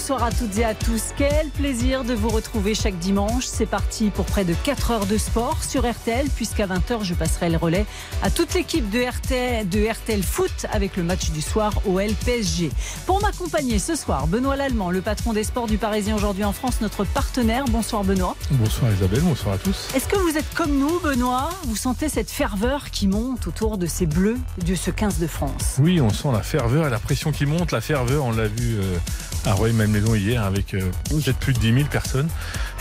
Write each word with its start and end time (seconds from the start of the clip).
bonsoir 0.00 0.24
à 0.24 0.30
toutes 0.30 0.56
et 0.56 0.64
à 0.64 0.74
tous. 0.74 1.10
Quel 1.18 1.50
plaisir 1.50 2.04
de 2.04 2.14
vous 2.14 2.30
retrouver 2.30 2.74
chaque 2.74 2.98
dimanche. 2.98 3.44
C'est 3.44 3.66
parti 3.66 4.08
pour 4.08 4.24
près 4.24 4.46
de 4.46 4.54
4 4.54 4.92
heures 4.92 5.04
de 5.04 5.18
sport 5.18 5.62
sur 5.62 5.82
RTL, 5.86 6.26
puisqu'à 6.34 6.66
20h, 6.66 7.04
je 7.04 7.12
passerai 7.12 7.50
le 7.50 7.58
relais 7.58 7.84
à 8.22 8.30
toute 8.30 8.54
l'équipe 8.54 8.88
de 8.88 9.02
RTL, 9.02 9.68
de 9.68 9.86
RTL 9.86 10.22
Foot 10.22 10.64
avec 10.72 10.96
le 10.96 11.02
match 11.02 11.32
du 11.32 11.42
soir 11.42 11.74
au 11.84 12.00
LPSG. 12.00 12.70
Pour 13.04 13.20
m'accompagner 13.20 13.78
ce 13.78 13.94
soir, 13.94 14.26
Benoît 14.26 14.56
Lallemand, 14.56 14.90
le 14.90 15.02
patron 15.02 15.34
des 15.34 15.44
sports 15.44 15.66
du 15.66 15.76
Parisien 15.76 16.16
aujourd'hui 16.16 16.44
en 16.44 16.54
France, 16.54 16.80
notre 16.80 17.04
partenaire. 17.04 17.66
Bonsoir 17.66 18.02
Benoît. 18.02 18.36
Bonsoir 18.52 18.90
Isabelle, 18.92 19.20
bonsoir 19.20 19.56
à 19.56 19.58
tous. 19.58 19.90
Est-ce 19.94 20.08
que 20.08 20.16
vous 20.16 20.38
êtes 20.38 20.54
comme 20.54 20.78
nous, 20.78 20.98
Benoît? 21.00 21.50
Vous 21.64 21.76
sentez 21.76 22.08
cette 22.08 22.30
ferveur 22.30 22.90
qui 22.90 23.06
monte 23.06 23.46
autour 23.46 23.76
de 23.76 23.84
ces 23.84 24.06
bleus 24.06 24.38
de 24.64 24.74
ce 24.74 24.90
15 24.90 25.18
de 25.18 25.26
France? 25.26 25.76
Oui, 25.78 26.00
on 26.00 26.08
sent 26.08 26.28
la 26.32 26.42
ferveur 26.42 26.86
et 26.86 26.90
la 26.90 26.98
pression 26.98 27.32
qui 27.32 27.44
monte. 27.44 27.70
La 27.70 27.82
ferveur, 27.82 28.24
on 28.24 28.32
l'a 28.32 28.48
vu 28.48 28.78
euh, 28.78 28.96
à 29.46 29.54
Roy 29.54 29.72
Maison 29.72 30.14
hier 30.14 30.42
avec 30.42 30.74
euh, 30.74 30.90
peut-être 31.08 31.38
plus 31.38 31.52
de 31.52 31.58
10 31.58 31.72
000 31.74 31.84
personnes. 31.86 32.28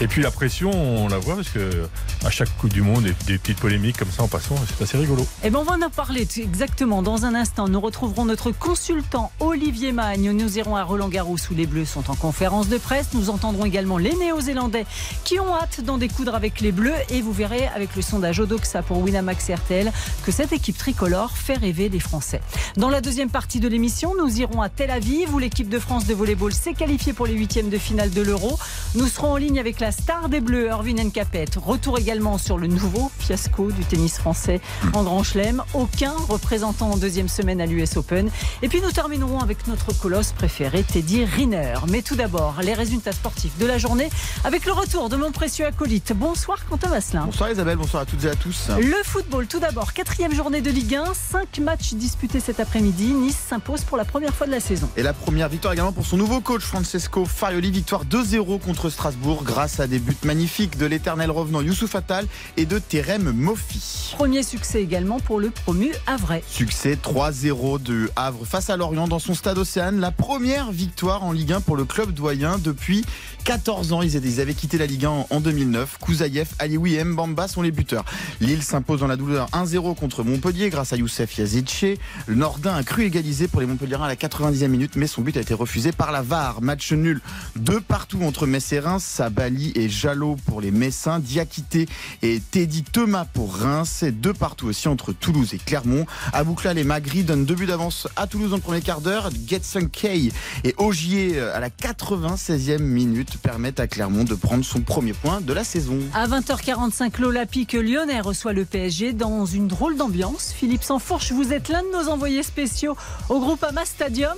Et 0.01 0.07
puis 0.07 0.21
la 0.21 0.31
pression, 0.31 0.71
on 0.71 1.07
la 1.07 1.17
voit 1.17 1.35
parce 1.35 1.49
que 1.49 1.87
à 2.25 2.29
chaque 2.29 2.55
coup 2.57 2.69
du 2.69 2.81
monde, 2.81 3.03
des, 3.03 3.37
petites 3.37 3.59
polémiques 3.59 3.97
comme 3.97 4.11
ça 4.11 4.23
en 4.23 4.27
passant, 4.27 4.55
c'est 4.67 4.83
assez 4.83 4.97
rigolo. 4.97 5.23
Et 5.23 5.47
eh 5.47 5.49
ben 5.49 5.59
on 5.59 5.63
va 5.63 5.73
en 5.85 5.89
parler 5.89 6.27
exactement 6.37 7.01
dans 7.01 7.25
un 7.25 7.35
instant. 7.35 7.67
Nous 7.67 7.79
retrouverons 7.79 8.25
notre 8.25 8.51
consultant 8.51 9.31
Olivier 9.39 9.91
Magne. 9.91 10.31
Nous 10.31 10.57
irons 10.57 10.75
à 10.75 10.83
Roland 10.83 11.09
Garros 11.09 11.37
où 11.49 11.53
les 11.53 11.65
Bleus 11.65 11.85
sont 11.85 12.11
en 12.11 12.15
conférence 12.15 12.67
de 12.67 12.77
presse. 12.77 13.09
Nous 13.13 13.29
entendrons 13.29 13.65
également 13.65 13.97
les 13.97 14.13
Néo-Zélandais 14.15 14.85
qui 15.23 15.39
ont 15.39 15.55
hâte 15.55 15.81
d'en 15.81 15.97
découdre 15.97 16.35
avec 16.35 16.61
les 16.61 16.71
Bleus. 16.71 16.93
Et 17.09 17.21
vous 17.21 17.33
verrez 17.33 17.67
avec 17.67 17.95
le 17.95 18.01
sondage 18.01 18.39
Odoxa 18.39 18.81
pour 18.81 18.99
Winamax 18.99 19.49
RTL 19.49 19.91
que 20.23 20.31
cette 20.31 20.51
équipe 20.51 20.77
tricolore 20.77 21.31
fait 21.31 21.57
rêver 21.57 21.89
les 21.89 21.99
Français. 21.99 22.41
Dans 22.77 22.89
la 22.89 23.01
deuxième 23.01 23.29
partie 23.29 23.59
de 23.59 23.67
l'émission, 23.67 24.13
nous 24.19 24.39
irons 24.39 24.61
à 24.61 24.69
Tel 24.69 24.91
Aviv 24.91 25.33
où 25.33 25.39
l'équipe 25.39 25.69
de 25.69 25.79
France 25.79 26.05
de 26.05 26.13
volleyball 26.13 26.48
s'est 26.53 26.73
qualifiée 26.73 27.14
pour 27.14 27.25
les 27.25 27.33
huitièmes 27.33 27.69
de 27.69 27.78
finale 27.78 28.09
de 28.11 28.22
l'Euro. 28.22 28.58
Nous 28.95 29.08
serons 29.08 29.33
en 29.33 29.38
ligne 29.38 29.59
avec 29.59 29.80
la 29.80 29.92
star 29.92 30.30
des 30.30 30.39
Bleus, 30.39 30.67
Erwin 30.67 31.00
Nkapet. 31.00 31.45
Retour 31.58 32.00
également 32.00 32.38
sur 32.38 32.58
le 32.58 32.67
nouveau 32.67 33.11
fiasco 33.19 33.72
du 33.72 33.83
tennis 33.86 34.17
français 34.17 34.61
en 34.94 35.03
Grand 35.03 35.23
Chelem. 35.23 35.64
Aucun 35.73 36.14
représentant 36.28 36.91
en 36.91 36.97
deuxième 36.97 37.28
semaine 37.28 37.61
à 37.61 37.66
l'US 37.66 37.97
Open. 37.97 38.30
Et 38.61 38.67
puis 38.67 38.81
nous 38.81 38.91
terminerons 38.91 39.39
avec 39.39 39.67
notre 39.67 39.94
colosse 39.97 40.31
préféré, 40.31 40.83
Teddy 40.83 41.25
Riner. 41.25 41.75
Mais 41.89 42.02
tout 42.02 42.16
d'abord, 42.16 42.56
les 42.61 42.73
résultats 42.73 43.11
sportifs 43.11 43.58
de 43.58 43.66
la 43.66 43.78
journée 43.78 44.09
avec 44.44 44.66
le 44.66 44.72
retour 44.72 45.09
de 45.09 45.16
mon 45.16 45.31
précieux 45.31 45.66
acolyte. 45.66 46.13
Bonsoir 46.16 46.66
Quentin 46.67 46.89
Vasselin. 46.89 47.25
Bonsoir 47.25 47.52
Isabelle, 47.52 47.78
bonsoir 47.78 48.03
à 48.03 48.06
toutes 48.06 48.23
et 48.23 48.30
à 48.30 48.36
tous. 48.36 48.69
Le 48.80 49.03
football, 49.03 49.47
tout 49.47 49.59
d'abord, 49.59 49.94
quatrième 49.94 50.34
journée 50.34 50.61
de 50.61 50.69
Ligue 50.69 50.95
1, 50.95 51.13
cinq 51.13 51.59
matchs 51.59 51.94
disputés 51.94 52.39
cet 52.39 52.59
après-midi. 52.59 53.13
Nice 53.13 53.38
s'impose 53.50 53.81
pour 53.81 53.97
la 53.97 54.06
première 54.06 54.34
fois 54.34 54.47
de 54.47 54.52
la 54.52 54.59
saison. 54.59 54.89
Et 54.97 55.03
la 55.03 55.13
première 55.13 55.50
victoire 55.50 55.73
également 55.73 55.91
pour 55.91 56.06
son 56.06 56.17
nouveau 56.17 56.38
coach 56.41 56.61
Francesco 56.61 57.25
Farioli, 57.25 57.71
victoire 57.71 58.05
2-0 58.05 58.59
contre 58.59 58.89
Strasbourg 58.89 59.43
grâce 59.43 59.79
à 59.79 59.87
des 59.87 59.99
buts 59.99 60.15
magnifiques 60.23 60.77
de 60.77 60.85
l'éternel 60.85 61.31
revenant 61.31 61.61
Youssouf 61.61 61.95
Attal 61.95 62.25
et 62.57 62.65
de 62.65 62.79
Terem 62.79 63.31
Moffi. 63.31 64.13
Premier 64.15 64.43
succès 64.43 64.81
également 64.81 65.19
pour 65.19 65.39
le 65.39 65.49
promu 65.49 65.91
Havre. 66.07 66.35
Succès 66.47 66.97
3-0 67.01 67.81
de 67.81 68.09
Havre 68.15 68.45
face 68.45 68.69
à 68.69 68.77
Lorient 68.77 69.07
dans 69.07 69.19
son 69.19 69.33
stade 69.33 69.57
Océane. 69.57 69.99
La 69.99 70.11
première 70.11 70.71
victoire 70.71 71.23
en 71.23 71.31
Ligue 71.31 71.53
1 71.53 71.61
pour 71.61 71.75
le 71.75 71.85
club 71.85 72.11
doyen 72.11 72.57
depuis 72.57 73.03
14 73.43 73.93
ans. 73.93 74.01
Ils 74.01 74.39
avaient 74.39 74.53
quitté 74.53 74.77
la 74.77 74.85
Ligue 74.85 75.05
1 75.05 75.25
en 75.29 75.39
2009. 75.41 75.97
Kouzaïev, 75.99 76.47
Alioui 76.59 76.95
et 76.95 77.03
Mbamba 77.03 77.47
sont 77.47 77.61
les 77.61 77.71
buteurs. 77.71 78.05
Lille 78.39 78.63
s'impose 78.63 78.99
dans 79.01 79.07
la 79.07 79.17
douleur 79.17 79.47
1-0 79.51 79.95
contre 79.95 80.23
Montpellier 80.23 80.69
grâce 80.69 80.93
à 80.93 80.97
Youssef 80.97 81.37
Yazidche. 81.37 81.97
Le 82.27 82.35
Nordin 82.35 82.75
a 82.75 82.83
cru 82.83 83.03
égaliser 83.03 83.47
pour 83.47 83.61
les 83.61 83.67
Montpelliérains 83.67 84.05
à 84.05 84.09
la 84.09 84.16
90e 84.16 84.67
minute, 84.67 84.95
mais 84.95 85.07
son 85.07 85.22
but 85.22 85.35
a 85.38 85.41
été 85.41 85.53
refusé 85.53 85.91
par 85.91 86.11
la 86.11 86.22
Match 86.62 86.91
nul 86.91 87.22
de 87.56 87.79
partout 87.79 88.22
entre 88.22 88.45
Metz 88.45 88.72
et 88.73 88.79
Reims. 88.79 89.03
Sabali 89.03 89.72
et 89.75 89.90
Jalot 89.90 90.38
pour 90.45 90.62
les 90.62 90.72
Messins. 90.72 91.19
Diakité 91.19 91.88
et 92.22 92.40
Teddy 92.40 92.84
Thomas 92.84 93.25
pour 93.25 93.56
Reims. 93.56 94.03
Et 94.03 94.12
deux 94.12 94.34
partout 94.34 94.67
aussi 94.67 94.88
entre 94.88 95.12
Toulouse 95.12 95.53
et 95.53 95.57
Clermont. 95.57 96.06
Abouklal 96.34 96.78
et 96.78 96.84
Magri 96.84 97.23
donnent 97.23 97.45
deux 97.45 97.56
buts 97.56 97.66
d'avance 97.66 98.07
à 98.16 98.28
Toulouse 98.28 98.51
dans 98.51 98.57
le 98.57 98.62
premier 98.62 98.81
quart 98.81 99.01
d'heure. 99.01 99.29
Getson 99.47 99.88
Kay 99.91 100.31
et 100.63 100.75
Ogier 100.78 101.40
à 101.40 101.59
la 101.59 101.69
96e 101.69 102.79
minute 102.79 103.38
permettent 103.38 103.79
à 103.79 103.88
Clermont 103.88 104.23
de 104.23 104.35
prendre 104.35 104.63
son 104.63 104.81
premier 104.81 105.13
point 105.13 105.41
de 105.41 105.53
la 105.53 105.63
saison. 105.63 106.00
À 106.13 106.28
20h45, 106.28 107.19
l'Olympique 107.19 107.73
lyonnais 107.73 108.22
reçoit 108.22 108.53
le 108.53 108.66
PSG 108.66 109.13
dans 109.13 109.46
une 109.46 109.67
drôle 109.67 109.97
d'ambiance. 109.97 110.53
Philippe 110.56 110.84
Sansfourche, 110.84 111.31
vous 111.31 111.53
êtes 111.53 111.69
l'un 111.69 111.81
de 111.81 111.91
nos 111.91 112.09
envoyés 112.09 112.44
spéciaux 112.44 112.96
au 113.29 113.40
groupe 113.40 113.63
Ama 113.63 113.85
Stadium. 113.85 114.35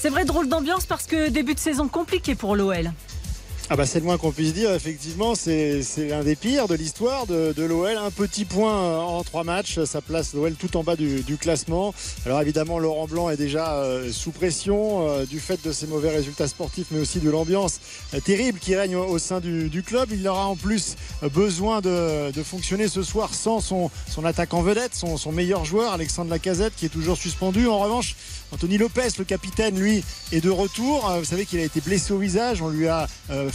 C'est 0.00 0.10
vrai, 0.10 0.24
drôle 0.24 0.48
d'ambiance 0.48 0.86
parce 0.86 1.08
que 1.08 1.28
début 1.28 1.54
de 1.54 1.58
saison 1.58 1.88
compliqué 1.88 2.36
pour 2.36 2.54
l'OL. 2.54 2.92
Ah 3.70 3.76
bah 3.76 3.84
c'est 3.84 3.98
le 3.98 4.06
moins 4.06 4.16
qu'on 4.16 4.32
puisse 4.32 4.54
dire, 4.54 4.72
effectivement, 4.72 5.34
c'est 5.34 5.82
l'un 5.98 6.24
des 6.24 6.36
pires 6.36 6.68
de 6.68 6.74
l'histoire 6.74 7.26
de, 7.26 7.52
l'OL. 7.62 7.98
Un 7.98 8.10
petit 8.10 8.46
point 8.46 8.74
euh, 8.74 8.98
en 8.98 9.22
trois 9.24 9.44
matchs, 9.44 9.78
ça 9.84 10.00
place 10.00 10.32
l'OL 10.32 10.54
tout 10.54 10.78
en 10.78 10.82
bas 10.82 10.96
du, 10.96 11.36
classement. 11.38 11.92
Alors 12.24 12.40
évidemment, 12.40 12.78
Laurent 12.78 13.06
Blanc 13.06 13.28
est 13.28 13.36
déjà 13.36 13.74
euh, 13.74 14.10
sous 14.10 14.30
pression 14.30 15.06
euh, 15.06 15.26
du 15.26 15.38
fait 15.38 15.62
de 15.62 15.70
ses 15.72 15.86
mauvais 15.86 16.08
résultats 16.08 16.48
sportifs, 16.48 16.86
mais 16.92 16.98
aussi 16.98 17.20
de 17.20 17.28
l'ambiance 17.28 17.80
terrible 18.24 18.58
qui 18.58 18.74
règne 18.74 18.96
au, 18.96 19.18
sein 19.18 19.38
du, 19.38 19.82
club. 19.82 20.08
Il 20.12 20.26
aura 20.26 20.46
en 20.46 20.56
plus 20.56 20.96
besoin 21.34 21.82
de, 21.82 22.32
fonctionner 22.42 22.88
ce 22.88 23.02
soir 23.02 23.34
sans 23.34 23.60
son, 23.60 23.90
son 24.08 24.24
attaquant 24.24 24.62
vedette, 24.62 24.94
son, 24.94 25.18
son 25.18 25.30
meilleur 25.30 25.66
joueur, 25.66 25.92
Alexandre 25.92 26.30
Lacazette, 26.30 26.72
qui 26.74 26.86
est 26.86 26.88
toujours 26.88 27.18
suspendu. 27.18 27.66
En 27.66 27.80
revanche, 27.80 28.16
Anthony 28.50 28.78
Lopez, 28.78 29.08
le 29.18 29.24
capitaine, 29.24 29.78
lui, 29.78 30.02
est 30.32 30.40
de 30.40 30.48
retour. 30.48 31.12
Vous 31.18 31.26
savez 31.26 31.44
qu'il 31.44 31.58
a 31.60 31.64
été 31.64 31.82
blessé 31.82 32.14
au 32.14 32.18
visage. 32.18 32.62
On 32.62 32.70
lui 32.70 32.88
a 32.88 33.06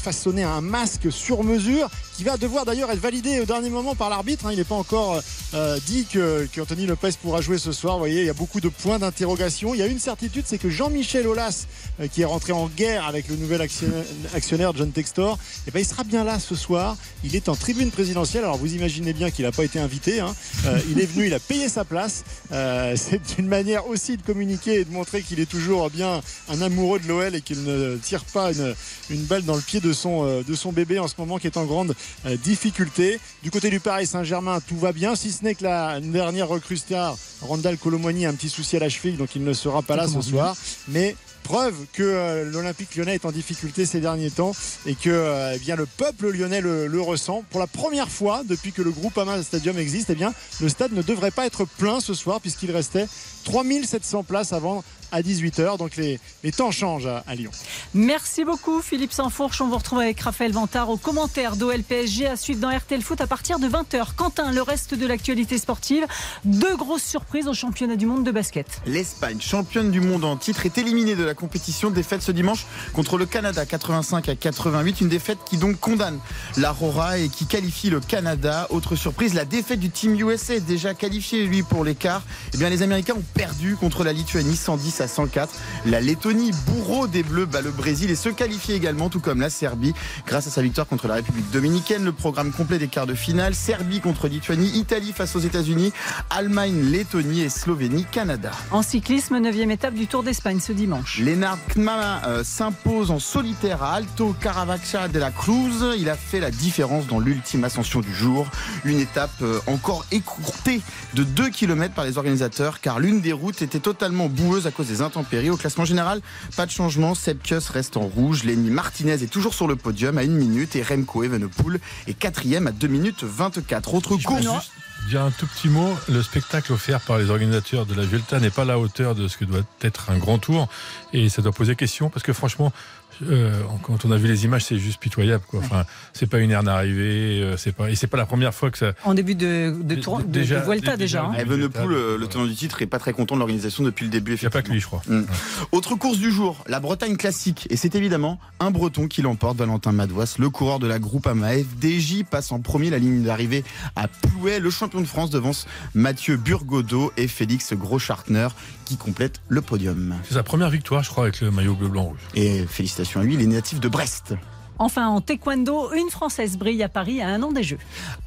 façonner 0.04 0.44
un 0.44 0.60
masque 0.60 1.12
sur 1.12 1.44
mesure 1.44 1.90
qui 2.16 2.24
va 2.24 2.38
devoir 2.38 2.66
d'ailleurs 2.66 2.92
être 2.92 3.00
validé 3.00 3.40
au 3.40 3.46
dernier 3.46 3.70
moment 3.70 3.96
par 3.96 4.10
l'arbitre. 4.10 4.46
Hein. 4.46 4.52
Il 4.52 4.58
n'est 4.58 4.64
pas 4.64 4.76
encore 4.76 5.22
euh, 5.54 5.80
dit 5.86 6.06
qu'Anthony 6.54 6.86
Lopez 6.86 7.12
pourra 7.22 7.42
jouer 7.42 7.58
ce 7.58 7.72
soir. 7.72 7.94
Vous 7.94 8.00
voyez, 8.00 8.22
il 8.22 8.26
y 8.26 8.30
a 8.30 8.34
beaucoup 8.34 8.62
de 8.62 8.70
points 8.70 9.00
d'interrogation. 9.00 9.74
Il 9.74 9.80
y 9.80 9.84
a 9.84 9.88
une 9.88 10.00
certitude, 10.00 10.44
c'est 10.46 10.58
que 10.58 10.70
Jean-Michel 10.70 11.28
Aulas, 11.28 11.66
euh, 12.00 12.08
qui 12.08 12.22
est 12.22 12.26
rentré 12.26 12.54
en 12.54 12.68
guerre 12.68 13.08
avec 13.08 13.28
le 13.28 13.36
nouvel 13.36 13.62
actionnaire, 13.62 14.74
John 14.76 14.92
Textor, 14.92 15.38
eh 15.68 15.72
ben, 15.72 15.80
il 15.80 15.86
sera 15.86 16.04
bien 16.04 16.24
là 16.24 16.40
ce 16.40 16.56
soir. 16.56 16.98
Il 17.24 17.36
est 17.36 17.50
en 17.50 17.56
tribune 17.56 17.92
présidentielle. 17.92 18.44
Alors 18.44 18.58
vous 18.58 18.74
imaginez 18.76 19.14
bien 19.14 19.32
qu'il 19.32 19.46
n'a 19.46 19.52
pas 19.52 19.64
été 19.64 19.80
invité. 19.80 20.20
Hein. 20.20 20.34
Euh, 20.66 20.80
il 20.90 21.00
est 21.00 21.06
venu, 21.06 21.28
il 21.28 21.34
a 21.34 21.40
payé 21.40 21.70
sa 21.70 21.86
place. 21.86 22.24
c'est 22.50 23.38
une 23.38 23.48
manière 23.48 23.88
aussi 23.88 24.18
de 24.18 24.22
communiquer 24.22 24.82
et 24.82 24.86
de 24.86 24.92
montrer 24.92 25.22
qu'il 25.22 25.40
est 25.40 25.50
toujours 25.50 25.90
bien 25.90 26.22
un 26.50 26.62
amoureux 26.62 27.00
de 27.00 27.08
l'OL 27.08 27.36
et 27.36 27.42
qu'il 27.42 27.64
ne 27.64 27.98
tire 27.98 28.24
pas 28.26 28.52
une, 28.52 28.76
une 29.10 29.24
balle 29.24 29.44
dans 29.44 29.56
le 29.56 29.62
pied 29.62 29.80
de 29.80 29.94
son, 29.94 30.26
euh, 30.26 30.44
de 30.44 30.56
son 30.56 30.72
bébé 30.72 31.00
en 31.00 31.08
ce 31.08 31.16
moment 31.18 31.38
qui 31.38 31.48
est 31.48 31.58
en 31.58 31.66
grande 31.66 31.96
euh, 32.26 32.38
difficulté. 32.38 33.20
Du 33.44 33.52
côté 33.52 33.70
du 33.70 33.80
Paris 33.80 34.08
Saint-Germain, 34.08 34.60
tout 34.68 34.78
va 34.78 34.92
bien, 34.92 35.16
si 35.16 35.32
ce 35.32 35.44
n'est 35.44 35.56
que 35.56 35.64
la 35.64 36.00
dernière 36.00 36.48
recrue 36.48 36.78
star, 36.78 37.18
Randall 37.42 37.78
Colomoni, 37.78 38.26
a 38.26 38.30
un 38.30 38.34
petit 38.34 38.50
souci 38.50 38.78
à 38.78 38.80
la 38.80 38.90
cheville, 38.90 39.18
donc 39.18 39.36
il 39.36 39.44
ne 39.44 39.54
sera 39.54 39.82
pas 39.82 39.96
là 39.96 40.08
ce 40.08 40.22
soir. 40.22 40.56
Mais 40.88 41.16
preuve 41.44 41.76
que 41.92 42.04
euh, 42.04 42.50
l'Olympique 42.50 42.96
lyonnais 42.96 43.16
est 43.16 43.26
en 43.26 43.32
difficulté 43.32 43.86
ces 43.86 44.00
derniers 44.00 44.32
temps 44.32 44.54
et 44.86 44.96
que 44.96 45.54
eh 45.54 45.60
bien, 45.60 45.76
le 45.76 45.86
peuple 45.86 46.32
lyonnais 46.32 46.62
le, 46.62 47.02
ressent. 47.02 47.44
Pour 47.50 47.60
la 47.60 47.68
première 47.68 48.10
fois 48.10 48.44
depuis 48.48 48.72
que 48.72 48.82
le 48.82 48.92
groupe 48.92 49.18
Ama 49.18 49.44
Stadium 49.44 49.78
existe, 49.78 50.10
eh 50.10 50.16
bien, 50.16 50.34
le 50.62 50.70
stade 50.70 50.94
ne 50.94 51.02
devrait 51.02 51.32
pas 51.32 51.46
être 51.46 51.66
plein 51.66 52.00
ce 52.00 52.14
soir 52.14 52.40
puisqu'il 52.40 52.72
restait 52.72 53.08
3700 53.44 54.24
places 54.24 54.54
avant 54.54 54.84
à 55.14 55.22
18h. 55.22 55.78
Donc 55.78 55.96
les, 55.96 56.20
les 56.44 56.52
temps 56.52 56.72
changent 56.72 57.08
à, 57.08 57.36
Lyon. 57.36 57.52
Merci 57.94 58.44
beaucoup 58.44 58.82
Philippe 58.82 59.14
Sansfourche. 59.14 59.62
On 59.62 59.68
vous 59.68 59.78
retrouve 59.78 60.00
avec 60.00 60.20
Raphaël 60.20 60.52
Vantard 60.52 60.90
au 60.90 60.98
commentaire 60.98 61.56
d'OL 61.56 61.84
PSG 61.84 62.28
à 62.28 62.36
suivre 62.36 62.60
dans 62.60 62.76
RTL 62.76 63.02
Foot 63.02 63.22
à 63.22 63.28
partir 63.28 63.60
de 63.60 63.68
20h. 63.68 64.16
Quentin, 64.16 64.52
le 64.52 64.62
reste 64.62 64.94
de 64.96 65.08
l'actualité 65.08 65.58
sportive. 65.58 66.06
Deux 66.44 66.76
grosses 66.76 67.04
surprises 67.04 67.48
au 67.48 67.54
championnat 67.54 67.96
du 67.96 68.06
monde 68.06 68.24
de 68.24 68.32
basket. 68.32 68.68
L'Espagne, 68.86 69.40
championne 69.40 69.92
du 69.92 70.02
monde 70.02 70.26
en 70.26 70.36
titre, 70.36 70.66
est 70.66 70.78
éliminée 70.78 71.16
de 71.16 71.24
la 71.24 71.36
compétition. 71.36 71.92
Défaite 71.92 72.24
ce 72.24 72.32
dimanche 72.32 72.66
contre 72.94 73.18
le 73.18 73.26
Canada 73.26 73.66
85 73.66 74.30
à 74.30 74.36
88. 74.36 75.02
Une 75.02 75.10
défaite 75.10 75.38
qui 75.46 75.58
donc 75.58 75.80
condamne 75.80 76.20
l'Aurora 76.58 77.20
et 77.20 77.30
qui 77.30 77.46
qualifie 77.46 77.90
le 77.90 78.00
Canada. 78.00 78.68
Autre 78.72 78.96
surprise, 78.96 79.34
la 79.34 79.46
défaite 79.46 79.80
du 79.80 79.90
Team 79.90 80.20
USA 80.20 80.60
déjà 80.60 80.94
qualifié 80.94 81.46
lui 81.46 81.62
pour 81.64 81.84
l'écart. 81.84 82.24
Eh 82.54 82.58
bien 82.58 82.70
les 82.70 82.82
Américains 82.82 83.14
ont 83.14 83.24
perdu 83.34 83.76
contre 83.76 84.04
la 84.04 84.14
Lituanie 84.14 84.56
110 84.56 85.02
à 85.02 85.03
à 85.04 85.08
104. 85.08 85.54
La 85.86 86.02
Lettonie, 86.02 86.52
bourreau 86.68 87.08
des 87.08 87.24
Bleus, 87.24 87.46
bat 87.46 87.62
le 87.62 87.72
Brésil 87.72 88.10
et 88.10 88.16
se 88.16 88.30
qualifie 88.30 88.74
également, 88.74 89.10
tout 89.10 89.20
comme 89.20 89.42
la 89.42 89.50
Serbie, 89.50 89.94
grâce 90.26 90.48
à 90.48 90.50
sa 90.50 90.62
victoire 90.62 90.88
contre 90.88 91.08
la 91.08 91.16
République 91.16 91.50
dominicaine. 91.52 92.04
Le 92.04 92.12
programme 92.12 92.52
complet 92.52 92.80
des 92.80 92.88
quarts 92.88 93.08
de 93.08 93.14
finale 93.14 93.54
Serbie 93.54 94.00
contre 94.00 94.28
Lituanie, 94.28 94.72
Italie 94.76 95.14
face 95.14 95.36
aux 95.36 95.40
États-Unis, 95.40 95.94
Allemagne, 96.30 96.82
Lettonie 96.82 97.42
et 97.42 97.50
Slovénie, 97.50 98.06
Canada. 98.12 98.52
En 98.72 98.82
cyclisme, 98.82 99.38
9 99.38 99.54
étape 99.70 99.94
du 99.94 100.08
Tour 100.08 100.24
d'Espagne 100.24 100.60
ce 100.60 100.72
dimanche. 100.72 101.20
Lennart 101.20 101.58
Kmama 101.70 102.22
euh, 102.28 102.44
s'impose 102.44 103.12
en 103.12 103.20
solitaire 103.20 103.84
à 103.84 103.94
Alto 103.96 104.36
Caravaca 104.40 105.08
de 105.08 105.20
la 105.20 105.32
Cruz. 105.32 105.96
Il 105.98 106.10
a 106.10 106.16
fait 106.16 106.40
la 106.40 106.52
différence 106.52 107.08
dans 107.08 107.20
l'ultime 107.20 107.64
ascension 107.64 108.02
du 108.02 108.14
jour. 108.14 108.48
Une 108.86 109.00
étape 109.00 109.32
euh, 109.42 109.60
encore 109.68 110.06
écourtée 110.12 110.82
de 111.14 111.24
2 111.24 111.50
km 111.50 111.94
par 111.94 112.06
les 112.06 112.18
organisateurs 112.18 112.82
car 112.82 113.00
l'une 113.00 113.22
des 113.22 113.34
routes 113.34 113.62
était 113.62 113.80
totalement 113.80 114.28
boueuse 114.28 114.68
à 114.68 114.72
cause 114.72 114.88
des 114.88 114.93
intempéries. 115.02 115.50
Au 115.50 115.58
classement 115.58 115.86
général, 115.86 116.22
pas 116.56 116.66
de 116.66 116.72
changement. 116.72 117.16
Sepkus 117.16 117.70
reste 117.72 117.98
en 117.98 118.02
rouge. 118.02 118.44
Lenny 118.44 118.70
Martinez 118.70 119.14
est 119.14 119.32
toujours 119.32 119.54
sur 119.54 119.68
le 119.68 119.76
podium 119.76 120.18
à 120.18 120.22
1 120.22 120.28
minute 120.28 120.76
et 120.76 120.84
Remco 120.84 121.24
Evenepoel 121.24 121.80
est 122.08 122.14
quatrième 122.14 122.68
à 122.68 122.72
2 122.72 122.88
minutes 122.88 123.24
24. 123.24 123.94
Autre 123.94 124.18
course. 124.18 124.72
Dire 125.10 125.22
un 125.22 125.32
tout 125.32 125.48
petit 125.48 125.68
mot, 125.68 125.90
le 126.08 126.24
spectacle 126.24 126.72
offert 126.72 127.02
par 127.02 127.18
les 127.18 127.30
organisateurs 127.30 127.86
de 127.86 127.94
la 127.94 128.06
Vuelta 128.06 128.40
n'est 128.40 128.50
pas 128.50 128.62
à 128.62 128.66
la 128.66 128.80
hauteur 128.80 129.16
de 129.16 129.28
ce 129.28 129.38
que 129.38 129.44
doit 129.44 129.60
être 129.82 130.10
un 130.10 130.18
grand 130.18 130.38
tour 130.38 130.70
et 131.12 131.28
ça 131.28 131.42
doit 131.42 131.52
poser 131.52 131.76
question 131.76 132.10
parce 132.10 132.24
que 132.24 132.32
franchement, 132.32 132.72
euh, 133.22 133.62
quand 133.82 134.06
on 134.06 134.12
a 134.12 134.18
vu 134.18 134.28
les 134.28 134.46
images, 134.46 134.66
c'est 134.66 134.78
juste 134.78 135.00
pitoyable. 135.00 135.44
Quoi. 135.48 135.60
Enfin, 135.60 135.86
c'est 136.14 136.28
pas 136.28 136.40
une 136.40 136.52
aire 136.52 136.64
d'arrivée, 136.64 137.42
euh, 137.42 137.58
c'est 137.58 137.72
pas 137.72 137.90
et 137.90 137.96
c'est 137.96 138.08
pas 138.08 138.18
la 138.18 138.26
première 138.26 138.54
fois 138.54 138.72
que 138.72 138.78
ça. 138.78 138.94
En 139.04 139.14
début 139.14 139.36
de, 139.36 139.76
de, 139.82 139.96
tour, 139.96 140.20
de, 140.20 140.24
déjà, 140.24 140.60
de 140.60 140.66
Vuelta 140.66 140.98
déjà. 140.98 141.22
déjà 141.22 141.26
hein. 141.26 141.34
Evenepoel, 141.40 141.88
le, 141.88 142.18
le 142.18 142.28
tenant 142.28 142.46
du 142.46 142.56
titre, 142.56 142.82
est 142.82 142.88
pas 142.88 143.00
très 143.00 143.14
content 143.14 143.36
de 143.36 143.40
l'organisation 143.40 143.84
depuis 143.84 144.06
le 144.06 144.12
début. 144.12 144.34
Il 144.34 144.40
n'y 144.40 144.48
a 144.48 144.50
pas 144.50 144.62
que 144.62 144.72
lui, 144.72 144.80
je 144.80 144.88
crois. 144.88 145.02
Mm. 145.08 145.20
Ouais. 145.20 145.26
Autre 145.72 145.96
course 145.96 146.18
du 146.18 146.32
jour, 146.32 146.64
la 146.68 146.80
Bretagne 146.80 147.18
classique, 147.18 147.68
et 147.70 147.78
c'est 147.78 147.96
évidemment 147.96 148.40
un 148.60 148.72
Breton 148.72 149.08
qui 149.08 149.22
l'emporte, 149.22 149.58
Valentin 149.58 149.92
Madouas, 149.92 150.36
le 150.40 150.50
coureur 150.50 150.80
de 150.80 150.88
la 150.88 151.00
groupe 151.00 151.28
AMAF. 151.28 151.66
DJ 151.82 152.24
passe 152.30 152.52
en 152.52 152.60
premier 152.60 152.90
la 152.90 153.00
ligne 153.00 153.24
d'arrivée 153.24 153.64
à 153.96 154.08
Plouet. 154.08 154.60
Le 154.60 154.70
champion 154.70 155.02
de 155.02 155.06
France 155.06 155.30
devance 155.30 155.68
Mathieu 155.94 156.38
Burgodeau 156.38 157.12
et 157.18 157.28
Félix 157.28 157.74
Groschartner 157.74 158.48
qui 158.84 158.98
complète 158.98 159.42
le 159.48 159.62
podium. 159.62 160.16
C'est 160.28 160.36
sa 160.36 160.44
première 160.44 160.70
victoire, 160.70 161.04
je 161.04 161.10
crois, 161.10 161.26
avec 161.26 161.42
le 161.42 161.52
maillot 161.52 161.76
bleu 161.76 161.88
blanc 161.88 162.04
rouge. 162.04 162.20
Et 162.36 162.66
félicitations 162.68 163.22
à 163.22 163.24
lui, 163.24 163.36
il 163.36 163.42
est 163.42 163.48
natif 163.48 163.80
de 163.80 163.88
Brest. 163.88 164.36
Enfin, 164.80 165.08
en 165.08 165.22
taekwondo, 165.22 165.94
une 165.94 166.10
Française 166.10 166.58
brille 166.58 166.82
à 166.84 166.90
Paris 166.90 167.22
à 167.22 167.28
un 167.30 167.44
an 167.44 167.52
des 167.52 167.64
Jeux. 167.64 167.78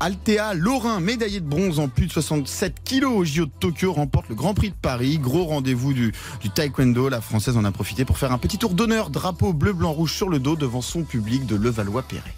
Althea 0.01 0.55
Lorrain, 0.55 1.01
médaillée 1.01 1.41
de 1.41 1.49
bronze 1.49 1.81
en 1.81 1.89
plus 1.89 2.07
de 2.07 2.13
67 2.13 2.83
kilos 2.85 3.13
au 3.13 3.25
JO 3.25 3.47
de 3.47 3.51
Tokyo, 3.59 3.93
remporte 3.93 4.29
le 4.29 4.35
Grand 4.35 4.55
Prix 4.55 4.71
de 4.71 4.77
Paris. 4.81 5.19
Gros 5.19 5.45
rendez-vous 5.45 5.93
du, 5.93 6.13
du 6.41 6.51
taekwondo. 6.51 7.09
La 7.09 7.21
Française 7.21 7.57
en 7.57 7.65
a 7.65 7.73
profité 7.73 8.05
pour 8.05 8.19
faire 8.19 8.33
un 8.33 8.39
petit 8.39 8.59
tour 8.59 8.75
d'honneur, 8.75 9.11
drapeau 9.11 9.53
bleu, 9.53 9.73
blanc, 9.73 9.93
rouge 9.93 10.13
sur 10.13 10.29
le 10.29 10.39
dos 10.39 10.57
devant 10.57 10.83
son 10.83 11.03
public 11.03 11.47
de 11.47 11.57
Levallois-Perret. 11.57 12.35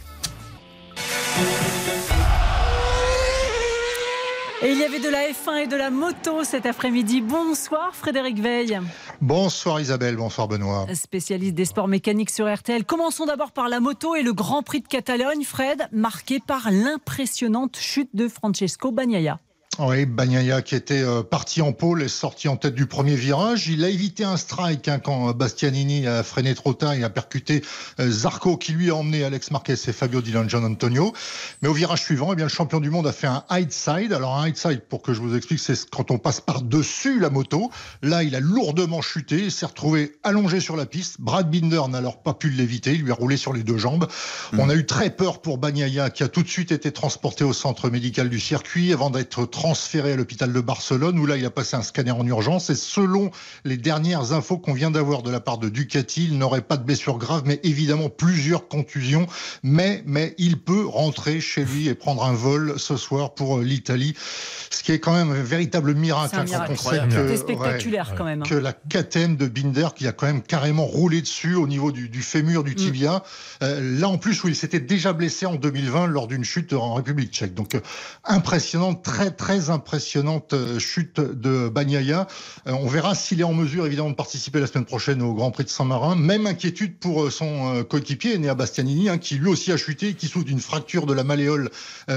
Et 4.61 4.73
il 4.73 4.79
y 4.79 4.83
avait 4.83 4.99
de 4.99 5.09
la 5.09 5.31
F1 5.31 5.63
et 5.63 5.67
de 5.69 5.77
la 5.77 5.89
moto 5.89 6.43
cet 6.43 6.67
après-midi. 6.67 7.21
Bonsoir 7.21 7.95
Frédéric 7.95 8.41
Veil. 8.41 8.81
Bonsoir 9.21 9.81
Isabelle, 9.81 10.17
bonsoir 10.17 10.49
Benoît. 10.49 10.85
Spécialiste 10.95 11.55
des 11.55 11.65
sports 11.65 11.87
mécaniques 11.87 12.31
sur 12.31 12.53
RTL. 12.53 12.85
Commençons 12.85 13.25
d'abord 13.25 13.53
par 13.53 13.69
la 13.69 13.79
moto 13.79 14.17
et 14.17 14.23
le 14.23 14.33
Grand 14.33 14.65
Prix 14.65 14.81
de 14.81 14.89
Catalogne. 14.89 15.45
Fred, 15.45 15.89
marqué 15.93 16.41
par 16.45 16.73
l'impressionnante 16.73 17.77
chute 17.77 18.11
de 18.15 18.27
Francesco 18.27 18.91
Bagnaia. 18.91 19.39
Oui, 19.81 20.07
Bagnaia 20.07 20.61
qui 20.61 20.75
était 20.75 21.03
euh, 21.03 21.23
parti 21.23 21.63
en 21.63 21.73
pôle 21.73 22.03
est 22.03 22.09
sorti 22.09 22.49
en 22.49 22.57
tête 22.57 22.75
du 22.75 22.87
premier 22.87 23.15
virage. 23.15 23.69
Il 23.69 23.85
a 23.85 23.89
évité 23.89 24.25
un 24.25 24.37
strike 24.37 24.89
hein, 24.89 24.99
quand 24.99 25.33
Bastianini 25.35 26.05
a 26.09 26.25
freiné 26.25 26.57
trop 26.57 26.75
tard 26.75 26.95
et 26.95 27.05
a 27.05 27.11
percuté 27.11 27.63
euh, 28.01 28.11
Zarco 28.11 28.57
qui 28.57 28.73
lui 28.73 28.91
a 28.91 28.97
emmené 28.97 29.23
Alex 29.23 29.53
Marquez 29.53 29.75
et 29.75 29.93
Fabio 29.93 30.21
Di 30.21 30.33
Gian 30.33 30.65
Antonio. 30.65 31.13
Mais 31.63 31.69
au 31.69 31.73
virage 31.73 32.03
suivant, 32.03 32.33
eh 32.33 32.37
bien, 32.37 32.47
le 32.47 32.51
champion 32.51 32.81
du 32.81 32.91
monde 32.91 33.07
a 33.07 33.13
fait 33.13 33.29
un 33.29 33.45
high 33.53 33.71
side. 33.71 34.13
Alors 34.13 34.37
un 34.37 34.49
high 34.49 34.57
side, 34.57 34.81
pour 34.81 35.01
que 35.01 35.15
je 35.15 35.21
vous 35.21 35.37
explique, 35.37 35.61
c'est 35.61 35.89
quand 35.91 36.11
on 36.11 36.19
passe 36.19 36.41
par-dessus 36.41 37.21
la 37.21 37.31
moto. 37.31 37.71
Là, 38.03 38.25
il 38.25 38.35
a 38.35 38.41
lourdement 38.41 39.01
chuté, 39.01 39.45
il 39.45 39.53
s'est 39.53 39.67
retrouvé 39.67 40.19
allongé 40.25 40.59
sur 40.59 40.75
la 40.75 40.87
piste. 40.87 41.21
Brad 41.21 41.49
Binder 41.49 41.83
n'a 41.89 41.99
alors 41.99 42.21
pas 42.21 42.35
pu 42.35 42.51
l'éviter, 42.51 42.95
il 42.95 43.03
lui 43.03 43.13
a 43.13 43.15
roulé 43.15 43.37
sur 43.37 43.53
les 43.53 43.63
deux 43.63 43.79
jambes. 43.79 44.09
Mmh. 44.53 44.59
On 44.59 44.71
a 44.71 44.75
eu 44.75 44.87
très 44.87 45.11
peur 45.11 45.41
pour 45.41 45.59
Bagnaia 45.59 46.11
qui 46.11 46.25
a 46.25 46.29
tout 46.29 46.43
de 46.43 46.49
suite 46.49 46.73
été 46.73 46.91
transporté 46.91 47.45
au 47.45 47.53
centre 47.53 47.91
médical 47.91 48.29
du 48.29 48.41
circuit 48.41 48.93
avant 48.93 49.11
d'être 49.11 49.45
transféré 49.69 50.13
à 50.13 50.17
l'hôpital 50.17 50.51
de 50.51 50.61
Barcelone 50.63 51.19
où 51.19 51.27
là 51.27 51.37
il 51.37 51.45
a 51.45 51.51
passé 51.51 51.77
un 51.77 51.83
scanner 51.83 52.11
en 52.11 52.27
urgence 52.27 52.71
et 52.71 52.75
selon 52.75 53.31
les 53.67 53.77
dernières 53.77 54.33
infos 54.33 54.57
qu'on 54.57 54.73
vient 54.73 54.91
d'avoir 54.91 55.23
de 55.23 55.31
la 55.31 55.41
part 55.41 55.59
de 55.59 55.69
Ducati, 55.69 56.25
il 56.25 56.39
n'aurait 56.39 56.63
pas 56.63 56.79
de 56.79 56.85
blessure 56.85 57.19
grave 57.19 57.43
mais 57.45 57.61
évidemment 57.65 58.09
plusieurs 58.09 58.67
contusions 58.67 59.27
mais 59.63 60.03
mais 60.07 60.35
il 60.39 60.59
peut 60.59 60.87
rentrer 60.87 61.43
chez 61.43 61.67
lui 61.67 61.87
et 61.87 61.95
prendre 61.95 62.25
un 62.25 62.33
vol 62.33 62.79
ce 62.79 62.97
soir 62.97 63.35
pour 63.35 63.59
l'Italie 63.59 64.15
ce 64.71 64.83
qui 64.83 64.93
est 64.93 65.01
quand 65.01 65.13
même 65.13 65.33
un 65.33 65.43
véritable 65.43 65.95
miracle, 65.95 66.35
un 66.37 66.45
miracle. 66.45 66.75
quand 66.83 66.89
on 66.89 66.91
sait 66.91 67.09
que, 67.15 67.37
spectaculaire 67.37 68.09
ouais, 68.11 68.17
quand 68.17 68.25
même. 68.25 68.43
que 68.43 68.55
la 68.55 68.73
KTM 68.73 69.37
de 69.37 69.49
Binder 69.49 69.89
qui 69.95 70.07
a 70.07 70.13
quand 70.13 70.27
même 70.27 70.41
carrément 70.41 70.87
roulé 70.87 71.21
dessus 71.21 71.57
au 71.57 71.67
niveau 71.67 71.93
du, 71.93 72.09
du 72.09 72.23
fémur 72.23 72.65
du 72.65 72.75
tibia 72.75 73.19
mm. 73.19 73.65
euh, 73.65 73.99
là 74.01 74.09
en 74.09 74.17
plus 74.17 74.43
où 74.45 74.49
il 74.49 74.57
s'était 74.57 74.81
déjà 74.81 75.13
blessé 75.13 75.45
en 75.45 75.57
2020 75.57 76.07
lors 76.07 76.27
d'une 76.27 76.45
chute 76.45 76.73
en 76.73 76.95
République 76.95 77.33
tchèque 77.33 77.53
donc 77.53 77.75
euh, 77.75 77.81
impressionnant 78.25 78.95
très 78.95 79.31
très 79.31 79.58
impressionnante 79.69 80.55
chute 80.79 81.21
de 81.21 81.69
Bagnaia. 81.69 82.27
Euh, 82.67 82.73
on 82.73 82.87
verra 82.87 83.15
s'il 83.15 83.41
est 83.41 83.45
en 83.45 83.55
mesure 83.55 83.87
évidemment 83.87 84.11
de 84.11 84.15
participer 84.15 84.61
la 84.61 84.67
semaine 84.67 84.85
prochaine 84.85 85.23
au 85.23 85.35
Grand 85.35 85.51
Prix 85.51 85.65
de 85.65 85.69
Saint-Marin. 85.69 86.17
Même 86.17 86.47
inquiétude 86.47 86.99
pour 86.99 87.25
euh, 87.25 87.31
son 87.31 87.75
euh, 87.75 87.83
coéquipier 87.83 88.37
Enea 88.37 88.55
Bastianini, 88.55 89.09
hein, 89.09 89.19
qui 89.19 89.37
lui 89.37 89.49
aussi 89.49 89.73
a 89.73 89.77
chuté, 89.77 90.15
qui 90.15 90.29
souffre 90.29 90.45
d'une 90.45 90.61
fracture 90.61 91.07
de 91.07 91.13
la 91.13 91.25
malléole 91.25 91.71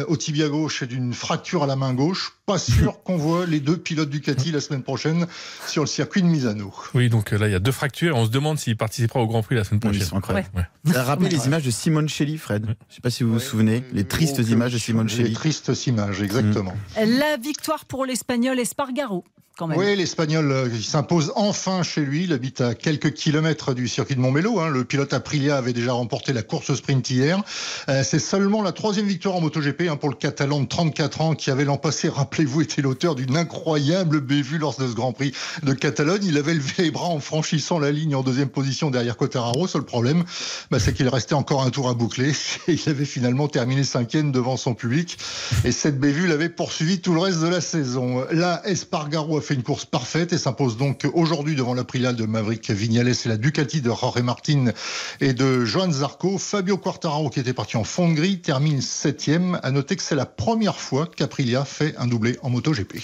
au 0.07 0.17
tibia 0.17 0.47
gauche 0.47 0.83
et 0.83 0.87
d'une 0.87 1.13
fracture 1.13 1.63
à 1.63 1.67
la 1.67 1.75
main 1.75 1.93
gauche. 1.93 2.33
Pas 2.51 2.57
sûr 2.57 3.01
qu'on 3.03 3.15
voit 3.15 3.45
les 3.45 3.61
deux 3.61 3.77
pilotes 3.77 4.09
Ducati 4.09 4.51
la 4.51 4.59
semaine 4.59 4.83
prochaine 4.83 5.25
sur 5.67 5.83
le 5.83 5.87
circuit 5.87 6.21
de 6.21 6.27
Misano. 6.27 6.73
Oui, 6.93 7.07
donc 7.07 7.31
là 7.31 7.47
il 7.47 7.51
y 7.51 7.55
a 7.55 7.59
deux 7.59 7.71
fractures. 7.71 8.17
On 8.17 8.25
se 8.25 8.29
demande 8.29 8.59
s'il 8.59 8.75
participera 8.75 9.21
au 9.21 9.27
Grand 9.27 9.41
Prix 9.41 9.55
la 9.55 9.63
semaine 9.63 9.79
prochaine. 9.79 10.01
Oui, 10.01 10.17
incroyable. 10.17 10.49
Ouais. 10.53 10.63
Ouais. 10.85 10.93
Ça 10.93 11.05
rappelle 11.05 11.31
les 11.31 11.45
images 11.45 11.63
de 11.63 11.71
Simone 11.71 12.09
Shelley, 12.09 12.35
Fred. 12.35 12.65
Je 12.65 12.71
ne 12.71 12.75
sais 12.89 12.99
pas 13.01 13.09
si 13.09 13.23
vous 13.23 13.31
vous 13.31 13.39
souvenez, 13.39 13.85
les 13.93 14.03
tristes 14.03 14.39
images 14.39 14.73
de 14.73 14.79
Simone 14.79 15.07
Shelley. 15.07 15.29
Les 15.29 15.33
tristes 15.33 15.87
images, 15.87 16.21
exactement. 16.21 16.73
Mmh. 16.97 17.19
La 17.19 17.37
victoire 17.37 17.85
pour 17.85 18.05
l'Espagnol 18.05 18.59
Espargaro. 18.59 19.23
Oui, 19.69 19.95
l'Espagnol 19.95 20.51
euh, 20.51 20.69
s'impose 20.81 21.31
enfin 21.35 21.83
chez 21.83 22.01
lui. 22.01 22.23
Il 22.23 22.33
habite 22.33 22.61
à 22.61 22.73
quelques 22.73 23.13
kilomètres 23.13 23.73
du 23.73 23.87
circuit 23.87 24.15
de 24.15 24.19
Montmélo. 24.19 24.59
Hein. 24.59 24.69
Le 24.69 24.83
pilote 24.83 25.13
Aprilia 25.13 25.57
avait 25.57 25.73
déjà 25.73 25.93
remporté 25.93 26.33
la 26.33 26.41
course 26.41 26.73
sprint 26.73 27.09
hier. 27.09 27.41
Euh, 27.89 28.03
c'est 28.03 28.19
seulement 28.19 28.63
la 28.63 28.71
troisième 28.71 29.05
victoire 29.05 29.35
en 29.35 29.41
MotoGP 29.41 29.83
hein, 29.89 29.97
pour 29.97 30.09
le 30.09 30.15
Catalan 30.15 30.61
de 30.61 30.67
34 30.67 31.21
ans 31.21 31.35
qui 31.35 31.51
avait 31.51 31.65
l'an 31.65 31.77
passé, 31.77 32.09
rappelez-vous, 32.09 32.61
été 32.61 32.81
l'auteur 32.81 33.15
d'une 33.15 33.37
incroyable 33.37 34.21
bévue 34.21 34.57
lors 34.57 34.75
de 34.77 34.87
ce 34.87 34.93
Grand 34.93 35.13
Prix 35.13 35.33
de 35.63 35.73
Catalogne. 35.73 36.23
Il 36.25 36.37
avait 36.37 36.53
levé 36.53 36.73
les 36.79 36.91
bras 36.91 37.07
en 37.07 37.19
franchissant 37.19 37.77
la 37.79 37.91
ligne 37.91 38.15
en 38.15 38.23
deuxième 38.23 38.49
position 38.49 38.89
derrière 38.89 39.17
Quartararo. 39.17 39.67
Seul 39.67 39.83
problème, 39.83 40.23
bah, 40.71 40.79
c'est 40.79 40.93
qu'il 40.93 41.07
restait 41.07 41.35
encore 41.35 41.61
un 41.63 41.69
tour 41.69 41.89
à 41.89 41.93
boucler. 41.93 42.31
Et 42.67 42.73
il 42.85 42.89
avait 42.89 43.05
finalement 43.05 43.47
terminé 43.47 43.83
cinquième 43.83 44.31
devant 44.31 44.57
son 44.57 44.73
public. 44.73 45.17
Et 45.65 45.71
cette 45.71 45.99
bévue 45.99 46.27
l'avait 46.27 46.49
poursuivi 46.49 46.99
tout 46.99 47.13
le 47.13 47.19
reste 47.19 47.41
de 47.41 47.47
la 47.47 47.61
saison. 47.61 48.25
Là, 48.31 48.61
Espargaro 48.65 49.37
a 49.37 49.41
fait 49.41 49.50
une 49.51 49.63
course 49.63 49.85
parfaite 49.85 50.33
et 50.33 50.37
s'impose 50.37 50.77
donc 50.77 51.07
aujourd'hui 51.13 51.55
devant 51.55 51.73
l'Aprilia 51.73 52.13
de 52.13 52.25
Maverick 52.25 52.69
Vignales 52.71 53.09
et 53.09 53.27
la 53.27 53.37
Ducati 53.37 53.81
de 53.81 53.89
Jorge 53.89 54.21
Martin 54.21 54.71
et 55.19 55.33
de 55.33 55.65
Johan 55.65 55.91
Zarco. 55.91 56.37
Fabio 56.37 56.77
Quartararo, 56.77 57.29
qui 57.29 57.39
était 57.39 57.53
parti 57.53 57.77
en 57.77 57.83
fond 57.83 58.09
de 58.09 58.13
grille, 58.13 58.39
termine 58.39 58.81
septième. 58.81 59.59
À 59.63 59.71
noter 59.71 59.95
que 59.95 60.03
c'est 60.03 60.15
la 60.15 60.25
première 60.25 60.77
fois 60.77 61.07
qu'Aprilia 61.07 61.65
fait 61.65 61.95
un 61.97 62.07
doublé 62.07 62.37
en 62.41 62.49
MotoGP. 62.49 62.97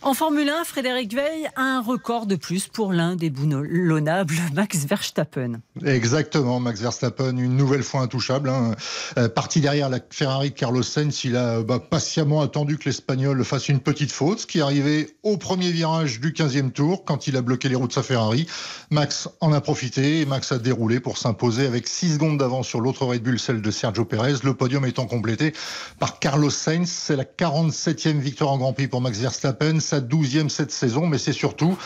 En 0.00 0.14
Formule 0.14 0.48
1, 0.48 0.62
Frédéric 0.62 1.12
Veil 1.12 1.48
a 1.56 1.62
un 1.62 1.80
record 1.80 2.26
de 2.26 2.36
plus 2.36 2.68
pour 2.68 2.92
l'un 2.92 3.16
des 3.16 3.30
boulonnables, 3.30 4.36
Max 4.54 4.86
Verstappen. 4.86 5.60
Exactement, 5.84 6.60
Max 6.60 6.80
Verstappen, 6.80 7.36
une 7.36 7.56
nouvelle 7.56 7.82
fois 7.82 8.02
intouchable. 8.02 8.48
Hein. 8.48 8.76
Euh, 9.18 9.28
parti 9.28 9.60
derrière 9.60 9.88
la 9.88 9.98
Ferrari 10.10 10.50
de 10.50 10.54
Carlos 10.54 10.84
Sainz, 10.84 11.24
il 11.24 11.36
a 11.36 11.62
bah, 11.62 11.80
patiemment 11.80 12.42
attendu 12.42 12.78
que 12.78 12.84
l'Espagnol 12.84 13.44
fasse 13.44 13.68
une 13.68 13.80
petite 13.80 14.12
faute, 14.12 14.40
ce 14.40 14.46
qui 14.46 14.58
est 14.58 14.62
arrivé 14.62 15.16
au 15.24 15.36
premier 15.36 15.72
virage 15.72 16.20
du 16.20 16.30
15e 16.30 16.70
tour, 16.70 17.04
quand 17.04 17.26
il 17.26 17.36
a 17.36 17.42
bloqué 17.42 17.68
les 17.68 17.74
roues 17.74 17.88
de 17.88 17.92
sa 17.92 18.04
Ferrari. 18.04 18.46
Max 18.90 19.28
en 19.40 19.52
a 19.52 19.60
profité 19.60 20.20
et 20.20 20.26
Max 20.26 20.52
a 20.52 20.58
déroulé 20.58 21.00
pour 21.00 21.18
s'imposer 21.18 21.66
avec 21.66 21.88
6 21.88 22.14
secondes 22.14 22.38
d'avance 22.38 22.68
sur 22.68 22.80
l'autre 22.80 23.04
Red 23.04 23.24
Bull, 23.24 23.40
celle 23.40 23.60
de 23.60 23.70
Sergio 23.72 24.04
Perez. 24.04 24.36
Le 24.44 24.54
podium 24.54 24.86
étant 24.86 25.06
complété 25.06 25.52
par 25.98 26.20
Carlos 26.20 26.50
Sainz. 26.50 26.88
C'est 26.88 27.16
la 27.16 27.24
47e 27.24 28.18
victoire 28.18 28.52
en 28.52 28.58
Grand 28.58 28.72
Prix 28.72 28.86
pour 28.86 29.00
Max 29.00 29.18
Verstappen 29.18 29.80
sa 29.98 30.00
douzième 30.00 30.48
cette 30.48 30.70
saison, 30.70 31.08
mais 31.08 31.18
c'est 31.18 31.32
surtout 31.32 31.76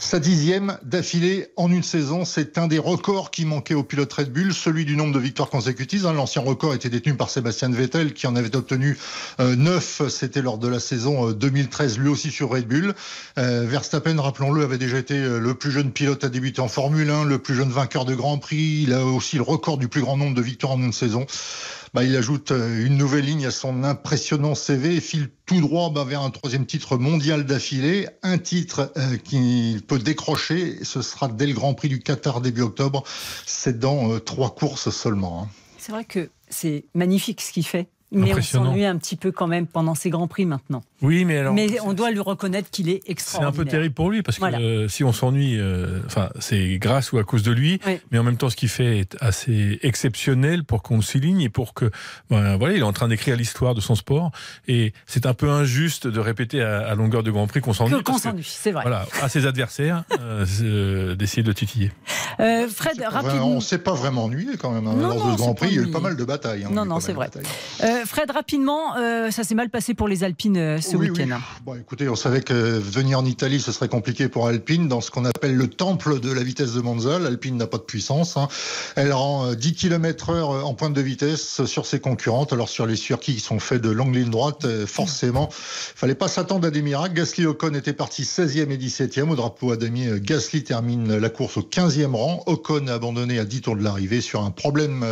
sa 0.00 0.18
dixième 0.18 0.76
d'affilée 0.82 1.48
en 1.56 1.70
une 1.70 1.84
saison. 1.84 2.24
C'est 2.24 2.58
un 2.58 2.66
des 2.66 2.80
records 2.80 3.30
qui 3.30 3.44
manquait 3.44 3.74
au 3.74 3.84
pilote 3.84 4.12
Red 4.12 4.32
Bull, 4.32 4.52
celui 4.52 4.84
du 4.84 4.96
nombre 4.96 5.14
de 5.14 5.20
victoires 5.20 5.50
consécutives. 5.50 6.04
Hein. 6.04 6.12
L'ancien 6.12 6.42
record 6.42 6.74
était 6.74 6.88
détenu 6.88 7.14
par 7.14 7.30
Sébastien 7.30 7.70
Vettel, 7.70 8.12
qui 8.12 8.26
en 8.26 8.34
avait 8.34 8.56
obtenu 8.56 8.98
euh, 9.38 9.54
neuf. 9.54 10.02
C'était 10.08 10.42
lors 10.42 10.58
de 10.58 10.66
la 10.66 10.80
saison 10.80 11.30
2013, 11.30 11.98
lui 11.98 12.08
aussi 12.08 12.32
sur 12.32 12.50
Red 12.50 12.66
Bull. 12.66 12.94
Verstappen, 13.36 14.20
rappelons-le, 14.20 14.64
avait 14.64 14.78
déjà 14.78 14.98
été 14.98 15.16
le 15.16 15.54
plus 15.54 15.70
jeune 15.70 15.92
pilote 15.92 16.24
à 16.24 16.28
débuter 16.28 16.60
en 16.60 16.68
Formule 16.68 17.08
1, 17.08 17.24
le 17.24 17.38
plus 17.38 17.54
jeune 17.54 17.70
vainqueur 17.70 18.04
de 18.04 18.14
Grand 18.14 18.38
Prix. 18.38 18.82
Il 18.82 18.92
a 18.92 19.04
aussi 19.04 19.36
le 19.36 19.42
record 19.42 19.78
du 19.78 19.86
plus 19.86 20.00
grand 20.00 20.16
nombre 20.16 20.34
de 20.34 20.42
victoires 20.42 20.72
en 20.72 20.82
une 20.82 20.92
saison. 20.92 21.26
Bah, 21.92 22.04
il 22.04 22.14
ajoute 22.14 22.52
euh, 22.52 22.86
une 22.86 22.96
nouvelle 22.96 23.24
ligne 23.24 23.46
à 23.46 23.50
son 23.50 23.82
impressionnant 23.82 24.54
CV 24.54 24.96
et 24.96 25.00
file 25.00 25.28
tout 25.44 25.60
droit 25.60 25.90
bah, 25.90 26.04
vers 26.04 26.22
un 26.22 26.30
troisième 26.30 26.64
titre 26.64 26.96
mondial 26.96 27.44
d'affilée, 27.44 28.08
un 28.22 28.38
titre 28.38 28.92
euh, 28.96 29.16
qu'il 29.16 29.82
peut 29.82 29.98
décrocher. 29.98 30.84
Ce 30.84 31.02
sera 31.02 31.26
dès 31.26 31.46
le 31.46 31.52
Grand 31.52 31.74
Prix 31.74 31.88
du 31.88 31.98
Qatar 31.98 32.40
début 32.40 32.62
octobre. 32.62 33.02
C'est 33.44 33.80
dans 33.80 34.12
euh, 34.12 34.20
trois 34.20 34.54
courses 34.54 34.90
seulement. 34.90 35.42
Hein. 35.42 35.48
C'est 35.78 35.90
vrai 35.90 36.04
que 36.04 36.30
c'est 36.48 36.84
magnifique 36.94 37.40
ce 37.40 37.52
qu'il 37.52 37.66
fait. 37.66 37.88
Mais 38.12 38.34
on 38.34 38.42
s'ennuie 38.42 38.84
un 38.84 38.96
petit 38.96 39.16
peu 39.16 39.32
quand 39.32 39.46
même 39.46 39.66
pendant 39.66 39.94
ces 39.94 40.10
grands 40.10 40.28
prix 40.28 40.46
maintenant. 40.46 40.82
Oui, 41.02 41.24
mais 41.24 41.38
alors. 41.38 41.54
Mais 41.54 41.80
on 41.80 41.92
doit 41.92 42.10
lui 42.10 42.20
reconnaître 42.20 42.70
qu'il 42.70 42.88
est 42.88 43.02
extraordinaire. 43.08 43.54
C'est 43.54 43.60
un 43.60 43.64
peu 43.64 43.68
terrible 43.68 43.94
pour 43.94 44.10
lui 44.10 44.22
parce 44.22 44.38
que 44.38 44.44
euh, 44.44 44.88
si 44.88 45.04
on 45.04 45.12
s'ennuie, 45.12 45.58
euh, 45.58 46.00
enfin, 46.06 46.30
c'est 46.38 46.78
grâce 46.78 47.12
ou 47.12 47.18
à 47.18 47.24
cause 47.24 47.42
de 47.42 47.52
lui. 47.52 47.80
Mais 48.10 48.18
en 48.18 48.22
même 48.22 48.36
temps, 48.36 48.50
ce 48.50 48.56
qu'il 48.56 48.68
fait 48.68 48.98
est 48.98 49.16
assez 49.20 49.78
exceptionnel 49.82 50.64
pour 50.64 50.82
qu'on 50.82 50.96
le 50.96 51.02
souligne 51.02 51.40
et 51.40 51.48
pour 51.48 51.74
que, 51.74 51.90
ben, 52.30 52.56
voilà, 52.56 52.74
il 52.74 52.80
est 52.80 52.84
en 52.84 52.92
train 52.92 53.08
d'écrire 53.08 53.36
l'histoire 53.36 53.74
de 53.74 53.80
son 53.80 53.94
sport 53.94 54.30
et 54.68 54.92
c'est 55.06 55.26
un 55.26 55.34
peu 55.34 55.50
injuste 55.50 56.06
de 56.06 56.20
répéter 56.20 56.62
à, 56.62 56.94
longueur 56.94 57.22
de 57.22 57.30
Grand 57.30 57.46
Prix 57.46 57.60
qu'on 57.60 57.72
s'ennuie. 57.72 58.02
Qu'on 58.02 58.18
s'ennuie, 58.18 58.44
c'est 58.44 58.72
vrai. 58.72 58.82
Voilà, 58.82 59.06
à 59.22 59.28
ses 59.28 59.46
adversaires 59.46 60.04
euh, 60.20 61.14
d'essayer 61.14 61.42
de 61.42 61.48
le 61.48 61.54
titiller. 61.54 61.92
Fred, 62.38 63.02
rapidement. 63.06 63.48
On 63.48 63.56
ne 63.56 63.60
s'est 63.60 63.78
pas 63.78 63.94
vraiment 63.94 64.24
ennuyé 64.24 64.56
quand 64.56 64.70
même. 64.70 64.86
Hein, 64.86 64.96
lors 64.98 65.32
de 65.32 65.36
Grand 65.36 65.54
Prix, 65.54 65.68
il 65.70 65.76
y 65.76 65.78
a 65.78 65.82
eu 65.82 65.90
pas 65.90 66.00
mal 66.00 66.16
de 66.16 66.24
batailles. 66.24 66.64
Hein, 66.64 66.70
non, 66.72 66.84
non, 66.84 67.00
c'est 67.00 67.12
vrai. 67.12 67.30
Fred, 68.06 68.30
rapidement, 68.30 68.96
euh, 68.96 69.30
ça 69.30 69.44
s'est 69.44 69.54
mal 69.54 69.70
passé 69.70 69.94
pour 69.94 70.08
les 70.08 70.24
Alpines 70.24 70.80
euh, 70.90 70.92
ce 70.92 70.96
week-end. 70.96 71.38
Bon, 71.64 71.74
écoutez, 71.74 72.08
on 72.08 72.16
savait 72.16 72.42
que 72.42 72.54
venir 72.54 73.18
en 73.18 73.24
Italie, 73.24 73.60
ce 73.60 73.72
serait 73.72 73.88
compliqué 73.88 74.28
pour 74.28 74.46
Alpine 74.46 74.88
dans 74.88 75.00
ce 75.00 75.10
qu'on 75.10 75.24
appelle 75.24 75.54
le 75.54 75.68
temple 75.68 76.20
de 76.20 76.32
la 76.32 76.42
vitesse 76.42 76.72
de 76.72 76.80
Monza. 76.80 77.16
Alpine 77.16 77.56
n'a 77.56 77.66
pas 77.66 77.78
de 77.78 77.82
puissance. 77.82 78.36
Hein. 78.36 78.48
Elle 78.96 79.12
rend 79.12 79.52
10 79.54 79.68
euh, 79.68 79.72
km 79.72 80.30
heure 80.30 80.66
en 80.66 80.74
pointe 80.74 80.92
de 80.92 81.00
vitesse 81.00 81.64
sur 81.64 81.86
ses 81.86 82.00
concurrentes. 82.00 82.52
Alors 82.52 82.68
sur 82.68 82.86
les 82.86 82.96
circuits 82.96 83.34
qui 83.34 83.40
sont 83.40 83.58
faits 83.58 83.82
de 83.82 83.90
longues 83.90 84.14
lignes 84.14 84.30
droites, 84.30 84.66
forcément, 84.86 85.48
fallait 85.52 86.14
pas 86.14 86.28
s'attendre 86.28 86.66
à 86.66 86.70
des 86.70 86.82
miracles. 86.82 87.14
Gasly 87.14 87.46
Ocon 87.46 87.74
était 87.74 87.92
parti 87.92 88.22
16e 88.22 88.70
et 88.70 88.76
17e. 88.76 89.30
Au 89.30 89.36
drapeau 89.36 89.72
à 89.72 89.76
demi, 89.76 90.08
Gasly 90.20 90.64
termine 90.64 91.16
la 91.16 91.28
course 91.28 91.56
au 91.56 91.62
15e 91.62 92.14
rang. 92.14 92.42
Ocon 92.46 92.86
a 92.88 92.94
abandonné 92.94 93.38
à 93.38 93.44
10 93.44 93.60
tours 93.62 93.76
de 93.76 93.82
l'arrivée 93.82 94.20
sur 94.20 94.42
un 94.42 94.50
problème 94.50 95.04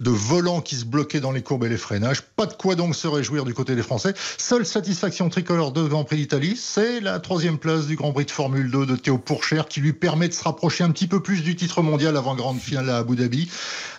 de 0.00 0.10
volant 0.10 0.60
qui 0.60 0.76
se 0.76 0.84
bloquait 0.84 1.20
dans 1.20 1.32
les 1.32 1.42
courbes 1.42 1.64
et 1.64 1.68
les 1.68 1.76
freinages. 1.76 2.22
Pas 2.22 2.46
de 2.46 2.54
quoi 2.54 2.74
donc 2.74 2.94
se 2.94 3.06
réjouir 3.06 3.44
du 3.44 3.54
côté 3.54 3.74
des 3.74 3.82
Français. 3.82 4.14
Seule 4.38 4.66
satisfaction 4.66 5.11
tricolore 5.12 5.72
de 5.72 5.86
Grand 5.86 6.04
Prix 6.04 6.16
d'Italie, 6.16 6.56
c'est 6.56 7.00
la 7.00 7.20
troisième 7.20 7.58
place 7.58 7.86
du 7.86 7.96
Grand 7.96 8.12
Prix 8.12 8.24
de 8.24 8.30
Formule 8.30 8.70
2 8.70 8.86
de 8.86 8.96
Théo 8.96 9.18
Pourchère 9.18 9.68
qui 9.68 9.80
lui 9.80 9.92
permet 9.92 10.28
de 10.28 10.32
se 10.32 10.42
rapprocher 10.42 10.84
un 10.84 10.90
petit 10.90 11.06
peu 11.06 11.20
plus 11.20 11.42
du 11.42 11.54
titre 11.54 11.82
mondial 11.82 12.16
avant 12.16 12.34
grande 12.34 12.58
finale 12.58 12.88
à 12.88 12.98
Abu 12.98 13.16
Dhabi. 13.16 13.50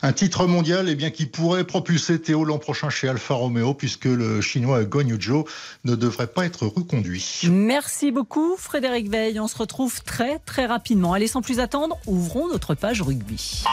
Un 0.02 0.12
titre 0.12 0.48
mondial 0.48 0.90
eh 0.90 0.96
bien, 0.96 1.12
qui 1.12 1.28
pourrait 1.28 1.66
propulser 1.66 2.20
Théo 2.20 2.46
l'an 2.46 2.58
prochain 2.58 2.90
chez 2.90 3.08
Alfa 3.08 3.36
Romeo 3.36 3.74
puisque 3.74 4.06
le 4.06 4.42
chinois 4.42 4.84
Guan 4.86 5.08
Zhou 5.22 5.46
ne 5.86 5.96
devrait 5.96 6.28
pas 6.28 6.46
être 6.46 6.66
reconduit. 6.66 7.42
Merci 7.50 8.12
beaucoup 8.12 8.56
Frédéric 8.58 9.10
Veil. 9.10 9.40
On 9.40 9.48
se 9.48 9.58
retrouve 9.58 10.02
très 10.04 10.40
très 10.40 10.66
rapidement. 10.66 11.14
Allez 11.14 11.28
sans 11.28 11.42
plus 11.42 11.60
attendre, 11.60 11.98
ouvrons 12.08 12.48
notre 12.48 12.74
page 12.74 13.02
rugby. 13.02 13.64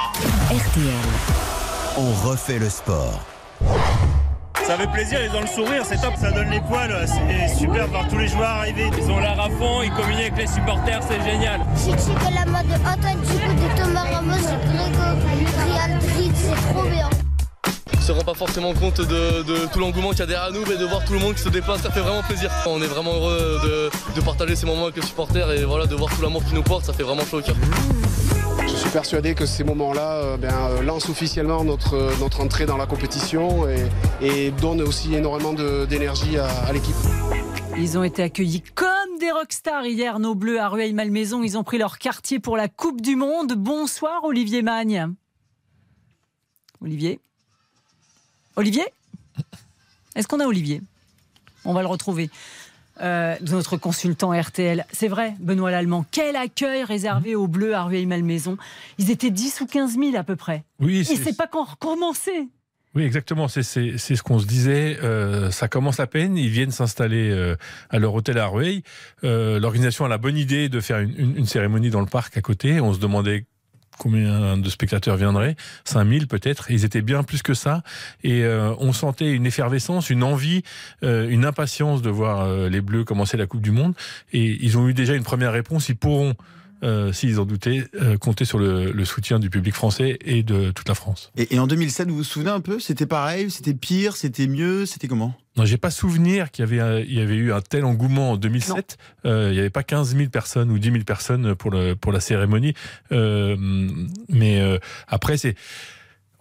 RTL. 0.50 0.92
On 1.96 2.12
refait 2.28 2.58
le 2.58 2.68
sport. 2.68 3.24
Ça 4.66 4.76
fait 4.76 4.86
plaisir, 4.86 5.18
ils 5.24 5.36
ont 5.36 5.40
le 5.40 5.46
sourire, 5.46 5.82
c'est 5.84 6.00
top, 6.00 6.14
ça 6.16 6.30
donne 6.30 6.50
les 6.50 6.60
poils, 6.60 6.94
c'est 7.06 7.48
super 7.56 7.86
de 7.86 7.90
voir 7.90 8.08
tous 8.08 8.18
les 8.18 8.28
joueurs 8.28 8.48
arriver. 8.48 8.90
Ils 8.96 9.10
ont 9.10 9.18
l'air 9.18 9.40
à 9.40 9.48
fond, 9.50 9.82
ils 9.82 9.90
communiquent 9.92 10.32
avec 10.32 10.38
les 10.38 10.46
supporters, 10.46 11.00
c'est 11.08 11.22
génial. 11.28 11.60
J'ai 11.76 11.92
checké 11.92 12.34
la 12.34 12.46
mode 12.46 12.68
de 12.68 12.74
Antoine 12.74 13.20
Dupont, 13.20 13.54
de 13.54 13.82
Thomas 13.82 14.06
Ramos, 14.12 14.36
de 14.36 14.40
c'est 16.34 16.72
trop 16.72 16.88
bien. 16.88 17.19
On 18.00 18.02
se 18.02 18.12
rend 18.12 18.24
pas 18.24 18.32
forcément 18.32 18.72
compte 18.72 19.02
de, 19.02 19.66
tout 19.70 19.78
l'engouement 19.78 20.10
qu'il 20.10 20.20
y 20.20 20.22
a 20.22 20.26
derrière 20.26 20.52
nous, 20.52 20.64
mais 20.66 20.78
de 20.78 20.86
voir 20.86 21.04
tout 21.04 21.12
le 21.12 21.18
monde 21.18 21.34
qui 21.34 21.42
se 21.42 21.50
déplace, 21.50 21.82
ça 21.82 21.90
fait 21.90 22.00
vraiment 22.00 22.22
plaisir. 22.22 22.50
On 22.66 22.80
est 22.80 22.86
vraiment 22.86 23.12
heureux 23.12 23.60
de, 23.62 23.90
de 24.16 24.24
partager 24.24 24.56
ces 24.56 24.64
moments 24.64 24.84
avec 24.84 24.96
les 24.96 25.02
supporters 25.02 25.50
et 25.52 25.64
voilà, 25.64 25.84
de 25.84 25.94
voir 25.94 26.10
tout 26.16 26.22
l'amour 26.22 26.42
qu'ils 26.42 26.54
nous 26.54 26.62
portent, 26.62 26.86
ça 26.86 26.94
fait 26.94 27.02
vraiment 27.02 27.26
chaud 27.26 27.40
au 27.40 27.42
cœur. 27.42 27.56
Je 28.62 28.74
suis 28.74 28.90
persuadé 28.90 29.34
que 29.34 29.44
ces 29.44 29.64
moments-là 29.64 30.14
euh, 30.14 30.36
ben, 30.38 30.54
euh, 30.54 30.82
lancent 30.82 31.10
officiellement 31.10 31.62
notre, 31.62 31.94
euh, 31.94 32.10
notre 32.20 32.40
entrée 32.40 32.64
dans 32.64 32.78
la 32.78 32.86
compétition 32.86 33.66
et, 34.22 34.50
donnent 34.62 34.80
aussi 34.80 35.14
énormément 35.14 35.52
d'énergie 35.52 36.38
à, 36.38 36.72
l'équipe. 36.72 36.94
Ils 37.76 37.98
ont 37.98 38.02
été 38.02 38.22
accueillis 38.22 38.62
comme 38.74 39.18
des 39.18 39.30
rockstars 39.30 39.84
hier, 39.84 40.18
nos 40.20 40.34
Bleus 40.34 40.58
à 40.58 40.68
Rueil-Malmaison. 40.68 41.42
Ils 41.42 41.58
ont 41.58 41.64
pris 41.64 41.76
leur 41.76 41.98
quartier 41.98 42.38
pour 42.38 42.56
la 42.56 42.68
Coupe 42.68 43.02
du 43.02 43.16
Monde. 43.16 43.52
Bonsoir 43.56 44.24
Olivier 44.24 44.62
Magne. 44.62 45.14
Olivier 46.82 47.20
Olivier? 48.56 48.84
Est-ce 50.16 50.28
qu'on 50.28 50.40
a 50.40 50.46
Olivier? 50.46 50.82
On 51.64 51.72
va 51.72 51.82
le 51.82 51.88
retrouver. 51.88 52.30
Euh, 53.02 53.36
notre 53.50 53.78
consultant 53.78 54.38
RTL. 54.38 54.84
C'est 54.92 55.08
vrai, 55.08 55.34
Benoît 55.40 55.70
Lallemand, 55.70 56.04
quel 56.10 56.36
accueil 56.36 56.84
réservé 56.84 57.34
aux 57.34 57.46
Bleus 57.46 57.74
à 57.74 57.84
Rueil-Malmaison. 57.84 58.58
Ils 58.98 59.10
étaient 59.10 59.30
10 59.30 59.62
ou 59.62 59.66
15 59.66 59.94
000 59.96 60.16
à 60.16 60.22
peu 60.22 60.36
près. 60.36 60.64
Oui, 60.80 60.98
Et 60.98 61.16
c'est 61.16 61.34
pas 61.34 61.46
qu'on 61.46 61.64
recommençait. 61.64 62.48
Oui, 62.94 63.04
exactement. 63.04 63.48
C'est 63.48 63.62
ce 63.62 64.22
qu'on 64.22 64.38
se 64.38 64.46
disait. 64.46 64.98
Euh, 65.02 65.50
ça 65.50 65.68
commence 65.68 65.98
à 65.98 66.06
peine. 66.06 66.36
Ils 66.36 66.50
viennent 66.50 66.72
s'installer 66.72 67.30
euh, 67.30 67.56
à 67.88 67.98
leur 67.98 68.12
hôtel 68.12 68.36
à 68.36 68.48
Rueil. 68.48 68.82
L'organisation 69.22 70.04
a 70.04 70.08
la 70.08 70.18
bonne 70.18 70.36
idée 70.36 70.68
de 70.68 70.80
faire 70.80 70.98
une, 70.98 71.38
une, 71.38 71.46
cérémonie 71.46 71.88
dans 71.88 72.00
le 72.00 72.06
parc 72.06 72.36
à 72.36 72.42
côté. 72.42 72.80
On 72.80 72.92
se 72.92 72.98
demandait 72.98 73.46
combien 73.98 74.56
de 74.56 74.70
spectateurs 74.70 75.16
viendraient? 75.16 75.56
5000 75.84 76.26
peut-être. 76.26 76.70
Ils 76.70 76.84
étaient 76.84 77.02
bien 77.02 77.22
plus 77.22 77.42
que 77.42 77.54
ça. 77.54 77.82
Et 78.24 78.44
euh, 78.44 78.74
on 78.78 78.92
sentait 78.92 79.30
une 79.32 79.46
effervescence, 79.46 80.10
une 80.10 80.22
envie, 80.22 80.62
euh, 81.02 81.28
une 81.28 81.44
impatience 81.44 82.02
de 82.02 82.10
voir 82.10 82.42
euh, 82.42 82.68
les 82.68 82.80
Bleus 82.80 83.04
commencer 83.04 83.36
la 83.36 83.46
Coupe 83.46 83.62
du 83.62 83.70
Monde. 83.70 83.94
Et 84.32 84.58
ils 84.64 84.78
ont 84.78 84.88
eu 84.88 84.94
déjà 84.94 85.14
une 85.14 85.24
première 85.24 85.52
réponse. 85.52 85.88
Ils 85.88 85.96
pourront 85.96 86.34
euh, 86.82 87.12
s'ils 87.12 87.38
en 87.38 87.44
doutaient, 87.44 87.86
euh, 88.00 88.16
compter 88.16 88.46
sur 88.46 88.58
le, 88.58 89.04
soutien 89.04 89.38
du 89.38 89.50
public 89.50 89.74
français 89.74 90.18
et 90.24 90.42
de 90.42 90.70
toute 90.70 90.88
la 90.88 90.94
France. 90.94 91.30
Et, 91.36 91.58
en 91.58 91.66
2007, 91.66 92.08
vous 92.08 92.16
vous 92.16 92.24
souvenez 92.24 92.50
un 92.50 92.60
peu? 92.60 92.80
C'était 92.80 93.06
pareil? 93.06 93.50
C'était 93.50 93.74
pire? 93.74 94.16
C'était 94.16 94.46
mieux? 94.46 94.86
C'était 94.86 95.08
comment? 95.08 95.34
J'ai 95.62 95.76
pas 95.76 95.90
souvenir 95.90 96.50
qu'il 96.50 96.64
y 96.64 96.80
avait, 96.80 97.04
il 97.04 97.14
y 97.14 97.20
avait 97.20 97.34
eu 97.34 97.52
un 97.52 97.60
tel 97.60 97.84
engouement 97.84 98.32
en 98.32 98.36
2007. 98.36 98.96
Euh, 99.24 99.48
il 99.50 99.54
n'y 99.54 99.58
avait 99.58 99.70
pas 99.70 99.82
15 99.82 100.16
000 100.16 100.30
personnes 100.30 100.70
ou 100.70 100.78
10 100.78 100.92
000 100.92 101.04
personnes 101.04 101.54
pour, 101.54 101.70
le, 101.70 101.94
pour 101.94 102.12
la 102.12 102.20
cérémonie. 102.20 102.74
mais 103.10 104.78
après, 105.08 105.36
c'est 105.36 105.54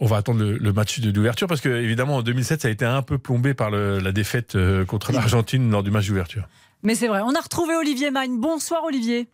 on 0.01 0.05
va 0.05 0.17
attendre 0.17 0.41
le, 0.41 0.73
match 0.73 1.01
d'ouverture 1.01 1.47
parce 1.47 1.59
que 1.59 1.67
évidemment 1.67 2.17
en 2.17 2.21
2007 2.21 2.61
ça 2.61 2.67
a 2.69 2.71
été 2.71 2.85
un 2.85 3.01
peu 3.01 3.17
plombé 3.17 3.53
par 3.53 3.69
la 3.69 4.11
défaite 4.13 4.57
contre 4.87 5.11
l'Argentine 5.11 5.69
lors 5.69 5.83
du 5.83 5.91
match 5.91 6.07
d'ouverture. 6.07 6.47
Mais 6.83 6.95
c'est 6.95 7.07
vrai, 7.07 7.19
on 7.21 7.35
a 7.35 7.41
retrouvé 7.41 7.75
Olivier 7.75 8.09
Magne. 8.09 8.39
Bonsoir 8.39 8.85
Olivier. 8.85 9.27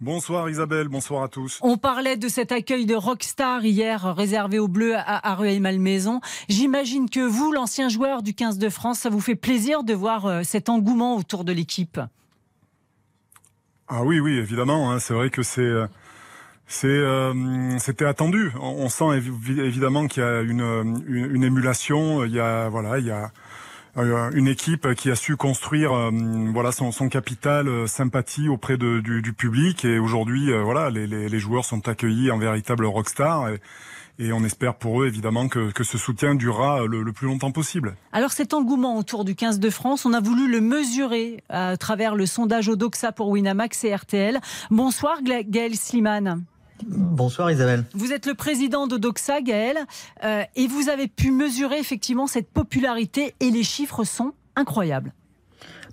Bonsoir 0.00 0.48
Isabelle, 0.48 0.86
bonsoir 0.86 1.24
à 1.24 1.28
tous. 1.28 1.58
On 1.60 1.76
parlait 1.76 2.16
de 2.16 2.28
cet 2.28 2.52
accueil 2.52 2.86
de 2.86 2.94
rockstar 2.94 3.64
hier 3.64 4.14
réservé 4.14 4.60
aux 4.60 4.68
Bleus 4.68 4.94
à, 4.96 5.34
Rueil-Malmaison. 5.34 6.20
J'imagine 6.48 7.10
que 7.10 7.18
vous, 7.18 7.50
l'ancien 7.50 7.88
joueur 7.88 8.22
du 8.22 8.32
15 8.32 8.58
de 8.58 8.68
France, 8.68 9.00
ça 9.00 9.10
vous 9.10 9.20
fait 9.20 9.34
plaisir 9.34 9.82
de 9.82 9.94
voir 9.94 10.26
euh, 10.26 10.42
cet 10.44 10.68
engouement 10.68 11.16
autour 11.16 11.42
de 11.42 11.52
l'équipe. 11.52 12.00
Ah 13.88 14.04
oui, 14.04 14.20
oui, 14.20 14.38
évidemment. 14.38 14.92
Hein. 14.92 15.00
c'est 15.00 15.14
vrai 15.14 15.30
que 15.30 15.42
c'est 15.42 15.62
euh, 15.62 15.88
euh, 16.84 17.78
c'était 17.80 18.04
attendu. 18.04 18.52
On, 18.60 18.88
sent 18.88 19.16
évidemment 19.16 20.06
qu'il 20.06 20.22
y 20.22 20.26
a 20.26 20.42
une, 20.42 21.02
une, 21.08 21.42
émulation. 21.42 22.24
Il 22.24 22.30
y 22.30 22.40
a 22.40 22.68
voilà, 22.68 23.00
il 23.00 23.06
y 23.06 23.10
a 23.10 23.32
une 24.02 24.48
équipe 24.48 24.94
qui 24.94 25.10
a 25.10 25.16
su 25.16 25.36
construire 25.36 25.92
euh, 25.92 26.10
voilà 26.52 26.72
son, 26.72 26.92
son 26.92 27.08
capital 27.08 27.68
euh, 27.68 27.86
sympathie 27.86 28.48
auprès 28.48 28.76
de, 28.76 29.00
du, 29.00 29.22
du, 29.22 29.32
public 29.32 29.84
et 29.84 29.98
aujourd'hui 29.98 30.52
voilà 30.62 30.90
les, 30.90 31.06
les, 31.06 31.28
les, 31.28 31.38
joueurs 31.38 31.64
sont 31.64 31.88
accueillis 31.88 32.30
en 32.30 32.38
véritable 32.38 32.84
rockstar 32.84 33.48
et, 33.48 33.60
et 34.18 34.32
on 34.32 34.44
espère 34.44 34.74
pour 34.74 35.02
eux 35.02 35.06
évidemment 35.06 35.48
que, 35.48 35.70
que 35.70 35.84
ce 35.84 35.98
soutien 35.98 36.34
durera 36.34 36.86
le, 36.86 37.02
le, 37.02 37.12
plus 37.12 37.26
longtemps 37.26 37.52
possible. 37.52 37.96
Alors 38.12 38.32
cet 38.32 38.54
engouement 38.54 38.96
autour 38.96 39.24
du 39.24 39.34
15 39.34 39.60
de 39.60 39.70
France, 39.70 40.06
on 40.06 40.12
a 40.12 40.20
voulu 40.20 40.50
le 40.50 40.60
mesurer 40.60 41.42
à 41.48 41.76
travers 41.76 42.14
le 42.14 42.26
sondage 42.26 42.68
Odoxa 42.68 43.12
pour 43.12 43.28
Winamax 43.28 43.84
et 43.84 43.94
RTL. 43.94 44.40
Bonsoir 44.70 45.18
Gaël 45.22 45.76
Slimane. 45.76 46.44
Bonsoir 46.86 47.50
Isabelle. 47.50 47.84
Vous 47.94 48.12
êtes 48.12 48.26
le 48.26 48.34
président 48.34 48.86
de 48.86 48.96
Doxa, 48.96 49.40
Gaël, 49.40 49.78
euh, 50.24 50.42
et 50.56 50.66
vous 50.66 50.88
avez 50.88 51.08
pu 51.08 51.30
mesurer 51.30 51.78
effectivement 51.78 52.26
cette 52.26 52.50
popularité 52.50 53.34
et 53.40 53.50
les 53.50 53.64
chiffres 53.64 54.04
sont 54.04 54.32
incroyables. 54.56 55.12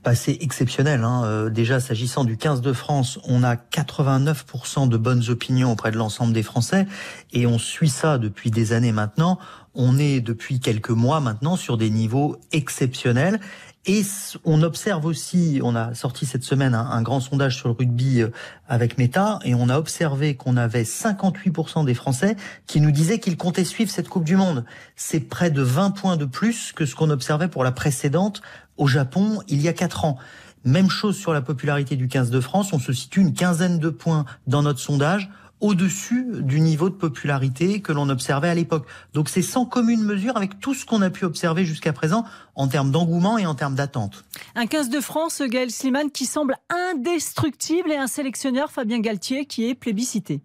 bah, 0.04 0.14
c'est 0.14 0.38
exceptionnel. 0.42 1.04
Hein. 1.04 1.24
Euh, 1.26 1.50
déjà, 1.50 1.80
s'agissant 1.80 2.26
du 2.26 2.38
15 2.38 2.62
de 2.62 2.74
France, 2.74 3.18
on 3.28 3.44
a 3.44 3.56
89% 3.56 4.88
de 4.88 4.98
bonnes 4.98 5.24
opinions 5.30 5.72
auprès 5.72 5.90
de 5.90 5.98
l'ensemble 5.98 6.32
des 6.32 6.44
Français, 6.44 6.86
et 7.34 7.48
on 7.48 7.58
suit 7.58 7.90
ça 7.90 8.20
depuis 8.20 8.52
des 8.52 8.72
années 8.72 8.92
maintenant. 8.92 9.40
On 9.74 9.98
est 9.98 10.22
depuis 10.22 10.60
quelques 10.60 10.92
mois 10.92 11.22
maintenant 11.22 11.56
sur 11.56 11.78
des 11.78 11.90
niveaux 11.90 12.38
exceptionnels. 12.52 13.40
Et 13.88 14.04
on 14.46 14.64
observe 14.64 15.06
aussi, 15.06 15.60
on 15.64 15.76
a 15.76 15.94
sorti 15.94 16.26
cette 16.26 16.44
semaine 16.44 16.74
un, 16.74 17.02
grand 17.04 17.20
sondage 17.20 17.56
sur 17.56 17.70
le 17.70 17.76
rugby 17.76 18.22
euh, 18.22 18.30
avec 18.68 18.98
Meta, 18.98 19.38
et 19.44 19.54
on 19.54 19.70
a 19.70 19.78
observé 19.78 20.36
qu'on 20.36 20.58
avait 20.58 20.84
58% 20.84 21.86
des 21.86 21.94
Français 21.94 22.36
qui 22.66 22.82
nous 22.82 22.92
disaient 22.92 23.20
qu'ils 23.20 23.38
comptaient 23.38 23.64
suivre 23.64 23.92
cette 23.92 24.10
Coupe 24.10 24.24
du 24.24 24.36
Monde. 24.36 24.66
C'est 24.96 25.20
près 25.20 25.52
de 25.52 25.62
20 25.62 25.92
points 25.92 26.18
de 26.18 26.26
plus 26.26 26.72
que 26.72 26.86
ce 26.88 26.96
qu'on 26.96 27.12
observait 27.12 27.48
pour 27.48 27.64
la 27.64 27.72
précédente 27.72 28.42
au 28.78 28.88
Japon 28.88 29.42
il 29.48 29.62
y 29.62 29.68
a 29.68 29.74
4 29.74 30.06
ans. 30.06 30.18
Même 30.64 30.90
chose 30.90 31.16
sur 31.16 31.32
la 31.32 31.42
popularité 31.42 31.96
du 31.96 32.08
15 32.08 32.32
de 32.32 32.40
France, 32.40 32.74
on 32.74 32.80
se 32.80 32.92
situe 32.92 33.22
une 33.22 33.36
quinzaine 33.36 33.78
de 33.78 33.90
points 33.90 34.26
dans 34.48 34.64
notre 34.64 34.80
sondage 34.80 35.30
au-dessus 35.62 36.26
du 36.42 36.60
niveau 36.60 36.90
de 36.90 36.96
popularité 36.96 37.82
que 37.82 37.92
l'on 37.92 38.10
observait 38.10 38.50
à 38.50 38.56
l'époque. 38.56 38.86
Donc 39.14 39.30
c'est 39.30 39.42
sans 39.42 39.66
commune 39.66 40.02
mesure 40.04 40.38
avec 40.38 40.60
tout 40.60 40.74
ce 40.74 40.86
qu'on 40.86 41.02
a 41.02 41.10
pu 41.10 41.26
observer 41.26 41.66
jusqu'à 41.66 41.94
présent 41.94 42.26
en 42.56 42.68
termes 42.68 42.92
d'engouement 42.92 43.38
et 43.38 43.46
en 43.46 43.56
termes 43.56 43.76
d'attente. 43.76 44.26
Un 44.56 44.68
15 44.68 44.90
de 44.90 45.00
France, 45.00 45.42
Gaël 45.42 45.72
Sliman, 45.72 46.12
qui 46.12 46.26
semble 46.26 46.58
indestructible 46.70 47.92
et 47.92 47.98
un 47.98 48.08
sélectionneur, 48.08 48.72
Fabien 48.72 49.00
Galtier, 49.00 49.46
qui 49.46 49.70
est 49.70 49.76
plébiscité. 49.76 50.42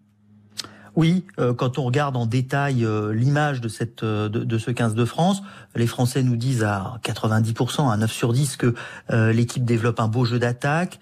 Oui, 0.97 1.25
euh, 1.38 1.54
quand 1.54 1.78
on 1.78 1.85
regarde 1.85 2.16
en 2.16 2.26
détail 2.26 2.85
euh, 2.85 3.12
l'image 3.12 3.61
de 3.61 3.68
cette 3.68 4.02
euh, 4.02 4.28
de, 4.28 4.59
ce 4.59 4.70
15 4.70 4.94
de 4.94 5.04
France, 5.04 5.42
les 5.76 5.87
Français 5.87 6.23
nous 6.23 6.37
disent 6.37 6.64
à 6.64 6.99
90%, 7.04 7.90
à 7.90 7.97
9 7.97 8.12
sur 8.12 8.32
10 8.32 8.56
que 8.56 8.75
l'équipe 9.32 9.64
développe 9.64 10.00
un 10.00 10.09
beau 10.09 10.25
jeu 10.25 10.38
d'attaque, 10.38 10.99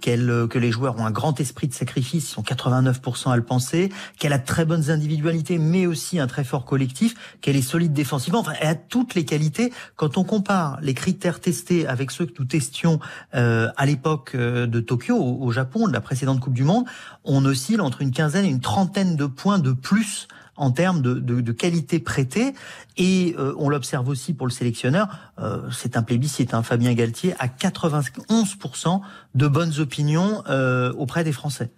qu'elle 0.00 0.46
que 0.50 0.58
les 0.58 0.70
joueurs 0.70 0.98
ont 0.98 1.06
un 1.06 1.10
grand 1.10 1.40
esprit 1.40 1.66
de 1.66 1.72
sacrifice, 1.72 2.30
ils 2.30 2.34
sont 2.34 2.42
89% 2.42 3.30
à 3.30 3.36
le 3.36 3.42
penser, 3.42 3.90
qu'elle 4.18 4.34
a 4.34 4.38
de 4.38 4.44
très 4.44 4.66
bonnes 4.66 4.90
individualités, 4.90 5.58
mais 5.58 5.86
aussi 5.86 6.18
un 6.18 6.26
très 6.26 6.44
fort 6.44 6.66
collectif, 6.66 7.38
qu'elle 7.40 7.56
est 7.56 7.62
solide 7.62 7.94
défensivement. 7.94 8.40
Enfin, 8.40 8.52
elle 8.60 8.68
a 8.68 8.74
toutes 8.74 9.14
les 9.14 9.24
qualités. 9.24 9.72
Quand 9.96 10.18
on 10.18 10.24
compare 10.24 10.78
les 10.82 10.94
critères 10.94 11.40
testés 11.40 11.86
avec 11.86 12.10
ceux 12.10 12.26
que 12.26 12.32
nous 12.38 12.44
testions 12.44 13.00
à 13.32 13.86
l'époque 13.86 14.36
de 14.36 14.80
Tokyo, 14.80 15.16
au, 15.16 15.42
au 15.42 15.50
Japon, 15.50 15.88
de 15.88 15.92
la 15.92 16.02
précédente 16.02 16.40
Coupe 16.40 16.54
du 16.54 16.64
Monde, 16.64 16.84
on 17.24 17.44
oscille 17.46 17.80
entre 17.80 18.02
une 18.02 18.10
quinzaine 18.10 18.44
et 18.44 18.50
une 18.50 18.60
trentaine 18.60 19.16
de 19.16 19.21
points 19.26 19.58
de 19.58 19.72
plus 19.72 20.28
en 20.56 20.70
termes 20.70 21.02
de, 21.02 21.52
qualité 21.52 21.98
prêtée. 21.98 22.54
Et 22.96 23.34
euh, 23.38 23.54
on 23.58 23.68
l'observe 23.68 24.08
aussi 24.08 24.34
pour 24.34 24.46
le 24.46 24.52
sélectionneur, 24.52 25.08
euh, 25.38 25.70
c'est 25.70 25.96
un 25.96 26.02
plébiscite, 26.02 26.54
hein, 26.54 26.62
Fabien 26.62 26.92
Galtier, 26.94 27.34
à 27.38 27.48
91% 27.48 29.00
de 29.34 29.48
bonnes 29.48 29.78
opinions 29.78 30.42
euh, 30.48 30.92
auprès 30.94 31.24
des 31.24 31.32
Français. 31.32 31.70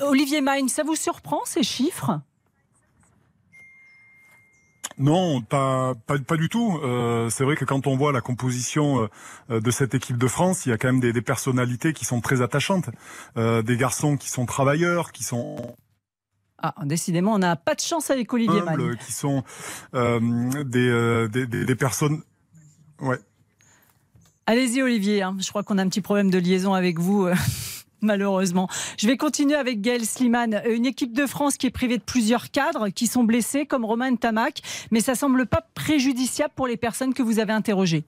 Olivier 0.00 0.40
Magne, 0.40 0.68
ça 0.68 0.82
vous 0.82 0.96
surprend 0.96 1.40
ces 1.44 1.62
chiffres? 1.62 2.20
Non, 4.98 5.40
pas, 5.40 5.94
pas, 5.94 6.36
du 6.36 6.48
tout. 6.48 6.80
c'est 7.30 7.44
vrai 7.44 7.54
que 7.54 7.64
quand 7.64 7.86
on 7.86 7.96
voit 7.96 8.10
la 8.10 8.20
composition 8.20 9.08
de 9.48 9.70
cette 9.70 9.94
équipe 9.94 10.18
de 10.18 10.26
France, 10.26 10.66
il 10.66 10.70
y 10.70 10.72
a 10.72 10.76
quand 10.76 10.88
même 10.88 10.98
des, 10.98 11.12
des 11.12 11.22
personnalités 11.22 11.92
qui 11.92 12.04
sont 12.04 12.20
très 12.20 12.42
attachantes. 12.42 12.90
des 13.36 13.76
garçons 13.76 14.16
qui 14.16 14.28
sont 14.28 14.44
travailleurs, 14.44 15.12
qui 15.12 15.22
sont 15.22 15.76
ah, 16.60 16.74
décidément, 16.84 17.34
on 17.34 17.38
n'a 17.38 17.54
pas 17.54 17.74
de 17.74 17.80
chance 17.80 18.10
avec 18.10 18.32
Olivier 18.32 18.60
Mann. 18.62 18.96
Qui 18.96 19.12
sont 19.12 19.44
euh, 19.94 20.18
euh, 20.64 21.28
des, 21.28 21.46
des, 21.46 21.64
des, 21.64 21.74
personnes. 21.76 22.22
Ouais. 23.00 23.18
Allez-y, 24.46 24.82
Olivier. 24.82 25.22
Hein. 25.22 25.36
Je 25.38 25.48
crois 25.50 25.62
qu'on 25.62 25.78
a 25.78 25.82
un 25.82 25.88
petit 25.88 26.00
problème 26.00 26.30
de 26.30 26.38
liaison 26.38 26.74
avec 26.74 26.98
vous. 26.98 27.26
Euh, 27.26 27.34
malheureusement. 28.00 28.68
Je 28.98 29.06
vais 29.06 29.16
continuer 29.16 29.54
avec 29.54 29.80
Gaël 29.80 30.04
Sliman. 30.04 30.60
Une 30.68 30.86
équipe 30.86 31.12
de 31.12 31.26
France 31.26 31.56
qui 31.58 31.66
est 31.66 31.70
privée 31.70 31.98
de 31.98 32.02
plusieurs 32.02 32.50
cadres 32.50 32.88
qui 32.88 33.06
sont 33.06 33.22
blessés, 33.22 33.66
comme 33.66 33.84
Romain 33.84 34.16
Tamac, 34.16 34.60
mais 34.90 35.00
ça 35.00 35.14
semble 35.14 35.46
pas 35.46 35.68
préjudiciable 35.74 36.52
pour 36.56 36.66
les 36.66 36.76
personnes 36.76 37.14
que 37.14 37.22
vous 37.22 37.38
avez 37.38 37.52
interrogées. 37.52 38.04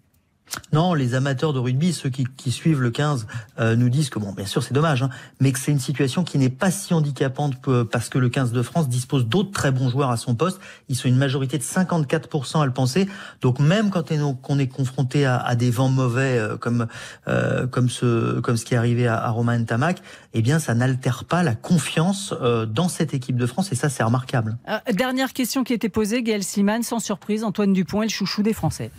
Non, 0.72 0.94
les 0.94 1.14
amateurs 1.14 1.52
de 1.52 1.58
rugby, 1.58 1.92
ceux 1.92 2.10
qui, 2.10 2.50
suivent 2.50 2.80
le 2.80 2.90
15, 2.90 3.26
euh, 3.58 3.76
nous 3.76 3.88
disent 3.88 4.10
que, 4.10 4.18
bon, 4.18 4.32
bien 4.32 4.46
sûr, 4.46 4.62
c'est 4.62 4.74
dommage, 4.74 5.02
hein, 5.02 5.10
mais 5.40 5.52
que 5.52 5.58
c'est 5.58 5.72
une 5.72 5.80
situation 5.80 6.24
qui 6.24 6.38
n'est 6.38 6.48
pas 6.48 6.70
si 6.70 6.94
handicapante 6.94 7.54
parce 7.90 8.08
que 8.08 8.18
le 8.18 8.28
15 8.28 8.52
de 8.52 8.62
France 8.62 8.88
dispose 8.88 9.26
d'autres 9.26 9.52
très 9.52 9.70
bons 9.70 9.88
joueurs 9.88 10.10
à 10.10 10.16
son 10.16 10.34
poste. 10.34 10.60
Ils 10.88 10.96
sont 10.96 11.08
une 11.08 11.16
majorité 11.16 11.58
de 11.58 11.62
54% 11.62 12.62
à 12.62 12.66
le 12.66 12.72
penser. 12.72 13.08
Donc 13.40 13.58
même 13.58 13.90
quand 13.90 14.10
on 14.48 14.58
est 14.58 14.68
confronté 14.68 15.26
à, 15.26 15.54
des 15.54 15.70
vents 15.70 15.88
mauvais 15.88 16.38
euh, 16.38 16.56
comme 16.56 16.86
euh, 17.28 17.66
comme 17.66 17.88
ce 17.88 18.40
comme 18.40 18.56
ce 18.56 18.64
qui 18.64 18.74
est 18.74 18.76
arrivé 18.76 19.06
à, 19.06 19.16
à 19.16 19.30
Romain 19.30 19.62
Tamac, 19.64 20.02
eh 20.34 20.42
bien, 20.42 20.58
ça 20.58 20.74
n'altère 20.74 21.24
pas 21.24 21.42
la 21.42 21.54
confiance 21.54 22.34
dans 22.68 22.88
cette 22.88 23.14
équipe 23.14 23.36
de 23.36 23.46
France 23.46 23.72
et 23.72 23.74
ça, 23.74 23.88
c'est 23.88 24.02
remarquable. 24.02 24.56
dernière 24.92 25.32
question 25.32 25.64
qui 25.64 25.72
a 25.72 25.76
été 25.76 25.88
posée, 25.88 26.22
Gaël 26.22 26.44
Siman, 26.44 26.82
sans 26.82 27.00
surprise, 27.00 27.44
Antoine 27.44 27.72
Dupont 27.72 28.02
est 28.02 28.06
le 28.06 28.10
chouchou 28.10 28.42
des 28.42 28.52
Français. 28.52 28.90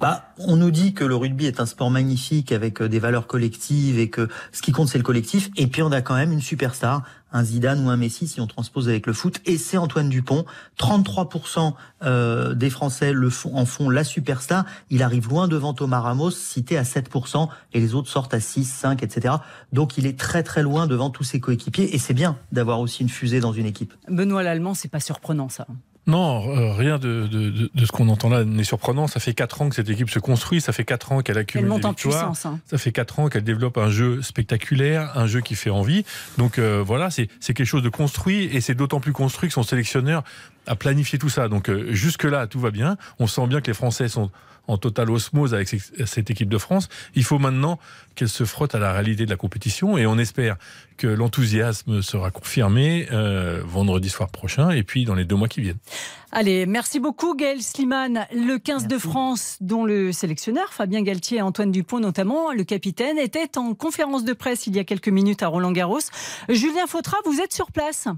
Bah, 0.00 0.34
on 0.38 0.56
nous 0.56 0.70
dit 0.70 0.92
que 0.92 1.04
le 1.04 1.16
rugby 1.16 1.46
est 1.46 1.60
un 1.60 1.66
sport 1.66 1.90
magnifique 1.90 2.52
avec 2.52 2.82
euh, 2.82 2.88
des 2.88 2.98
valeurs 2.98 3.26
collectives 3.26 3.98
et 3.98 4.10
que 4.10 4.28
ce 4.52 4.62
qui 4.62 4.72
compte 4.72 4.88
c'est 4.88 4.98
le 4.98 5.04
collectif. 5.04 5.50
Et 5.56 5.66
puis 5.66 5.82
on 5.82 5.92
a 5.92 6.02
quand 6.02 6.14
même 6.14 6.32
une 6.32 6.40
superstar, 6.40 7.02
un 7.36 7.44
Zidane 7.44 7.86
ou 7.86 7.90
un 7.90 7.96
Messi 7.96 8.26
si 8.26 8.40
on 8.40 8.46
transpose 8.46 8.88
avec 8.88 9.06
le 9.06 9.12
foot. 9.12 9.40
Et 9.44 9.58
c'est 9.58 9.76
Antoine 9.76 10.08
Dupont. 10.08 10.44
33% 10.78 11.74
euh, 12.02 12.54
des 12.54 12.70
Français 12.70 13.12
le 13.12 13.30
font, 13.30 13.54
en 13.54 13.66
font 13.66 13.90
la 13.90 14.04
superstar. 14.04 14.64
Il 14.90 15.02
arrive 15.02 15.28
loin 15.28 15.48
devant 15.48 15.74
Thomas 15.74 16.00
Ramos, 16.00 16.30
cité 16.30 16.78
à 16.78 16.82
7%, 16.82 17.48
et 17.72 17.80
les 17.80 17.94
autres 17.94 18.08
sortent 18.08 18.34
à 18.34 18.40
6, 18.40 18.64
5, 18.64 19.02
etc. 19.02 19.36
Donc 19.72 19.98
il 19.98 20.06
est 20.06 20.18
très 20.18 20.42
très 20.42 20.62
loin 20.62 20.86
devant 20.86 21.10
tous 21.10 21.24
ses 21.24 21.40
coéquipiers. 21.40 21.94
Et 21.94 21.98
c'est 21.98 22.14
bien 22.14 22.38
d'avoir 22.52 22.80
aussi 22.80 23.02
une 23.02 23.08
fusée 23.08 23.40
dans 23.40 23.52
une 23.52 23.66
équipe. 23.66 23.94
Benoît 24.08 24.42
Lallemand, 24.42 24.74
c'est 24.74 24.88
pas 24.88 25.00
surprenant 25.00 25.48
ça. 25.48 25.66
Non, 26.06 26.56
euh, 26.56 26.72
rien 26.72 26.98
de, 26.98 27.26
de, 27.26 27.70
de, 27.74 27.86
ce 27.86 27.90
qu'on 27.90 28.08
entend 28.08 28.28
là 28.28 28.44
n'est 28.44 28.62
surprenant. 28.64 29.08
Ça 29.08 29.18
fait 29.18 29.34
quatre 29.34 29.60
ans 29.60 29.68
que 29.68 29.74
cette 29.74 29.88
équipe 29.88 30.08
se 30.08 30.20
construit, 30.20 30.60
ça 30.60 30.72
fait 30.72 30.84
quatre 30.84 31.10
ans 31.10 31.20
qu'elle 31.20 31.38
accumule 31.38 31.68
des 31.80 31.88
victoires. 31.88 32.32
Hein. 32.44 32.60
Ça 32.66 32.78
fait 32.78 32.92
quatre 32.92 33.18
ans 33.18 33.28
qu'elle 33.28 33.42
développe 33.42 33.76
un 33.76 33.90
jeu 33.90 34.22
spectaculaire, 34.22 35.18
un 35.18 35.26
jeu 35.26 35.40
qui 35.40 35.56
fait 35.56 35.70
envie. 35.70 36.04
Donc 36.38 36.58
euh, 36.58 36.82
voilà, 36.86 37.10
c'est 37.10 37.28
quelque 37.40 37.64
chose 37.64 37.82
de 37.82 37.88
construit 37.88 38.44
et 38.44 38.60
c'est 38.60 38.74
d'autant 38.74 39.00
plus 39.00 39.12
construit 39.12 39.48
que 39.48 39.54
son 39.54 39.64
sélectionneur 39.64 40.22
a 40.66 40.76
planifié 40.76 41.18
tout 41.18 41.28
ça. 41.28 41.48
Donc 41.48 41.68
euh, 41.68 41.92
jusque 41.92 42.24
là, 42.24 42.46
tout 42.46 42.60
va 42.60 42.70
bien. 42.70 42.96
On 43.18 43.26
sent 43.26 43.46
bien 43.46 43.60
que 43.60 43.68
les 43.68 43.74
Français 43.74 44.08
sont 44.08 44.30
en 44.68 44.78
totale 44.78 45.10
osmose 45.10 45.54
avec 45.54 45.68
cette 45.68 46.30
équipe 46.30 46.48
de 46.48 46.58
France. 46.58 46.88
Il 47.14 47.24
faut 47.24 47.38
maintenant 47.38 47.78
qu'elle 48.14 48.28
se 48.28 48.44
frotte 48.44 48.74
à 48.74 48.78
la 48.78 48.92
réalité 48.92 49.24
de 49.24 49.30
la 49.30 49.36
compétition 49.36 49.96
et 49.96 50.06
on 50.06 50.18
espère 50.18 50.56
que 50.96 51.06
l'enthousiasme 51.06 52.02
sera 52.02 52.30
confirmé 52.30 53.06
euh, 53.12 53.62
vendredi 53.64 54.08
soir 54.08 54.28
prochain 54.28 54.70
et 54.70 54.82
puis 54.82 55.04
dans 55.04 55.14
les 55.14 55.24
deux 55.24 55.36
mois 55.36 55.48
qui 55.48 55.60
viennent. 55.60 55.78
Allez, 56.32 56.66
merci 56.66 56.98
beaucoup 56.98 57.36
Gaël 57.36 57.62
Sliman. 57.62 58.26
Le 58.32 58.58
15 58.58 58.88
de 58.88 58.98
France, 58.98 59.58
dont 59.60 59.84
le 59.84 60.12
sélectionneur 60.12 60.72
Fabien 60.72 61.02
Galtier 61.02 61.38
et 61.38 61.42
Antoine 61.42 61.70
Dupont 61.70 62.00
notamment, 62.00 62.52
le 62.52 62.64
capitaine, 62.64 63.18
était 63.18 63.58
en 63.58 63.74
conférence 63.74 64.24
de 64.24 64.32
presse 64.32 64.66
il 64.66 64.74
y 64.74 64.78
a 64.78 64.84
quelques 64.84 65.08
minutes 65.08 65.42
à 65.42 65.48
Roland 65.48 65.72
Garros. 65.72 66.00
Julien 66.48 66.86
Fautra, 66.88 67.18
vous 67.24 67.40
êtes 67.40 67.52
sur 67.52 67.70
place 67.70 68.08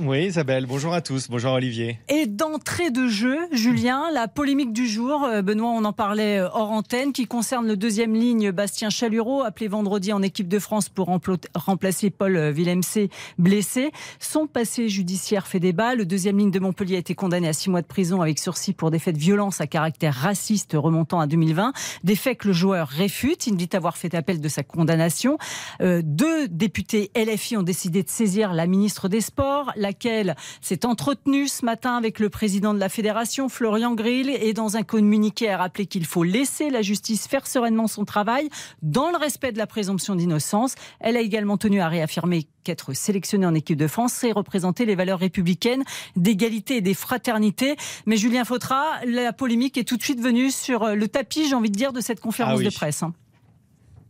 oui, 0.00 0.26
Isabelle, 0.26 0.66
bonjour 0.66 0.94
à 0.94 1.00
tous, 1.00 1.28
bonjour 1.28 1.52
Olivier. 1.52 1.98
Et 2.08 2.26
d'entrée 2.26 2.90
de 2.90 3.08
jeu, 3.08 3.36
Julien, 3.50 4.04
la 4.12 4.28
polémique 4.28 4.72
du 4.72 4.86
jour, 4.86 5.24
euh, 5.24 5.42
Benoît, 5.42 5.70
on 5.70 5.84
en 5.84 5.92
parlait 5.92 6.38
euh, 6.38 6.48
hors 6.52 6.70
antenne, 6.70 7.12
qui 7.12 7.26
concerne 7.26 7.66
le 7.66 7.76
deuxième 7.76 8.14
ligne 8.14 8.52
Bastien 8.52 8.90
Chalureau, 8.90 9.42
appelé 9.42 9.66
vendredi 9.66 10.12
en 10.12 10.22
équipe 10.22 10.46
de 10.46 10.58
France 10.60 10.88
pour 10.88 11.10
remplacer 11.54 12.10
Paul 12.10 12.36
euh, 12.36 12.52
Villemc, 12.52 13.08
blessé. 13.38 13.90
Son 14.20 14.46
passé 14.46 14.88
judiciaire 14.88 15.46
fait 15.48 15.58
débat. 15.58 15.96
Le 15.96 16.06
deuxième 16.06 16.38
ligne 16.38 16.52
de 16.52 16.60
Montpellier 16.60 16.96
a 16.96 17.00
été 17.00 17.16
condamné 17.16 17.48
à 17.48 17.52
six 17.52 17.68
mois 17.68 17.82
de 17.82 17.86
prison 17.86 18.22
avec 18.22 18.38
sursis 18.38 18.74
pour 18.74 18.92
des 18.92 19.00
faits 19.00 19.16
de 19.16 19.20
violence 19.20 19.60
à 19.60 19.66
caractère 19.66 20.14
raciste 20.14 20.74
remontant 20.74 21.18
à 21.18 21.26
2020. 21.26 21.72
Des 22.04 22.14
faits 22.14 22.38
que 22.38 22.48
le 22.48 22.54
joueur 22.54 22.86
réfute. 22.86 23.46
Il 23.48 23.56
dit 23.56 23.70
avoir 23.72 23.96
fait 23.96 24.14
appel 24.14 24.40
de 24.40 24.48
sa 24.48 24.62
condamnation. 24.62 25.38
deux 25.80 26.46
députés 26.46 27.10
LFI 27.16 27.56
ont 27.56 27.62
décidé 27.62 28.02
de 28.02 28.08
saisir 28.08 28.52
la 28.52 28.66
ministre 28.66 29.08
des 29.08 29.20
Sports 29.20 29.72
laquelle 29.88 30.36
s'est 30.60 30.84
entretenue 30.84 31.48
ce 31.48 31.64
matin 31.64 31.96
avec 31.96 32.18
le 32.18 32.28
président 32.28 32.74
de 32.74 32.78
la 32.78 32.90
fédération, 32.90 33.48
Florian 33.48 33.94
Grill, 33.94 34.28
et 34.28 34.52
dans 34.52 34.76
un 34.76 34.82
communiqué 34.82 35.48
a 35.48 35.56
rappelé 35.56 35.86
qu'il 35.86 36.04
faut 36.04 36.24
laisser 36.24 36.68
la 36.68 36.82
justice 36.82 37.26
faire 37.26 37.46
sereinement 37.46 37.86
son 37.86 38.04
travail 38.04 38.50
dans 38.82 39.10
le 39.10 39.16
respect 39.16 39.50
de 39.52 39.58
la 39.58 39.66
présomption 39.66 40.14
d'innocence. 40.14 40.74
Elle 41.00 41.16
a 41.16 41.20
également 41.20 41.56
tenu 41.56 41.80
à 41.80 41.88
réaffirmer 41.88 42.46
qu'être 42.64 42.92
sélectionnée 42.92 43.46
en 43.46 43.54
équipe 43.54 43.78
de 43.78 43.86
France, 43.86 44.12
c'est 44.12 44.30
représenter 44.30 44.84
les 44.84 44.94
valeurs 44.94 45.20
républicaines 45.20 45.84
d'égalité 46.16 46.76
et 46.76 46.80
des 46.82 46.92
fraternités. 46.92 47.76
Mais 48.04 48.18
Julien 48.18 48.44
Fautra, 48.44 48.84
la 49.06 49.32
polémique 49.32 49.78
est 49.78 49.84
tout 49.84 49.96
de 49.96 50.02
suite 50.02 50.20
venue 50.20 50.50
sur 50.50 50.94
le 50.94 51.08
tapis, 51.08 51.48
j'ai 51.48 51.54
envie 51.54 51.70
de 51.70 51.76
dire, 51.76 51.94
de 51.94 52.02
cette 52.02 52.20
conférence 52.20 52.60
ah 52.60 52.64
de 52.64 52.70
presse. 52.74 53.04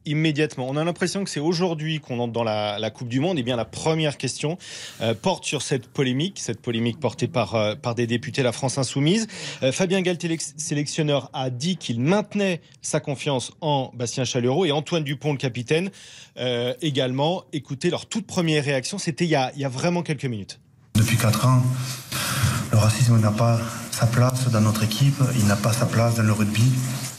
Immédiatement. 0.09 0.66
On 0.71 0.77
a 0.79 0.85
l'impression 0.85 1.23
que 1.23 1.29
c'est 1.29 1.38
aujourd'hui 1.38 2.01
qu'on 2.01 2.18
entre 2.18 2.33
dans 2.33 2.42
la, 2.42 2.90
Coupe 2.90 3.09
du 3.09 3.21
Monde. 3.21 3.38
Et 3.38 3.42
bien 3.42 3.57
la 3.57 3.66
première 3.66 4.16
question 4.16 4.57
euh, 5.03 5.12
porte 5.12 5.44
sur 5.44 5.61
cette 5.61 5.87
polémique, 5.87 6.40
cette 6.40 6.62
polémique 6.62 6.99
portée 6.99 7.29
par, 7.29 7.55
euh, 7.55 7.75
des 7.94 8.07
députés 8.07 8.42
la 8.42 8.53
France 8.53 8.79
Insoumise. 8.79 9.27
Euh, 9.62 9.71
Fabien 9.71 10.01
Galtier, 10.01 10.38
sélectionneur, 10.57 11.29
a 11.35 11.51
dit 11.51 11.77
qu'il 11.77 12.01
maintenait 12.01 12.62
sa 12.81 13.01
confiance 13.01 13.53
en 13.61 13.90
Bastien 13.94 14.25
Chalureau 14.25 14.64
et 14.64 14.73
Antoine 14.73 15.05
Dupont, 15.05 15.33
le 15.33 15.38
capitaine, 15.38 15.90
également. 16.81 17.44
Écoutez 17.53 17.90
leur 17.90 18.07
toute 18.07 18.27
première 18.27 18.64
réaction, 18.64 18.97
c'était 18.97 19.27
il, 19.27 19.51
il 19.57 19.61
y 19.61 19.64
a 19.64 19.68
vraiment 19.68 20.03
quelques 20.03 20.25
minutes. 20.25 20.59
Depuis 20.94 21.18
4 21.18 21.47
ans, 21.47 21.62
le 22.73 22.79
racisme 22.79 23.21
n'a 23.21 23.31
pas 23.31 23.61
sa 23.90 24.07
place 24.07 24.49
dans 24.51 24.61
notre 24.61 24.85
équipe, 24.85 25.21
il 25.37 25.47
n'a 25.47 25.57
pas 25.57 25.73
sa 25.73 25.85
place 25.85 26.14
dans 26.14 26.23
le 26.23 26.33
rugby. 26.33 26.62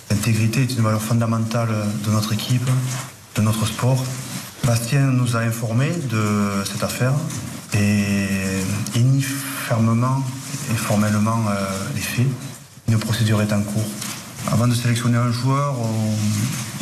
L'intégrité 0.09 0.63
est 0.63 0.73
une 0.73 0.81
valeur 0.81 1.01
fondamentale 1.01 1.69
de 2.03 2.11
notre 2.11 2.33
équipe, 2.33 2.67
de 3.35 3.41
notre 3.41 3.65
sport. 3.65 4.03
Bastien 4.65 5.01
nous 5.01 5.35
a 5.35 5.39
informés 5.39 5.91
de 6.09 6.63
cette 6.65 6.83
affaire 6.83 7.13
et 7.73 8.63
nie 8.95 9.21
fermement 9.21 10.23
et 10.71 10.75
formellement 10.75 11.45
euh, 11.49 11.53
les 11.95 12.01
faits. 12.01 12.27
Une 12.87 12.97
procédure 12.97 13.41
est 13.41 13.53
en 13.53 13.61
cours. 13.61 13.87
Avant 14.51 14.67
de 14.67 14.73
sélectionner 14.73 15.17
un 15.17 15.31
joueur, 15.31 15.75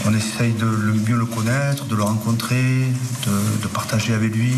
on, 0.06 0.14
essaye 0.14 0.54
de 0.54 0.66
mieux 0.66 1.18
le 1.18 1.26
connaître, 1.26 1.86
de 1.86 1.96
le 1.96 2.04
rencontrer, 2.04 2.86
de, 3.26 3.68
partager 3.68 4.14
avec 4.14 4.34
lui 4.34 4.54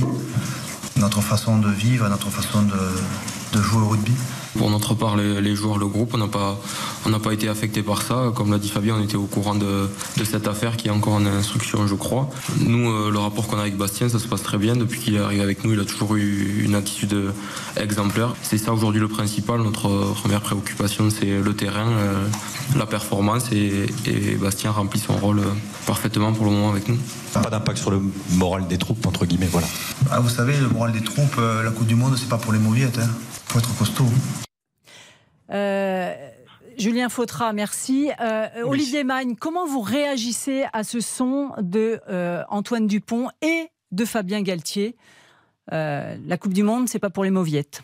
notre 0.95 1.21
façon 1.21 1.57
de 1.57 1.71
vivre, 1.71 2.07
notre 2.07 2.29
façon 2.29 2.61
de 2.61 3.61
jouer 3.61 3.81
au 3.81 3.87
rugby. 3.87 4.13
Pour 4.57 4.69
notre 4.69 4.93
part, 4.95 5.15
les, 5.15 5.55
joueurs, 5.55 5.77
le 5.77 5.87
groupe, 5.87 6.11
on 6.13 6.17
n'a 6.17 6.27
pas, 6.27 6.59
pas 7.23 7.33
été 7.33 7.47
affecté 7.49 7.83
par 7.83 8.01
ça. 8.01 8.31
Comme 8.35 8.51
l'a 8.51 8.57
dit 8.57 8.69
Fabien, 8.69 8.95
on 8.99 9.03
était 9.03 9.15
au 9.15 9.25
courant 9.25 9.55
de, 9.55 9.89
cette 10.23 10.47
affaire 10.47 10.77
qui 10.77 10.87
est 10.87 10.91
encore 10.91 11.13
en 11.13 11.25
instruction, 11.25 11.85
je 11.87 11.95
crois. 11.95 12.29
Nous, 12.59 12.89
euh, 12.89 13.11
le 13.11 13.19
rapport 13.19 13.47
qu'on 13.47 13.57
a 13.57 13.61
avec 13.61 13.77
Bastien, 13.77 14.09
ça 14.09 14.19
se 14.19 14.27
passe 14.27 14.43
très 14.43 14.57
bien. 14.57 14.75
Depuis 14.75 14.99
qu'il 14.99 15.15
est 15.15 15.19
arrivé 15.19 15.41
avec 15.41 15.63
nous, 15.63 15.73
il 15.73 15.79
a 15.79 15.85
toujours 15.85 16.15
eu 16.15 16.63
une 16.63 16.75
attitude 16.75 17.15
exemplaire. 17.77 18.33
C'est 18.41 18.57
ça 18.57 18.73
aujourd'hui 18.73 18.99
le 18.99 19.07
principal. 19.07 19.61
Notre 19.61 20.13
première 20.13 20.41
préoccupation, 20.41 21.09
c'est 21.09 21.41
le 21.41 21.53
terrain, 21.53 21.89
euh, 21.89 22.25
la 22.75 22.85
performance 22.85 23.51
et, 23.51 23.87
Bastien 24.39 24.71
remplit 24.71 24.99
son 24.99 25.13
rôle 25.13 25.41
parfaitement 25.85 26.33
pour 26.33 26.45
le 26.45 26.51
moment 26.51 26.69
avec 26.69 26.87
nous. 26.87 26.97
Pas 27.33 27.49
d'impact 27.49 27.77
sur 27.77 27.91
le 27.91 28.01
moral 28.31 28.67
des 28.67 28.77
troupes, 28.77 29.05
entre 29.05 29.25
guillemets, 29.25 29.49
voilà. 29.51 29.67
Ah, 30.11 30.19
vous 30.19 30.29
savez, 30.29 30.57
le 30.57 30.69
moral 30.69 30.91
des 30.91 31.01
troupes, 31.03 31.35
euh, 31.37 31.63
la 31.63 31.71
Coupe 31.71 31.87
du 31.87 31.95
Monde, 31.95 32.15
c'est 32.17 32.29
pas 32.29 32.37
pour 32.37 32.53
les 32.53 32.59
mauviettes. 32.59 32.99
Hein 32.99 33.09
faut 33.49 33.59
être 33.59 33.77
costaud. 33.77 34.05
Euh, 35.51 36.13
Julien 36.77 37.09
Fautra, 37.09 37.51
merci. 37.51 38.11
Euh, 38.21 38.47
Olivier 38.63 39.03
Magne, 39.03 39.35
comment 39.35 39.65
vous 39.65 39.81
réagissez 39.81 40.65
à 40.71 40.83
ce 40.83 40.99
son 40.99 41.51
de 41.59 41.99
euh, 42.09 42.43
Antoine 42.49 42.87
Dupont 42.87 43.29
et 43.41 43.67
de 43.91 44.05
Fabien 44.05 44.41
Galtier? 44.41 44.95
La 45.71 46.37
Coupe 46.39 46.53
du 46.53 46.63
Monde, 46.63 46.89
c'est 46.89 46.97
pas 46.97 47.11
pour 47.11 47.23
les 47.23 47.29
mauviettes. 47.29 47.83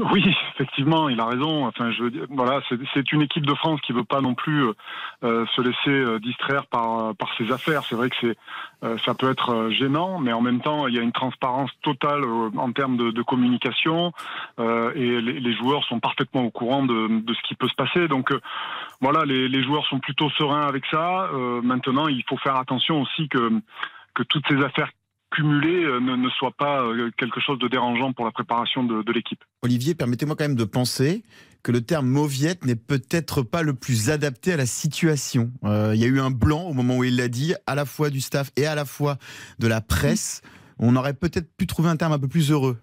Oui, 0.12 0.24
effectivement, 0.54 1.08
il 1.08 1.20
a 1.20 1.26
raison. 1.26 1.66
Enfin, 1.66 1.90
je 1.90 2.04
voilà, 2.30 2.60
c'est 2.94 3.12
une 3.12 3.22
équipe 3.22 3.44
de 3.44 3.54
France 3.54 3.80
qui 3.82 3.92
veut 3.92 4.04
pas 4.04 4.20
non 4.20 4.34
plus 4.34 4.64
euh, 4.64 4.72
euh, 5.24 5.46
se 5.54 5.60
laisser 5.60 5.90
euh, 5.90 6.18
distraire 6.18 6.66
par 6.66 7.14
par 7.16 7.28
ses 7.36 7.52
affaires. 7.52 7.82
C'est 7.84 7.96
vrai 7.96 8.10
que 8.10 8.16
c'est 8.20 8.36
ça 9.04 9.12
peut 9.12 9.30
être 9.30 9.68
gênant, 9.70 10.18
mais 10.18 10.32
en 10.32 10.40
même 10.40 10.62
temps, 10.62 10.86
il 10.86 10.94
y 10.94 10.98
a 10.98 11.02
une 11.02 11.12
transparence 11.12 11.70
totale 11.82 12.24
en 12.24 12.72
termes 12.72 12.96
de, 12.96 13.22
communication 13.22 14.12
et 14.58 15.20
les, 15.20 15.52
joueurs 15.52 15.84
sont 15.84 16.00
parfaitement 16.00 16.44
au 16.44 16.50
courant 16.50 16.86
de, 16.86 17.20
de 17.20 17.34
ce 17.34 17.42
qui 17.42 17.54
peut 17.54 17.68
se 17.68 17.74
passer. 17.74 18.08
Donc 18.08 18.32
voilà, 19.02 19.26
les, 19.26 19.48
les, 19.48 19.62
joueurs 19.62 19.84
sont 19.88 19.98
plutôt 19.98 20.30
sereins 20.30 20.66
avec 20.66 20.86
ça. 20.86 21.28
maintenant, 21.62 22.08
il 22.08 22.24
faut 22.26 22.38
faire 22.38 22.56
attention 22.56 23.02
aussi 23.02 23.28
que 23.28 23.50
que 24.14 24.22
toutes 24.22 24.48
ces 24.48 24.62
affaires 24.64 24.90
cumulé 25.30 25.84
euh, 25.84 26.00
ne, 26.00 26.28
soit 26.30 26.52
pas 26.52 26.82
euh, 26.82 27.10
quelque 27.16 27.40
chose 27.40 27.58
de 27.58 27.68
dérangeant 27.68 28.12
pour 28.12 28.24
la 28.24 28.32
préparation 28.32 28.84
de, 28.84 29.12
l'équipe. 29.12 29.42
Olivier, 29.62 29.94
permettez-moi 29.94 30.36
quand 30.36 30.44
même 30.44 30.56
de 30.56 30.64
penser 30.64 31.24
que 31.62 31.72
le 31.72 31.82
terme 31.82 32.06
mauviette 32.06 32.64
n'est 32.64 32.76
peut-être 32.76 33.42
pas 33.42 33.62
le 33.62 33.74
plus 33.74 34.10
adapté 34.10 34.52
à 34.52 34.56
la 34.56 34.66
situation. 34.66 35.50
Euh, 35.64 35.92
il 35.94 36.00
y 36.00 36.04
a 36.04 36.08
eu 36.08 36.20
un 36.20 36.30
blanc 36.30 36.62
au 36.62 36.72
moment 36.72 36.96
où 36.96 37.04
il 37.04 37.16
l'a 37.16 37.28
dit, 37.28 37.54
à 37.66 37.74
la 37.74 37.84
fois 37.84 38.10
du 38.10 38.20
staff 38.20 38.50
et 38.56 38.66
à 38.66 38.74
la 38.74 38.84
fois 38.84 39.18
de 39.58 39.66
la 39.66 39.80
presse. 39.80 40.42
On 40.78 40.96
aurait 40.96 41.14
peut-être 41.14 41.54
pu 41.56 41.66
trouver 41.66 41.90
un 41.90 41.96
terme 41.96 42.12
un 42.12 42.18
peu 42.18 42.28
plus 42.28 42.50
heureux. 42.50 42.78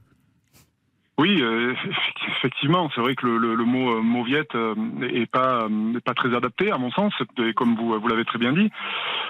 Oui, 1.19 1.41
euh, 1.41 1.73
effectivement, 2.27 2.91
c'est 2.93 3.01
vrai 3.01 3.15
que 3.15 3.25
le, 3.25 3.55
le, 3.55 3.65
mot 3.65 3.97
euh, 3.97 4.01
mauviette 4.01 4.53
euh, 4.53 4.75
est 5.01 5.25
pas 5.25 5.67
pas 6.05 6.13
très 6.13 6.35
adapté 6.35 6.71
à 6.71 6.77
mon 6.77 6.91
sens, 6.91 7.11
comme 7.55 7.75
vous 7.75 7.99
vous 7.99 8.07
l'avez 8.07 8.23
très 8.23 8.37
bien 8.37 8.53
dit. 8.53 8.69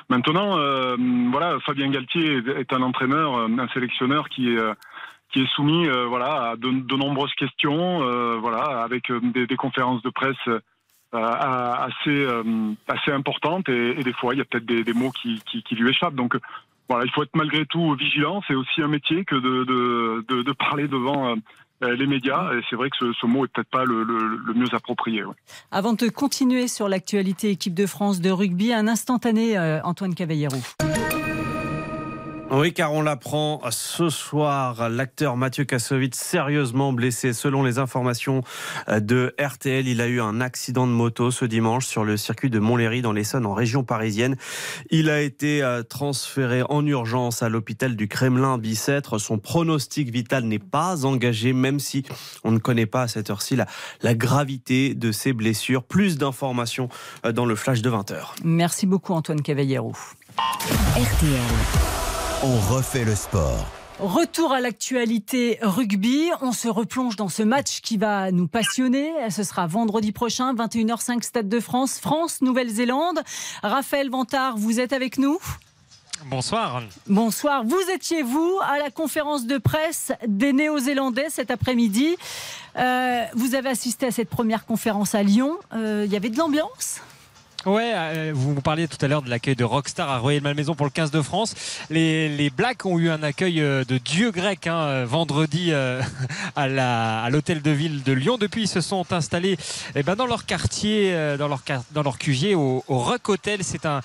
Maintenant, 0.10 0.58
voilà, 1.32 1.58
Fabien 1.66 1.90
Galtier 1.90 2.42
est 2.58 2.74
un 2.74 2.82
entraîneur, 2.82 3.38
un 3.38 3.68
sélectionneur 3.74 4.28
qui 4.30 4.50
est 4.50 4.60
qui 5.32 5.42
est 5.42 5.50
soumis, 5.56 5.88
voilà, 6.08 6.52
à 6.52 6.56
de, 6.56 6.96
nombreuses 6.96 7.34
questions, 7.36 8.00
voilà, 8.40 8.84
avec 8.84 9.12
des, 9.12 9.56
conférences 9.58 10.02
de 10.02 10.10
presse 10.10 10.36
assez 11.12 12.28
assez 12.88 13.12
importantes 13.12 13.70
et, 13.70 13.96
des 13.96 14.14
fois 14.14 14.34
il 14.34 14.38
y 14.38 14.42
a 14.42 14.46
peut-être 14.46 14.66
des, 14.66 14.84
des, 14.84 14.94
mots 14.94 15.12
qui, 15.12 15.42
qui, 15.46 15.64
qui 15.64 15.76
lui 15.76 15.90
échappent. 15.90 16.16
Donc 16.16 16.38
voilà, 16.90 17.06
il 17.06 17.12
faut 17.12 17.24
être 17.24 17.36
malgré 17.36 17.66
tout 17.66 17.96
vigilant. 17.96 18.42
C'est 18.48 18.56
aussi 18.56 18.82
un 18.82 18.88
métier 18.88 19.26
que 19.26 19.36
de, 19.36 20.24
de, 20.28 20.42
de, 20.42 20.52
parler 20.54 20.88
devant 20.88 21.32
euh, 21.32 21.36
les 21.82 22.08
médias. 22.08 22.54
Et 22.54 22.62
c'est 22.70 22.76
vrai 22.76 22.90
que 22.90 23.14
ce, 23.14 23.26
mot 23.26 23.46
est 23.46 23.50
peut-être 23.50 23.70
pas 23.70 23.86
le, 23.86 24.06
mieux 24.56 24.68
approprié. 24.74 25.24
Avant 25.72 25.94
de 25.94 26.08
continuer 26.10 26.68
sur 26.68 26.90
l'actualité 26.90 27.50
équipe 27.50 27.74
de 27.74 27.86
France 27.86 28.22
de 28.22 28.30
rugby, 28.30 28.74
un 28.74 28.88
instantané, 28.88 29.58
euh, 29.58 29.82
Antoine 29.84 30.16
Cavallero. 30.16 30.58
Oui, 32.50 32.74
car 32.74 32.94
on 32.94 33.02
l'apprend 33.02 33.62
ce 33.72 34.10
soir, 34.10 34.90
l'acteur 34.90 35.36
Mathieu 35.36 35.66
Kassovitz 35.66 36.18
sérieusement 36.18 36.94
blessé. 36.94 37.34
Selon 37.34 37.62
les 37.62 37.78
informations 37.78 38.42
euh, 38.88 39.02
de 39.02 39.36
RTL, 39.38 39.86
il 39.86 40.00
a 40.00 40.08
eu 40.08 40.22
un 40.22 40.40
accident 40.40 40.88
de 40.88 40.94
moto 40.94 41.30
ce 41.30 41.44
dimanche 41.44 41.86
sur 41.86 42.06
le 42.06 42.16
circuit 42.16 42.50
de 42.50 42.60
Montlhéry 42.60 43.02
dans 43.02 43.12
l'Essonne 43.12 43.46
en 43.46 43.54
région 43.54 43.84
parisienne. 43.84 44.38
Il 44.92 45.10
a 45.10 45.22
été 45.22 45.62
euh, 45.62 45.84
transféré 45.84 46.64
en 46.70 46.86
urgence 46.86 47.44
à 47.44 47.50
l'hôpital 47.50 47.98
du 47.98 48.08
Kremlin 48.08 48.58
Bicêtre. 48.58 49.18
Son 49.18 49.40
pronostic 49.40 50.10
vital 50.10 50.46
n'est 50.46 50.58
pas 50.58 51.06
engagé, 51.06 51.52
même 51.52 51.82
si 51.82 52.06
on 52.46 52.52
ne 52.52 52.60
connaît 52.60 52.86
pas 52.86 53.04
à 53.04 53.08
cette 53.10 53.30
heure-ci 53.30 53.58
la, 53.58 53.68
la 54.02 54.16
gravité 54.16 54.96
de 54.96 55.12
ses 55.12 55.34
blessures. 55.34 55.84
Plus 55.84 56.18
d'informations 56.18 56.88
euh, 57.26 57.34
dans 57.34 57.46
le 57.46 57.56
flash 57.56 57.82
de 57.82 57.90
20h. 57.90 58.36
Merci 58.46 58.86
beaucoup 58.86 59.14
Antoine 59.14 59.42
Cavallero. 59.42 59.92
RTL. 60.96 62.07
On 62.44 62.60
refait 62.72 63.04
le 63.04 63.16
sport. 63.16 63.66
Retour 64.00 64.54
à 64.54 64.62
l'actualité 64.62 65.58
rugby. 65.64 66.30
On 66.42 66.52
se 66.52 66.68
replonge 66.68 67.16
dans 67.16 67.30
ce 67.30 67.42
match 67.42 67.82
qui 67.82 67.98
va 67.98 68.32
nous 68.32 68.48
passionner. 68.48 69.12
Ce 69.32 69.42
sera 69.42 69.66
vendredi 69.66 70.12
prochain, 70.12 70.54
21h05, 70.54 71.24
Stade 71.24 71.50
de 71.50 71.60
France, 71.60 71.98
France, 71.98 72.42
Nouvelle-Zélande. 72.44 73.22
Raphaël 73.64 74.12
Vantard, 74.12 74.56
vous 74.56 74.80
êtes 74.80 74.94
avec 74.94 75.18
nous? 75.18 75.40
Bonsoir. 76.26 76.84
Bonsoir. 77.08 77.64
Vous 77.64 77.82
étiez, 77.92 78.22
vous, 78.22 78.60
à 78.62 78.78
la 78.78 78.92
conférence 78.92 79.48
de 79.48 79.58
presse 79.58 80.12
des 80.28 80.54
Néo-Zélandais 80.54 81.32
cet 81.32 81.50
après-midi. 81.50 82.18
Euh, 82.76 83.24
vous 83.34 83.56
avez 83.56 83.70
assisté 83.70 84.06
à 84.06 84.12
cette 84.12 84.30
première 84.30 84.68
conférence 84.68 85.16
à 85.16 85.24
Lyon. 85.24 85.58
Euh, 85.74 86.04
il 86.06 86.14
y 86.14 86.16
avait 86.16 86.30
de 86.30 86.38
l'ambiance? 86.38 87.02
Ouais, 87.66 87.92
euh, 87.96 88.32
vous 88.34 88.62
parliez 88.62 88.88
tout 88.88 89.04
à 89.04 89.08
l'heure 89.08 89.24
de 89.24 89.30
l'accueil 89.30 89.56
de 89.56 89.64
Rockstar 89.64 90.10
à 90.10 90.20
Royal 90.20 90.44
Malmaison 90.44 90.76
pour 90.76 90.86
le 90.86 90.92
15 90.92 91.10
de 91.10 91.22
France. 91.24 91.56
Les, 91.90 92.52
Blacks 92.56 92.86
ont 92.86 93.00
eu 93.00 93.10
un 93.10 93.24
accueil 93.24 93.62
euh, 93.62 93.84
de 93.84 93.98
dieu 93.98 94.32
grec 94.32 94.68
hein, 94.68 94.78
euh, 94.78 95.06
vendredi 95.08 95.74
à 96.56 97.30
l'hôtel 97.30 97.62
de 97.64 97.72
ville 97.72 98.04
de 98.04 98.14
Lyon. 98.14 98.38
Depuis, 98.38 98.64
ils 98.64 98.68
se 98.68 98.80
sont 98.80 99.12
installés 99.12 99.58
eh 99.96 100.04
ben, 100.04 100.16
dans 100.16 100.28
leur 100.28 100.46
quartier, 100.46 101.14
dans 101.38 101.48
leur, 101.48 101.64
dans 101.92 102.04
QG 102.12 102.56
au, 102.56 102.84
Rock 102.88 103.30
Hotel. 103.30 103.64
C'est 103.64 103.86
un, 103.86 104.02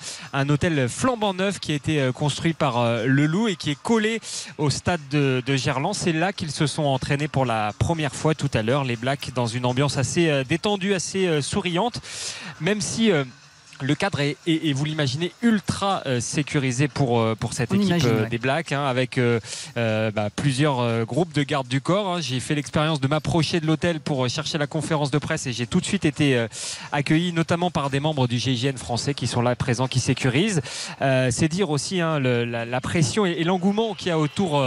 hôtel 0.49 0.89
flambant 0.89 1.33
neuf 1.33 1.59
qui 1.59 1.73
a 1.73 1.75
été 1.75 2.09
construit 2.13 2.53
par 2.53 2.83
Le 3.05 3.25
Loup 3.27 3.47
et 3.47 3.55
qui 3.55 3.71
est 3.71 3.81
collé 3.81 4.19
au 4.57 4.71
stade 4.71 5.01
de, 5.11 5.43
de 5.45 5.55
Gerland. 5.55 5.93
C'est 5.93 6.11
là 6.11 6.33
qu'ils 6.33 6.51
se 6.51 6.67
sont 6.67 6.83
entraînés 6.83 7.27
pour 7.27 7.45
la 7.45 7.71
première 7.77 8.15
fois 8.15 8.33
tout 8.35 8.51
à 8.53 8.61
l'heure, 8.61 8.83
les 8.83 8.95
Blacks, 8.95 9.31
dans 9.35 9.47
une 9.47 9.65
ambiance 9.65 9.97
assez 9.97 10.43
détendue, 10.43 10.95
assez 10.95 11.41
souriante, 11.41 12.01
même 12.59 12.81
si 12.81 13.11
le 13.81 13.95
cadre 13.95 14.19
est, 14.21 14.37
et 14.45 14.73
vous 14.73 14.85
l'imaginez, 14.85 15.31
ultra 15.41 16.03
euh, 16.05 16.19
sécurisé 16.19 16.87
pour, 16.87 17.19
euh, 17.19 17.35
pour 17.35 17.53
cette 17.53 17.73
équipe 17.73 18.03
euh, 18.05 18.27
des 18.27 18.37
Blacks, 18.37 18.71
hein, 18.71 18.85
avec 18.85 19.19
bah, 19.75 20.29
plusieurs 20.35 21.05
groupes 21.05 21.33
de 21.33 21.43
gardes 21.43 21.67
du 21.67 21.81
corps. 21.81 22.15
Hein. 22.15 22.21
J'ai 22.21 22.39
fait 22.39 22.55
l'expérience 22.55 22.99
de 22.99 23.07
m'approcher 23.07 23.59
de 23.59 23.65
l'hôtel 23.65 23.99
pour 23.99 24.27
chercher 24.29 24.57
la 24.57 24.67
conférence 24.67 25.11
de 25.11 25.17
presse 25.17 25.47
et 25.47 25.53
j'ai 25.53 25.67
tout 25.67 25.79
de 25.79 25.85
suite 25.85 26.05
été 26.05 26.47
accueilli, 26.91 27.33
notamment 27.33 27.71
par 27.71 27.89
des 27.89 27.99
membres 27.99 28.27
du 28.27 28.37
GIGN 28.37 28.77
français 28.77 29.13
qui 29.13 29.27
sont 29.27 29.41
là 29.41 29.55
présents, 29.55 29.87
qui 29.87 29.99
sécurisent. 29.99 30.61
C'est 30.99 31.47
dire 31.47 31.69
aussi 31.69 32.01
hein, 32.01 32.19
la, 32.19 32.81
pression 32.81 33.25
et, 33.25 33.43
l'engouement 33.43 33.93
qu'il 33.93 34.07
y 34.07 34.11
a 34.11 34.19
autour, 34.19 34.63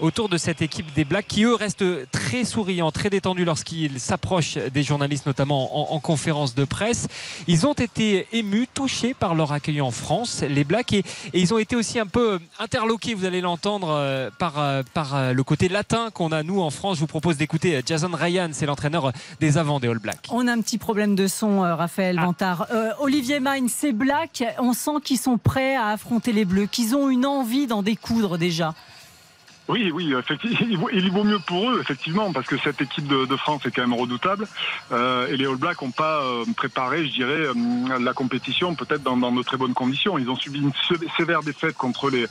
autour 0.00 0.28
de 0.28 0.38
cette 0.38 0.62
équipe 0.62 0.92
des 0.94 1.04
Blacks, 1.04 1.26
qui 1.26 1.44
eux 1.44 1.54
restent 1.54 1.84
très 2.10 2.44
souriants, 2.44 2.90
très 2.90 3.10
détendus 3.10 3.44
lorsqu'ils 3.44 4.00
s'approchent 4.00 4.58
des 4.72 4.82
journalistes, 4.82 5.26
notamment 5.26 5.92
en, 5.92 5.94
en 5.94 6.00
conférence 6.00 6.54
de 6.54 6.64
presse. 6.64 7.08
Ils 7.46 7.66
ont 7.66 7.72
été 7.72 8.26
émus 8.32 8.43
émus, 8.44 8.68
touchés 8.72 9.14
par 9.14 9.34
leur 9.34 9.52
accueil 9.52 9.80
en 9.80 9.90
France, 9.90 10.42
les 10.42 10.64
Blacks. 10.64 10.92
Et, 10.92 10.98
et 11.32 11.40
ils 11.40 11.52
ont 11.54 11.58
été 11.58 11.76
aussi 11.76 11.98
un 11.98 12.06
peu 12.06 12.38
interloqués, 12.58 13.14
vous 13.14 13.24
allez 13.24 13.40
l'entendre, 13.40 13.88
euh, 13.90 14.30
par, 14.38 14.58
euh, 14.58 14.82
par 14.92 15.14
euh, 15.16 15.32
le 15.32 15.42
côté 15.42 15.68
latin 15.68 16.10
qu'on 16.12 16.30
a 16.32 16.42
nous 16.42 16.60
en 16.60 16.70
France. 16.70 16.96
Je 16.96 17.00
vous 17.00 17.06
propose 17.06 17.36
d'écouter 17.36 17.80
Jason 17.84 18.10
Ryan, 18.12 18.50
c'est 18.52 18.66
l'entraîneur 18.66 19.12
des 19.40 19.58
avants 19.58 19.80
des 19.80 19.88
All 19.88 19.98
Blacks. 19.98 20.26
On 20.30 20.46
a 20.46 20.52
un 20.52 20.60
petit 20.60 20.78
problème 20.78 21.14
de 21.14 21.26
son, 21.26 21.64
euh, 21.64 21.74
Raphaël 21.74 22.20
Vantard. 22.20 22.66
Euh, 22.70 22.90
Olivier 23.00 23.40
Magne, 23.40 23.68
ces 23.68 23.92
Blacks, 23.92 24.44
on 24.58 24.72
sent 24.72 25.00
qu'ils 25.02 25.18
sont 25.18 25.38
prêts 25.38 25.74
à 25.76 25.88
affronter 25.88 26.32
les 26.32 26.44
Bleus, 26.44 26.66
qu'ils 26.66 26.94
ont 26.94 27.08
une 27.08 27.26
envie 27.26 27.66
d'en 27.66 27.82
découdre 27.82 28.38
déjà. 28.38 28.74
Oui, 29.68 29.90
oui, 29.92 30.12
effectivement, 30.18 30.88
il 30.92 31.10
vaut- 31.10 31.24
mieux 31.24 31.38
pour 31.38 31.70
eux, 31.70 31.80
effectivement, 31.80 32.32
parce 32.32 32.46
que 32.46 32.58
cette 32.58 32.80
équipe 32.82 33.06
de, 33.06 33.36
France 33.36 33.64
est 33.66 33.70
quand 33.70 33.82
même 33.82 33.98
redoutable. 33.98 34.46
Euh, 34.92 35.26
et 35.28 35.36
les 35.36 35.46
All 35.46 35.56
Blacks 35.56 35.80
n'ont 35.80 35.90
pas 35.90 36.22
euh, 36.22 36.44
préparé, 36.56 37.06
je 37.06 37.12
dirais, 37.12 37.46
euh, 37.46 37.98
la 37.98 38.12
compétition 38.12 38.74
peut-être 38.74 39.02
dans, 39.02 39.16
dans 39.16 39.32
de 39.32 39.42
très 39.42 39.56
bonnes 39.56 39.74
conditions. 39.74 40.18
Ils 40.18 40.28
ont 40.28 40.36
subi 40.36 40.60
une 40.60 40.72
sé- 40.88 41.06
sévère 41.16 41.42
défaite 41.42 41.76
contre 41.76 42.10
les, 42.10 42.26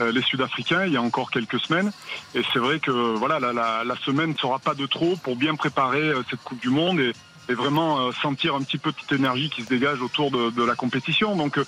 euh, 0.00 0.12
les 0.12 0.22
Sud-Africains 0.22 0.86
il 0.86 0.92
y 0.92 0.96
a 0.96 1.02
encore 1.02 1.30
quelques 1.30 1.60
semaines. 1.60 1.92
Et 2.34 2.42
c'est 2.52 2.58
vrai 2.58 2.80
que 2.80 2.90
voilà, 2.90 3.38
la, 3.38 3.52
la, 3.52 3.84
la 3.84 3.96
semaine 3.96 4.30
ne 4.30 4.36
sera 4.36 4.58
pas 4.58 4.74
de 4.74 4.86
trop 4.86 5.16
pour 5.16 5.36
bien 5.36 5.54
préparer 5.56 6.12
cette 6.30 6.42
Coupe 6.42 6.60
du 6.60 6.70
Monde 6.70 7.00
et, 7.00 7.12
et 7.48 7.54
vraiment 7.54 8.00
euh, 8.00 8.12
sentir 8.22 8.54
un 8.54 8.62
petit 8.62 8.78
peu 8.78 8.92
toute 8.92 9.10
énergie 9.12 9.50
qui 9.50 9.62
se 9.62 9.68
dégage 9.68 10.02
autour 10.02 10.30
de, 10.30 10.50
de 10.50 10.62
la 10.62 10.74
compétition. 10.74 11.36
Donc 11.36 11.58
euh, 11.58 11.64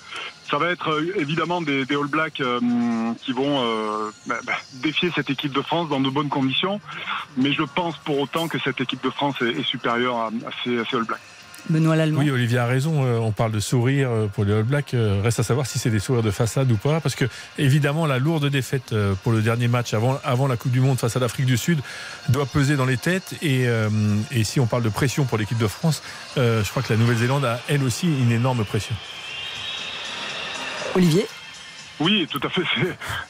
ça 0.49 0.57
va 0.57 0.69
être 0.69 0.89
euh, 0.91 1.13
évidemment 1.17 1.61
des, 1.61 1.85
des 1.85 1.95
All 1.95 2.07
Blacks 2.07 2.41
euh, 2.41 2.59
qui 3.21 3.31
vont 3.31 3.63
euh, 3.63 4.11
bah, 4.27 4.39
bah, 4.43 4.53
défier 4.73 5.11
cette 5.15 5.29
équipe 5.29 5.53
de 5.53 5.61
France 5.61 5.89
dans 5.89 5.99
de 5.99 6.09
bonnes 6.09 6.29
conditions. 6.29 6.79
Mais 7.37 7.51
je 7.53 7.63
pense 7.63 7.97
pour 7.97 8.19
autant 8.19 8.47
que 8.47 8.59
cette 8.59 8.81
équipe 8.81 9.03
de 9.03 9.09
France 9.09 9.35
est, 9.41 9.59
est 9.59 9.63
supérieure 9.63 10.17
à, 10.17 10.27
à 10.27 10.51
ces, 10.63 10.79
à 10.79 10.85
ces 10.85 10.97
All 10.97 11.05
Blacks. 11.05 11.21
Benoît 11.69 11.95
Lallemand. 11.95 12.19
Oui, 12.21 12.31
Olivier 12.31 12.57
a 12.57 12.65
raison. 12.65 13.05
euh, 13.05 13.17
On 13.19 13.31
parle 13.31 13.51
de 13.51 13.59
sourire 13.59 14.09
euh, 14.09 14.27
pour 14.27 14.43
les 14.45 14.53
All 14.53 14.63
Blacks. 14.63 14.93
Euh, 14.93 15.21
Reste 15.23 15.39
à 15.39 15.43
savoir 15.43 15.65
si 15.67 15.79
c'est 15.79 15.89
des 15.89 15.99
sourires 15.99 16.23
de 16.23 16.31
façade 16.31 16.71
ou 16.71 16.75
pas. 16.75 16.99
Parce 16.99 17.15
que, 17.15 17.25
évidemment, 17.57 18.05
la 18.05 18.19
lourde 18.19 18.47
défaite 18.47 18.93
pour 19.23 19.31
le 19.31 19.41
dernier 19.41 19.67
match 19.67 19.93
avant, 19.93 20.19
avant 20.23 20.47
la 20.47 20.57
Coupe 20.57 20.71
du 20.71 20.79
Monde 20.81 20.97
face 20.99 21.15
à 21.15 21.19
l'Afrique 21.19 21.45
du 21.45 21.57
Sud 21.57 21.79
doit 22.29 22.45
peser 22.45 22.75
dans 22.75 22.85
les 22.85 22.97
têtes. 22.97 23.35
Et, 23.41 23.67
euh, 23.67 23.89
et 24.31 24.43
si 24.43 24.59
on 24.59 24.65
parle 24.65 24.83
de 24.83 24.89
pression 24.89 25.25
pour 25.25 25.37
l'équipe 25.37 25.57
de 25.57 25.67
France, 25.67 26.01
euh, 26.37 26.63
je 26.63 26.69
crois 26.69 26.81
que 26.83 26.91
la 26.91 26.97
Nouvelle-Zélande 26.99 27.45
a 27.45 27.59
elle 27.67 27.83
aussi 27.83 28.07
une 28.07 28.31
énorme 28.31 28.65
pression. 28.65 28.95
Olivier? 30.95 31.25
Oui, 32.01 32.27
tout 32.29 32.39
à 32.43 32.49
fait. 32.49 32.63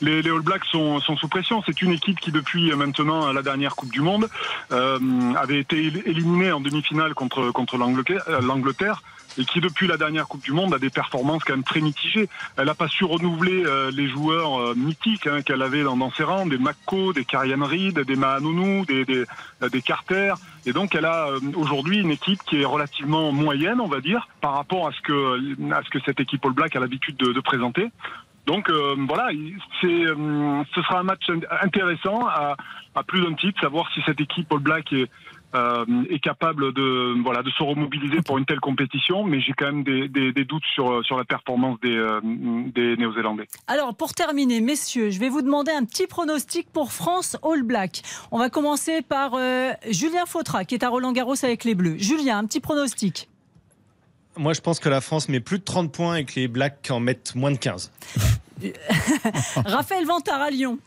Les, 0.01 0.19
All 0.29 0.39
Blacks 0.39 0.65
sont, 0.65 0.99
sous 1.01 1.27
pression. 1.27 1.61
C'est 1.65 1.81
une 1.81 1.91
équipe 1.91 2.19
qui, 2.19 2.31
depuis 2.31 2.71
euh, 2.71 2.75
maintenant 2.77 3.31
la 3.33 3.41
dernière 3.41 3.75
Coupe 3.75 3.91
du 3.91 4.01
Monde, 4.01 4.29
euh, 4.71 4.99
avait 5.35 5.59
été 5.59 5.75
él- 5.75 6.03
éliminée 6.05 6.51
en 6.51 6.61
demi-finale 6.61 7.13
contre, 7.13 7.41
euh, 7.41 8.41
l'Angleterre 8.41 9.03
et 9.37 9.45
qui, 9.45 9.59
depuis 9.61 9.87
la 9.87 9.97
dernière 9.97 10.27
Coupe 10.27 10.43
du 10.43 10.51
Monde, 10.51 10.73
a 10.73 10.79
des 10.79 10.89
performances 10.89 11.43
quand 11.43 11.53
même 11.53 11.63
très 11.63 11.81
mitigées. 11.81 12.29
Elle 12.57 12.65
n'a 12.65 12.75
pas 12.75 12.87
su 12.89 13.05
renouveler 13.05 13.63
les 13.93 14.09
joueurs 14.09 14.75
mythiques 14.75 15.25
hein, 15.25 15.41
qu'elle 15.41 15.61
avait 15.61 15.83
dans, 15.83 16.11
ses 16.11 16.23
rangs, 16.23 16.45
des 16.45 16.57
Mako, 16.57 17.13
des 17.13 17.23
Karian 17.23 17.63
Reid, 17.65 17.97
des 17.97 18.15
Mahanounou, 18.17 18.85
des, 18.85 19.81
Carter. 19.81 20.33
Et 20.65 20.73
donc, 20.73 20.95
elle 20.95 21.05
a 21.05 21.29
aujourd'hui 21.55 21.99
une 21.99 22.11
équipe 22.11 22.43
qui 22.43 22.61
est 22.61 22.65
relativement 22.65 23.31
moyenne, 23.31 23.79
on 23.79 23.87
va 23.87 24.01
dire, 24.01 24.27
par 24.41 24.53
rapport 24.53 24.89
à 24.89 24.91
ce 24.91 24.99
que, 24.99 25.99
cette 26.05 26.19
équipe 26.19 26.45
All 26.45 26.51
Black 26.51 26.75
a 26.75 26.81
l'habitude 26.81 27.15
de, 27.15 27.31
de 27.31 27.39
présenter. 27.39 27.89
Donc 28.47 28.69
euh, 28.69 28.95
voilà, 29.07 29.31
il- 29.31 29.55
c'est, 29.79 29.87
euh, 29.87 30.63
ce 30.73 30.81
sera 30.81 30.99
un 30.99 31.03
match 31.03 31.21
in- 31.29 31.39
intéressant 31.61 32.25
à, 32.27 32.55
plus 33.07 33.21
d'un 33.21 33.33
titre, 33.35 33.59
savoir 33.61 33.89
si 33.93 34.01
cette 34.05 34.19
équipe 34.19 34.51
All 34.51 34.59
Black 34.59 34.91
est, 34.93 35.09
euh, 35.53 35.85
est 36.09 36.19
capable 36.19 36.73
de 36.73 37.21
voilà 37.23 37.43
de 37.43 37.49
se 37.51 37.61
remobiliser 37.63 38.21
pour 38.25 38.37
une 38.37 38.45
telle 38.45 38.59
compétition. 38.59 39.23
Mais 39.23 39.41
j'ai 39.41 39.53
quand 39.53 39.65
même 39.71 39.83
des, 39.83 40.07
doutes 40.45 40.63
sur 40.73 41.03
sur 41.05 41.17
la 41.17 41.23
performance 41.25 41.79
des, 41.81 41.97
des 42.73 42.97
Néo-Zélandais. 42.97 43.47
Alors, 43.67 43.95
pour 43.95 44.13
terminer, 44.13 44.59
messieurs, 44.59 45.09
je 45.11 45.19
vais 45.19 45.29
vous 45.29 45.41
demander 45.41 45.71
un 45.71 45.85
petit 45.85 46.07
pronostic 46.07 46.67
pour 46.73 46.91
France 46.91 47.37
All 47.43 47.63
Black. 47.63 48.01
On 48.31 48.39
va 48.39 48.49
commencer 48.49 49.01
par 49.01 49.31
Julien 49.89 50.25
Fautra, 50.25 50.65
qui 50.65 50.75
est 50.75 50.83
à 50.83 50.89
Roland 50.89 51.11
Garros 51.11 51.35
avec 51.43 51.63
les 51.63 51.75
Bleus. 51.75 51.97
Julien, 51.97 52.39
un 52.39 52.45
petit 52.45 52.59
pronostic. 52.61 53.27
Moi, 54.37 54.53
je 54.53 54.61
pense 54.61 54.79
que 54.79 54.89
la 54.89 55.01
France 55.01 55.29
met 55.29 55.39
plus 55.39 55.59
de 55.59 55.63
30 55.63 55.91
points 55.91 56.15
et 56.15 56.25
que 56.25 56.33
les 56.35 56.47
Blacks 56.47 56.87
en 56.89 56.99
mettent 56.99 57.35
moins 57.35 57.51
de 57.51 57.57
15. 57.57 57.91
Raphaël 59.65 60.05
Vantard 60.05 60.41
à 60.41 60.49
Lyon. 60.49 60.79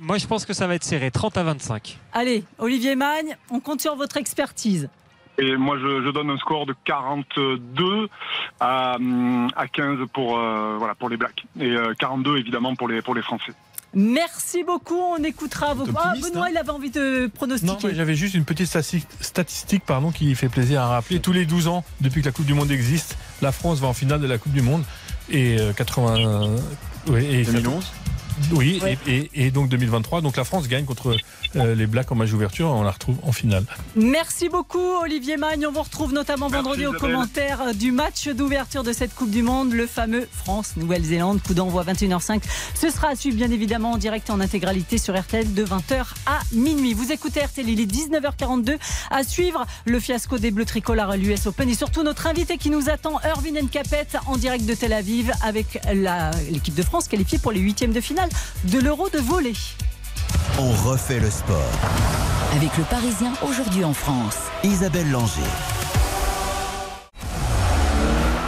Moi, 0.00 0.18
je 0.18 0.26
pense 0.26 0.44
que 0.44 0.52
ça 0.52 0.66
va 0.66 0.74
être 0.74 0.84
serré, 0.84 1.10
30 1.10 1.36
à 1.36 1.42
25. 1.42 1.98
Allez, 2.12 2.44
Olivier 2.58 2.96
Magne, 2.96 3.36
on 3.50 3.60
compte 3.60 3.80
sur 3.80 3.96
votre 3.96 4.16
expertise. 4.16 4.88
Et 5.38 5.56
moi, 5.56 5.76
je, 5.78 6.02
je 6.02 6.10
donne 6.10 6.30
un 6.30 6.38
score 6.38 6.64
de 6.66 6.74
42 6.84 8.08
à, 8.60 8.96
à 9.56 9.68
15 9.68 9.98
pour 10.12 10.38
euh, 10.38 10.76
voilà 10.78 10.94
pour 10.94 11.10
les 11.10 11.18
Blacks 11.18 11.44
et 11.60 11.72
euh, 11.72 11.92
42 11.98 12.38
évidemment 12.38 12.74
pour 12.74 12.88
les 12.88 13.02
pour 13.02 13.14
les 13.14 13.20
Français. 13.20 13.52
Merci 13.98 14.62
beaucoup. 14.62 14.94
On 14.94 15.24
écoutera 15.24 15.72
vos. 15.72 15.86
Ah, 15.96 16.12
Benoît, 16.20 16.44
hein 16.44 16.48
il 16.50 16.58
avait 16.58 16.70
envie 16.70 16.90
de 16.90 17.30
pronostiquer. 17.32 17.88
Non, 17.88 17.94
j'avais 17.94 18.14
juste 18.14 18.34
une 18.34 18.44
petite 18.44 18.68
statistique, 18.68 19.84
pardon, 19.86 20.10
qui 20.10 20.34
fait 20.34 20.50
plaisir 20.50 20.82
à 20.82 20.88
rappeler. 20.88 21.18
Tous 21.18 21.32
les 21.32 21.46
12 21.46 21.66
ans, 21.66 21.82
depuis 22.02 22.20
que 22.20 22.26
la 22.26 22.32
Coupe 22.32 22.44
du 22.44 22.52
Monde 22.52 22.70
existe, 22.70 23.16
la 23.40 23.52
France 23.52 23.80
va 23.80 23.88
en 23.88 23.94
finale 23.94 24.20
de 24.20 24.26
la 24.26 24.36
Coupe 24.36 24.52
du 24.52 24.60
Monde. 24.60 24.84
Et 25.30 25.58
euh, 25.58 25.72
80. 25.72 26.50
oui, 27.08 27.24
et 27.24 27.44
2011 27.44 27.90
Oui, 28.52 28.80
Ouais. 28.82 28.98
et, 29.06 29.30
et- 29.34 29.46
et 29.46 29.50
donc 29.50 29.68
2023. 29.68 30.20
Donc 30.20 30.36
la 30.36 30.44
France 30.44 30.68
gagne 30.68 30.84
contre 30.84 31.16
euh, 31.56 31.74
les 31.74 31.86
Blacks 31.86 32.10
en 32.12 32.14
match 32.14 32.30
d'ouverture. 32.30 32.68
On 32.68 32.82
la 32.82 32.90
retrouve 32.90 33.16
en 33.22 33.32
finale. 33.32 33.64
Merci 33.96 34.48
beaucoup 34.48 34.78
Olivier 35.02 35.36
Magne. 35.36 35.66
On 35.66 35.72
vous 35.72 35.82
retrouve 35.82 36.12
notamment 36.12 36.48
Merci, 36.48 36.62
vendredi 36.64 36.86
aux 36.86 36.90
Isabelle. 36.94 37.12
commentaires 37.12 37.74
du 37.74 37.92
match 37.92 38.28
d'ouverture 38.28 38.82
de 38.82 38.92
cette 38.92 39.14
Coupe 39.14 39.30
du 39.30 39.42
Monde, 39.42 39.72
le 39.72 39.86
fameux 39.86 40.28
France-Nouvelle-Zélande, 40.32 41.40
coup 41.42 41.54
d'envoi 41.54 41.84
21h05. 41.84 42.42
Ce 42.74 42.90
sera 42.90 43.08
à 43.08 43.16
suivre 43.16 43.36
bien 43.36 43.50
évidemment 43.50 43.92
en 43.92 43.96
direct 43.98 44.28
et 44.28 44.32
en 44.32 44.40
intégralité 44.40 44.98
sur 44.98 45.18
RTL 45.18 45.54
de 45.54 45.64
20h 45.64 46.04
à 46.26 46.40
minuit. 46.52 46.92
Vous 46.94 47.12
écoutez 47.12 47.40
RTL, 47.40 47.68
il 47.68 47.80
est 47.80 47.86
19h42. 47.86 48.76
À 49.10 49.24
suivre 49.24 49.64
le 49.84 49.98
fiasco 50.00 50.38
des 50.38 50.50
Bleus 50.50 50.64
tricolores 50.66 51.10
à 51.10 51.16
l'US 51.16 51.46
Open 51.46 51.68
et 51.68 51.74
surtout 51.74 52.02
notre 52.02 52.26
invité 52.26 52.58
qui 52.58 52.70
nous 52.70 52.90
attend, 52.90 53.18
Erwin 53.24 53.58
Nkapet, 53.62 54.06
en 54.26 54.36
direct 54.36 54.64
de 54.66 54.74
Tel 54.74 54.92
Aviv 54.92 55.32
avec 55.42 55.78
l'équipe 56.50 56.74
de 56.74 56.82
France 56.82 57.08
qualifiée 57.08 57.38
pour 57.38 57.52
les 57.52 57.60
huitièmes 57.60 57.92
de 57.92 58.00
finale 58.00 58.25
de 58.64 58.78
l'Euro 58.78 59.08
de 59.08 59.18
volley. 59.18 59.52
On 60.58 60.72
refait 60.88 61.20
le 61.20 61.30
sport. 61.30 61.72
Avec 62.54 62.76
le 62.76 62.84
Parisien 62.84 63.32
aujourd'hui 63.42 63.84
en 63.84 63.92
France. 63.92 64.36
Isabelle 64.64 65.10
Langer. 65.10 65.42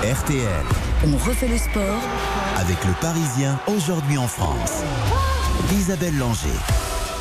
RTL, 0.02 0.64
On 1.06 1.16
refait 1.18 1.48
le 1.48 1.58
sport 1.58 2.00
avec 2.58 2.84
le 2.84 2.92
Parisien, 3.00 3.58
aujourd'hui 3.66 4.18
en 4.18 4.26
France. 4.26 4.82
Isabelle 5.72 6.16
Langer. 6.18 6.48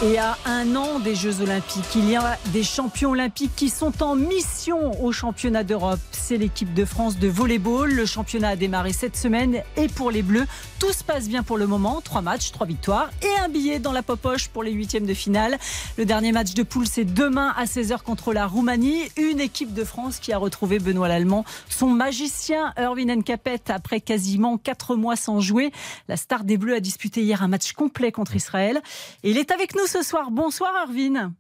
Et 0.04 0.20
à 0.20 0.38
un 0.46 0.76
an 0.76 1.00
des 1.00 1.16
Jeux 1.16 1.42
Olympiques, 1.42 1.96
il 1.96 2.08
y 2.08 2.16
a 2.16 2.38
des 2.54 2.62
champions 2.62 3.10
olympiques 3.12 3.56
qui 3.56 3.70
sont 3.70 4.04
en 4.04 4.16
mission 4.16 5.04
au 5.04 5.12
championnat 5.12 5.64
d'Europe. 5.64 6.00
C'est 6.12 6.38
l'équipe 6.38 6.72
de 6.76 6.86
France 6.86 7.18
de 7.18 7.28
volleyball. 7.28 7.92
Le 7.92 8.06
championnat 8.06 8.50
a 8.50 8.56
démarré 8.56 8.94
cette 8.94 9.18
semaine 9.18 9.64
et 9.76 9.88
pour 9.88 10.12
les 10.12 10.22
Bleus, 10.22 10.46
tout 10.78 10.94
se 10.94 11.04
passe 11.04 11.28
bien 11.28 11.42
pour 11.42 11.58
le 11.58 11.66
moment. 11.66 12.00
Trois 12.02 12.22
matchs, 12.22 12.52
trois 12.52 12.68
victoires 12.68 13.10
et 13.24 13.44
un 13.44 13.50
billet 13.50 13.80
dans 13.80 13.92
la 13.92 14.04
poche 14.04 14.50
pour 14.50 14.62
les 14.62 14.72
huitièmes 14.72 15.08
de 15.08 15.16
finale. 15.16 15.58
Le 15.98 16.06
dernier 16.06 16.32
match 16.32 16.54
de 16.54 16.62
poule, 16.62 16.86
c'est 16.86 17.04
demain 17.04 17.56
à 17.58 17.66
16h 17.66 18.04
contre 18.04 18.34
la 18.34 18.46
Roumanie. 18.46 19.02
Une 19.18 19.40
équipe 19.40 19.74
de 19.74 19.84
France 19.84 20.20
qui 20.20 20.32
a 20.32 20.38
retrouvé 20.38 20.78
Benoît 20.78 21.08
Lallemand, 21.08 21.44
son 21.70 21.88
magicien 21.88 22.72
Erwin 22.78 23.12
Nkapet 23.16 23.62
après 23.70 24.00
quasiment 24.00 24.60
quatre 24.60 24.96
mois 24.96 25.16
sans 25.16 25.40
jouer. 25.40 25.72
La 26.08 26.18
star 26.18 26.44
des 26.44 26.58
Bleus 26.58 26.76
a 26.76 26.82
disputé 26.82 27.24
hier 27.24 27.42
un 27.42 27.48
match 27.48 27.74
complet 27.74 28.12
contre 28.12 28.36
Israël. 28.36 28.80
Et 29.24 29.32
il 29.32 29.40
est 29.40 29.50
avec 29.50 29.76
nous 29.76 29.87
ce 29.88 30.04
soir. 30.04 30.32
Bonsoir 30.32 30.74
Erwin. 30.86 31.34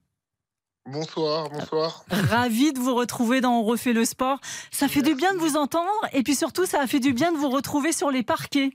Bonsoir, 0.89 1.49
bonsoir. 1.49 2.05
Ravi 2.09 2.71
de 2.71 2.79
vous 2.79 2.95
retrouver 2.95 3.41
dans 3.41 3.59
On 3.59 3.63
refait 3.63 3.91
le 3.91 4.05
sport. 4.05 4.39
Ça 4.71 4.87
fait 4.87 5.01
du 5.01 5.15
bien 5.15 5.33
de 5.33 5.39
vous 5.39 5.57
entendre 5.57 5.91
et 6.13 6.23
puis 6.23 6.33
surtout 6.33 6.65
ça 6.65 6.81
a 6.81 6.87
fait 6.87 7.01
du 7.01 7.11
bien 7.11 7.33
de 7.33 7.37
vous 7.37 7.49
retrouver 7.49 7.91
sur 7.91 8.09
les 8.09 8.23
parquets. 8.23 8.71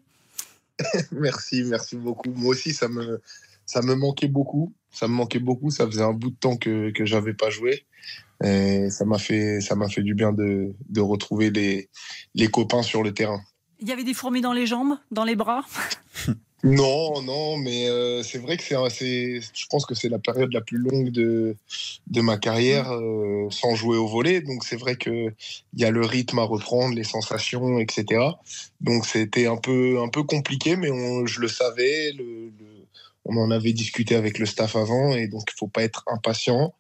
merci, 1.13 1.65
merci 1.65 1.97
beaucoup. 1.97 2.31
Moi 2.35 2.51
aussi, 2.51 2.75
ça 2.75 2.89
me, 2.89 3.23
ça 3.65 3.81
me 3.81 3.95
manquait 3.95 4.29
beaucoup. 4.29 4.75
Ça 4.91 5.09
me 5.09 5.15
manquait 5.15 5.39
beaucoup. 5.39 5.71
Ça 5.71 5.87
faisait 5.87 6.03
un 6.03 6.13
bout 6.13 6.31
de 6.31 6.37
temps 6.37 6.57
que, 6.57 6.91
que 6.91 7.07
j'avais 7.07 7.35
pas 7.35 7.49
joué. 7.49 7.87
Et 8.45 8.91
ça 8.91 9.07
m'a 9.07 9.19
fait, 9.19 9.63
ça 9.63 9.75
m'a 9.75 9.89
fait 9.89 10.03
du 10.03 10.15
bien 10.15 10.33
de, 10.33 10.75
de 10.91 11.01
retrouver 11.01 11.51
les, 11.51 11.89
les 12.35 12.49
copains 12.49 12.83
sur 12.83 13.03
le 13.03 13.15
terrain. 13.15 13.41
Il 13.81 13.89
y 13.89 13.93
avait 13.93 14.05
des 14.05 14.15
fourmis 14.15 14.43
dans 14.43 14.53
les 14.53 14.67
jambes, 14.67 14.99
dans 15.11 15.25
les 15.25 15.37
bras. 15.37 15.65
Non, 16.65 17.23
non, 17.23 17.57
mais 17.57 17.89
euh, 17.89 18.23
c'est 18.23 18.39
vrai 18.39 18.57
que 18.57 18.63
c'est, 18.63 19.41
je 19.41 19.67
pense 19.69 19.85
que 19.87 19.95
c'est 19.95 20.09
la 20.09 20.21
période 20.21 20.53
la 20.53 20.61
plus 20.61 20.79
longue 20.79 21.11
de, 21.11 21.57
de 22.07 22.21
ma 22.21 22.39
carrière 22.39 22.93
euh, 22.93 23.49
sans 23.51 23.75
jouer 23.75 23.97
au 23.97 24.07
volet. 24.07 24.43
Donc 24.43 24.65
c'est 24.65 24.77
vrai 24.77 24.97
que 24.97 25.33
il 25.75 25.81
y 25.81 25.85
a 25.85 25.91
le 25.91 26.05
rythme 26.07 26.39
à 26.39 26.45
reprendre, 26.45 26.95
les 26.95 27.05
sensations, 27.05 27.79
etc. 27.81 28.23
Donc 28.81 29.07
c'était 29.07 29.47
un 29.47 29.57
peu, 29.57 30.01
un 30.01 30.09
peu 30.09 30.23
compliqué, 30.23 30.77
mais 30.77 30.91
on, 30.91 31.27
je 31.27 31.41
le 31.41 31.49
savais. 31.49 32.13
Le, 32.13 32.25
le- 32.59 32.87
on 33.25 33.37
en 33.37 33.51
avait 33.53 33.73
discuté 33.73 34.17
avec 34.17 34.39
le 34.39 34.47
staff 34.47 34.75
avant, 34.77 35.15
et 35.15 35.29
donc 35.29 35.45
il 35.53 35.57
faut 35.57 35.69
pas 35.69 35.83
être 35.85 36.03
impatient 36.09 36.75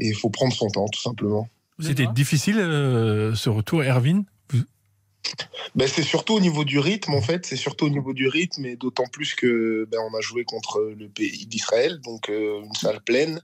et 0.00 0.08
il 0.08 0.14
faut 0.14 0.30
prendre 0.30 0.54
son 0.54 0.68
temps, 0.68 0.88
tout 0.88 1.00
simplement. 1.00 1.48
C'était 1.80 2.06
difficile 2.14 2.58
euh, 2.58 3.34
ce 3.34 3.50
retour, 3.50 3.82
Erwin? 3.82 4.24
Ben, 5.74 5.88
c'est 5.88 6.02
surtout 6.02 6.34
au 6.34 6.40
niveau 6.40 6.64
du 6.64 6.78
rythme, 6.78 7.14
en 7.14 7.20
fait. 7.20 7.46
C'est 7.46 7.56
surtout 7.56 7.86
au 7.86 7.90
niveau 7.90 8.12
du 8.12 8.28
rythme, 8.28 8.64
et 8.66 8.76
d'autant 8.76 9.06
plus 9.10 9.34
que 9.34 9.88
ben, 9.90 9.98
on 10.10 10.16
a 10.16 10.20
joué 10.20 10.44
contre 10.44 10.94
le 10.96 11.08
pays 11.08 11.46
d'Israël, 11.46 12.00
donc 12.04 12.28
euh, 12.28 12.62
une 12.62 12.74
salle 12.74 13.00
pleine. 13.00 13.40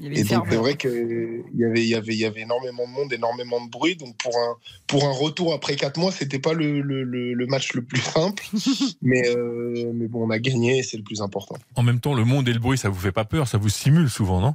Et 0.00 0.24
donc, 0.24 0.46
c'est 0.48 0.56
vrai 0.56 0.76
qu'il 0.76 1.44
y 1.54 1.64
avait, 1.64 1.82
il 1.82 1.88
y, 1.88 1.94
avait, 1.94 2.14
il 2.14 2.18
y 2.18 2.24
avait 2.24 2.40
énormément 2.40 2.86
de 2.86 2.92
monde, 2.92 3.12
énormément 3.12 3.64
de 3.64 3.70
bruit. 3.70 3.96
Donc, 3.96 4.16
pour 4.16 4.36
un, 4.36 4.56
pour 4.86 5.04
un 5.04 5.12
retour 5.12 5.54
après 5.54 5.76
quatre 5.76 5.98
mois, 5.98 6.10
c'était 6.10 6.40
pas 6.40 6.54
le, 6.54 6.80
le, 6.80 7.04
le, 7.04 7.46
match 7.46 7.72
le 7.74 7.82
plus 7.82 8.00
simple. 8.00 8.44
mais, 9.02 9.28
euh, 9.28 9.92
mais 9.94 10.08
bon, 10.08 10.26
on 10.26 10.30
a 10.30 10.38
gagné, 10.38 10.82
c'est 10.82 10.96
le 10.96 11.04
plus 11.04 11.20
important. 11.20 11.56
En 11.76 11.82
même 11.82 12.00
temps, 12.00 12.14
le 12.14 12.24
monde 12.24 12.48
et 12.48 12.52
le 12.52 12.58
bruit, 12.58 12.78
ça 12.78 12.88
vous 12.88 12.98
fait 12.98 13.12
pas 13.12 13.24
peur, 13.24 13.46
ça 13.46 13.58
vous 13.58 13.68
stimule 13.68 14.10
souvent, 14.10 14.40
non? 14.40 14.54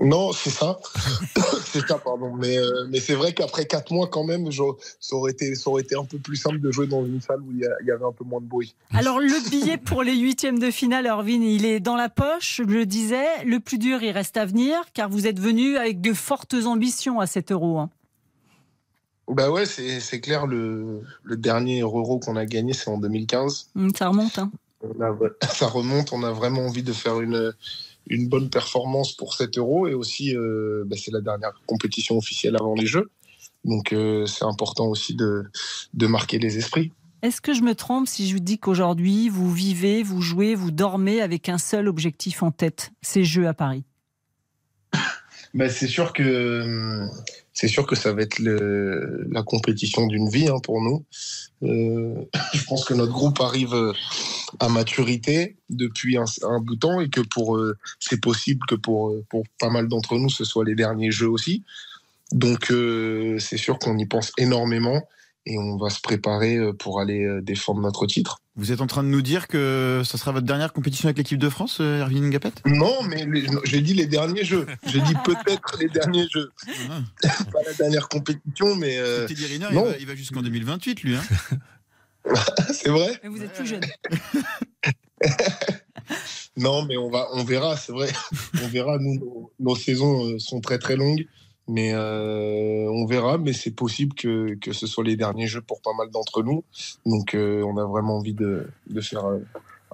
Non, 0.00 0.32
c'est 0.32 0.50
ça. 0.50 0.78
c'est 1.66 1.86
ça, 1.86 1.98
pardon. 1.98 2.32
Mais, 2.34 2.56
euh, 2.56 2.86
mais 2.88 3.00
c'est 3.00 3.14
vrai 3.14 3.34
qu'après 3.34 3.66
quatre 3.66 3.92
mois, 3.92 4.08
quand 4.08 4.24
même, 4.24 4.50
ça 4.50 5.14
aurait, 5.14 5.32
été, 5.32 5.54
ça 5.54 5.68
aurait 5.68 5.82
été 5.82 5.94
un 5.94 6.06
peu 6.06 6.18
plus 6.18 6.36
simple 6.36 6.58
de 6.58 6.70
jouer 6.70 6.86
dans 6.86 7.04
une 7.04 7.20
salle 7.20 7.42
où 7.42 7.52
il 7.52 7.58
y, 7.58 7.90
avait 7.90 8.04
un 8.04 8.12
peu 8.12 8.24
moins 8.24 8.40
de 8.40 8.46
bruit. 8.46 8.74
Alors, 8.94 9.20
le 9.20 9.50
billet 9.50 9.76
pour 9.76 10.02
les 10.02 10.16
huitièmes 10.16 10.58
de 10.58 10.70
finale, 10.70 11.06
Orvin, 11.06 11.42
il 11.42 11.66
est 11.66 11.80
dans 11.80 11.96
la 11.96 12.08
poche, 12.08 12.56
je 12.56 12.62
le 12.62 12.86
disais. 12.86 13.44
Le 13.44 13.60
plus 13.60 13.76
dur, 13.76 14.02
il 14.02 14.12
reste 14.12 14.38
à 14.38 14.46
venir, 14.46 14.78
car 14.94 15.10
vous 15.10 15.26
êtes 15.26 15.38
venu 15.38 15.76
avec 15.76 16.00
de 16.00 16.14
fortes 16.14 16.54
ambitions 16.54 17.20
à 17.20 17.26
7 17.26 17.52
euros. 17.52 17.78
Hein. 17.78 17.90
Bah 19.28 19.50
ouais, 19.50 19.66
c'est 19.66 20.20
clair. 20.20 20.46
Le, 20.46 21.02
le, 21.22 21.36
dernier 21.36 21.82
euro 21.82 22.18
qu'on 22.18 22.36
a 22.36 22.46
gagné, 22.46 22.72
c'est 22.72 22.88
en 22.88 22.98
2015. 22.98 23.70
Hum, 23.76 23.90
ça 23.94 24.08
remonte. 24.08 24.38
Hein. 24.38 24.50
ça 25.52 25.66
remonte. 25.66 26.12
On 26.12 26.22
a 26.22 26.32
vraiment 26.32 26.62
envie 26.62 26.82
de 26.82 26.92
faire 26.92 27.20
une 27.20 27.52
une 28.08 28.28
bonne 28.28 28.50
performance 28.50 29.12
pour 29.12 29.34
7 29.34 29.58
euros 29.58 29.86
et 29.86 29.94
aussi 29.94 30.36
euh, 30.36 30.84
bah, 30.86 30.96
c'est 30.98 31.12
la 31.12 31.20
dernière 31.20 31.52
compétition 31.66 32.16
officielle 32.16 32.56
avant 32.56 32.74
les 32.74 32.86
Jeux. 32.86 33.10
Donc 33.64 33.92
euh, 33.92 34.26
c'est 34.26 34.44
important 34.44 34.86
aussi 34.86 35.14
de, 35.14 35.44
de 35.94 36.06
marquer 36.06 36.38
les 36.38 36.58
esprits. 36.58 36.92
Est-ce 37.22 37.40
que 37.40 37.52
je 37.52 37.60
me 37.60 37.74
trompe 37.74 38.08
si 38.08 38.28
je 38.28 38.34
vous 38.34 38.40
dis 38.40 38.58
qu'aujourd'hui 38.58 39.28
vous 39.28 39.52
vivez, 39.52 40.02
vous 40.02 40.22
jouez, 40.22 40.54
vous 40.54 40.70
dormez 40.70 41.20
avec 41.20 41.48
un 41.48 41.58
seul 41.58 41.86
objectif 41.88 42.42
en 42.42 42.50
tête, 42.50 42.92
ces 43.02 43.24
Jeux 43.24 43.46
à 43.46 43.54
Paris? 43.54 43.84
Bah, 45.52 45.68
c'est 45.68 45.88
sûr 45.88 46.12
que 46.12 47.08
c'est 47.60 47.68
sûr 47.68 47.86
que 47.86 47.94
ça 47.94 48.14
va 48.14 48.22
être 48.22 48.38
la 48.38 49.42
compétition 49.42 50.06
d'une 50.06 50.30
vie 50.30 50.48
hein, 50.48 50.60
pour 50.62 50.80
nous. 50.80 51.04
Euh, 51.62 52.24
je 52.54 52.64
pense 52.64 52.86
que 52.86 52.94
notre 52.94 53.12
groupe 53.12 53.38
arrive 53.38 53.74
euh, 53.74 53.92
à 54.60 54.70
maturité 54.70 55.58
depuis 55.68 56.16
un, 56.16 56.24
bout 56.60 56.76
de 56.76 56.80
temps 56.80 57.00
et 57.02 57.10
que 57.10 57.20
pour 57.20 57.58
euh, 57.58 57.76
c'est 57.98 58.18
possible 58.18 58.64
que 58.66 58.76
pour 58.76 59.22
pas 59.58 59.68
mal 59.68 59.88
d'entre 59.88 60.16
nous 60.16 60.30
ce 60.30 60.44
soit 60.44 60.64
les 60.64 60.74
derniers 60.74 61.10
jeux 61.10 61.28
aussi. 61.28 61.64
Donc 62.32 62.72
c'est 63.38 63.56
sûr 63.58 63.78
qu'on 63.78 63.98
y 63.98 64.06
pense 64.06 64.32
énormément 64.38 65.02
et 65.44 65.58
on 65.58 65.76
va 65.76 65.90
se 65.90 66.00
préparer 66.00 66.58
pour 66.78 67.00
aller 67.00 67.40
défendre 67.42 67.80
notre 67.80 68.06
titre. 68.06 68.38
Vous 68.56 68.72
êtes 68.72 68.80
en 68.80 68.86
train 68.86 69.04
de 69.04 69.08
nous 69.08 69.22
dire 69.22 69.46
que 69.46 70.02
ce 70.04 70.18
sera 70.18 70.32
votre 70.32 70.46
dernière 70.46 70.72
compétition 70.72 71.06
avec 71.06 71.18
l'équipe 71.18 71.38
de 71.38 71.48
France, 71.48 71.78
euh, 71.80 72.00
Erwin 72.00 72.28
Ngapet? 72.28 72.52
Non, 72.66 73.02
mais 73.04 73.24
j'ai 73.64 73.80
dit 73.80 73.94
les 73.94 74.06
derniers 74.06 74.44
jeux. 74.44 74.66
J'ai 74.86 75.00
dit 75.00 75.14
peut-être 75.24 75.78
les 75.78 75.88
derniers 75.88 76.26
jeux. 76.28 76.50
Ah. 76.90 77.00
Pas 77.52 77.62
la 77.64 77.72
dernière 77.74 78.08
compétition, 78.08 78.74
mais. 78.74 78.98
Teddy 79.26 79.46
Riner, 79.46 79.68
il 79.70 80.06
va, 80.06 80.12
va 80.12 80.14
jusqu'en 80.16 80.42
2028, 80.42 81.02
lui. 81.02 81.16
Hein 81.16 81.22
c'est 82.72 82.90
vrai 82.90 83.18
Mais 83.22 83.28
vous 83.28 83.42
êtes 83.42 83.52
plus 83.52 83.66
jeune. 83.66 83.84
non, 86.56 86.84
mais 86.84 86.96
on, 86.96 87.10
va, 87.10 87.28
on 87.32 87.44
verra, 87.44 87.76
c'est 87.76 87.92
vrai. 87.92 88.08
On 88.62 88.68
verra. 88.68 88.98
Nous, 88.98 89.50
nos 89.58 89.76
saisons 89.76 90.38
sont 90.38 90.60
très 90.60 90.78
très 90.78 90.96
longues. 90.96 91.26
Mais 91.70 91.92
euh, 91.94 92.90
on 92.90 93.06
verra, 93.06 93.38
mais 93.38 93.52
c'est 93.52 93.70
possible 93.70 94.14
que, 94.14 94.56
que, 94.56 94.72
ce 94.72 94.88
soit 94.88 95.04
les 95.04 95.14
derniers 95.14 95.46
jeux 95.46 95.60
pour 95.60 95.80
pas 95.80 95.92
mal 95.96 96.10
d'entre 96.10 96.42
nous. 96.42 96.64
Donc 97.06 97.34
euh, 97.34 97.62
on 97.62 97.76
a 97.76 97.84
vraiment 97.84 98.16
envie 98.16 98.34
de, 98.34 98.68
de, 98.88 99.00
faire 99.00 99.24
euh, 99.24 99.38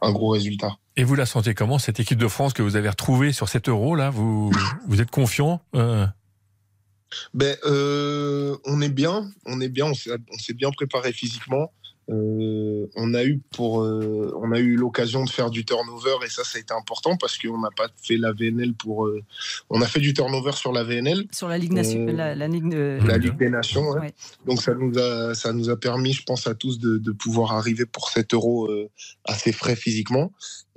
un 0.00 0.10
gros 0.10 0.30
résultat. 0.30 0.78
Et 0.96 1.04
vous 1.04 1.14
la 1.14 1.26
sentez 1.26 1.52
comment, 1.52 1.78
cette 1.78 2.00
équipe 2.00 2.18
de 2.18 2.28
France 2.28 2.54
que 2.54 2.62
vous 2.62 2.76
avez 2.76 2.88
retrouvée 2.88 3.32
sur 3.32 3.50
7 3.50 3.68
euros 3.68 3.94
là? 3.94 4.08
Vous, 4.08 4.50
vous 4.88 5.00
êtes 5.02 5.10
confiant 5.10 5.60
ben, 7.32 7.56
on 7.64 8.80
est 8.80 8.88
bien, 8.88 9.30
on 9.46 9.60
est 9.60 9.68
bien, 9.68 9.86
on 9.86 9.94
s'est 10.38 10.54
bien 10.54 10.70
préparé 10.70 11.12
physiquement. 11.12 11.70
Euh, 12.08 12.86
on 12.94 13.14
a 13.14 13.24
eu 13.24 13.40
pour, 13.52 13.82
euh, 13.82 14.32
on 14.40 14.52
a 14.52 14.60
eu 14.60 14.76
l'occasion 14.76 15.24
de 15.24 15.30
faire 15.30 15.50
du 15.50 15.64
turnover 15.64 16.24
et 16.24 16.28
ça, 16.28 16.44
ça 16.44 16.58
a 16.58 16.60
été 16.60 16.72
important 16.72 17.16
parce 17.16 17.36
qu'on 17.36 17.58
n'a 17.58 17.70
pas 17.76 17.88
fait 18.00 18.16
la 18.16 18.32
VNL 18.32 18.74
pour. 18.74 19.06
Euh, 19.06 19.22
on 19.70 19.80
a 19.82 19.86
fait 19.86 19.98
du 19.98 20.14
turnover 20.14 20.52
sur 20.52 20.72
la 20.72 20.84
VNL. 20.84 21.26
Sur 21.32 21.48
la 21.48 21.58
Ligue 21.58 21.72
nationale, 21.72 22.14
la, 22.14 22.34
la, 22.36 22.46
Ligue, 22.46 23.36
des 23.36 23.50
Nations. 23.50 23.96
Donc 24.46 24.62
ça 24.62 24.74
nous 24.74 24.96
a, 24.98 25.34
ça 25.34 25.52
nous 25.52 25.68
a 25.68 25.76
permis, 25.76 26.12
je 26.12 26.22
pense 26.22 26.46
à 26.46 26.54
tous, 26.54 26.78
de, 26.78 26.98
de 26.98 27.12
pouvoir 27.12 27.52
arriver 27.54 27.86
pour 27.86 28.08
7 28.08 28.34
euros 28.34 28.70
assez 29.24 29.50
frais 29.50 29.76
physiquement. 29.76 30.30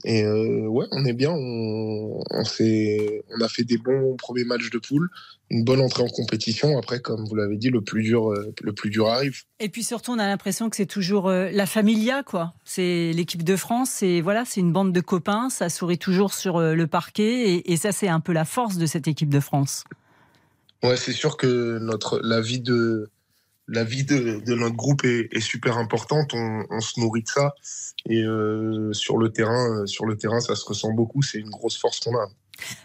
Et 0.06 0.26
ouais, 0.26 0.86
on 0.92 1.06
est 1.06 1.14
bien. 1.14 1.32
On, 1.32 2.20
on, 2.20 2.44
on 2.44 3.42
a 3.42 3.48
fait 3.50 3.64
des 3.64 3.78
bons 3.78 4.16
premiers 4.16 4.46
matchs 4.46 4.70
de 4.70 4.78
poule 4.78 5.10
une 5.52 5.64
bonne 5.64 5.82
entrée 5.82 6.04
en 6.04 6.08
compétition. 6.08 6.78
Après, 6.78 7.00
comme 7.00 7.26
vous 7.26 7.36
l'avez 7.36 7.58
dit, 7.58 7.70
le 7.70 7.82
plus 7.82 8.04
dur, 8.04 8.32
euh, 8.32 8.54
le 8.62 8.74
plus 8.74 8.90
dur 8.90 9.08
arrive. 9.08 9.44
Et 9.60 9.70
puis 9.70 9.84
surtout, 9.84 10.12
on 10.12 10.20
a 10.20 10.28
l'impression 10.28 10.70
que 10.70 10.76
c'est 10.76 10.86
toujours 10.86 11.28
euh, 11.28 11.50
la 11.52 11.66
familia, 11.66 12.24
quoi. 12.24 12.54
C'est 12.66 13.12
l'équipe 13.14 13.44
de 13.44 13.56
France, 13.56 13.90
c'est 13.90 14.22
voilà, 14.22 14.46
c'est 14.46 14.62
une 14.62 14.72
bande 14.72 14.94
de 14.94 15.02
copains, 15.02 15.50
ça 15.50 15.70
sourit 15.70 15.98
toujours 15.98 16.34
sur 16.34 16.58
euh, 16.58 16.76
le 16.76 16.88
parquet, 16.88 17.64
et, 17.66 17.78
ça, 17.78 17.92
c'est 17.92 18.10
un 18.10 18.20
peu 18.20 18.34
la 18.34 18.46
force 18.46 18.78
de 18.78 18.86
cette 18.86 19.08
équipe 19.08 19.30
de 19.30 19.40
France. 19.40 19.86
Ouais, 20.84 20.98
c'est 20.98 21.14
sûr 21.14 21.38
que 21.38 21.78
notre 21.80 22.20
la 22.24 22.42
vie 22.42 22.60
de 22.60 23.10
la 23.70 23.84
vie 23.84 24.04
de, 24.04 24.42
notre 24.56 24.76
groupe 24.76 25.06
est, 25.06 25.40
super 25.40 25.78
importante. 25.78 26.34
On, 26.34 26.82
se 26.82 27.00
nourrit 27.00 27.24
de 27.24 27.28
ça, 27.28 27.54
et 28.06 28.24
sur 28.94 29.18
le 29.18 29.30
terrain, 29.32 29.86
sur 29.86 30.06
le 30.06 30.18
terrain, 30.18 30.40
ça 30.40 30.56
se 30.56 30.66
ressent 30.66 30.92
beaucoup. 30.92 31.22
C'est 31.22 31.40
une 31.40 31.50
grosse 31.50 31.78
force 31.78 32.00
qu'on 32.00 32.16
a. 32.18 32.28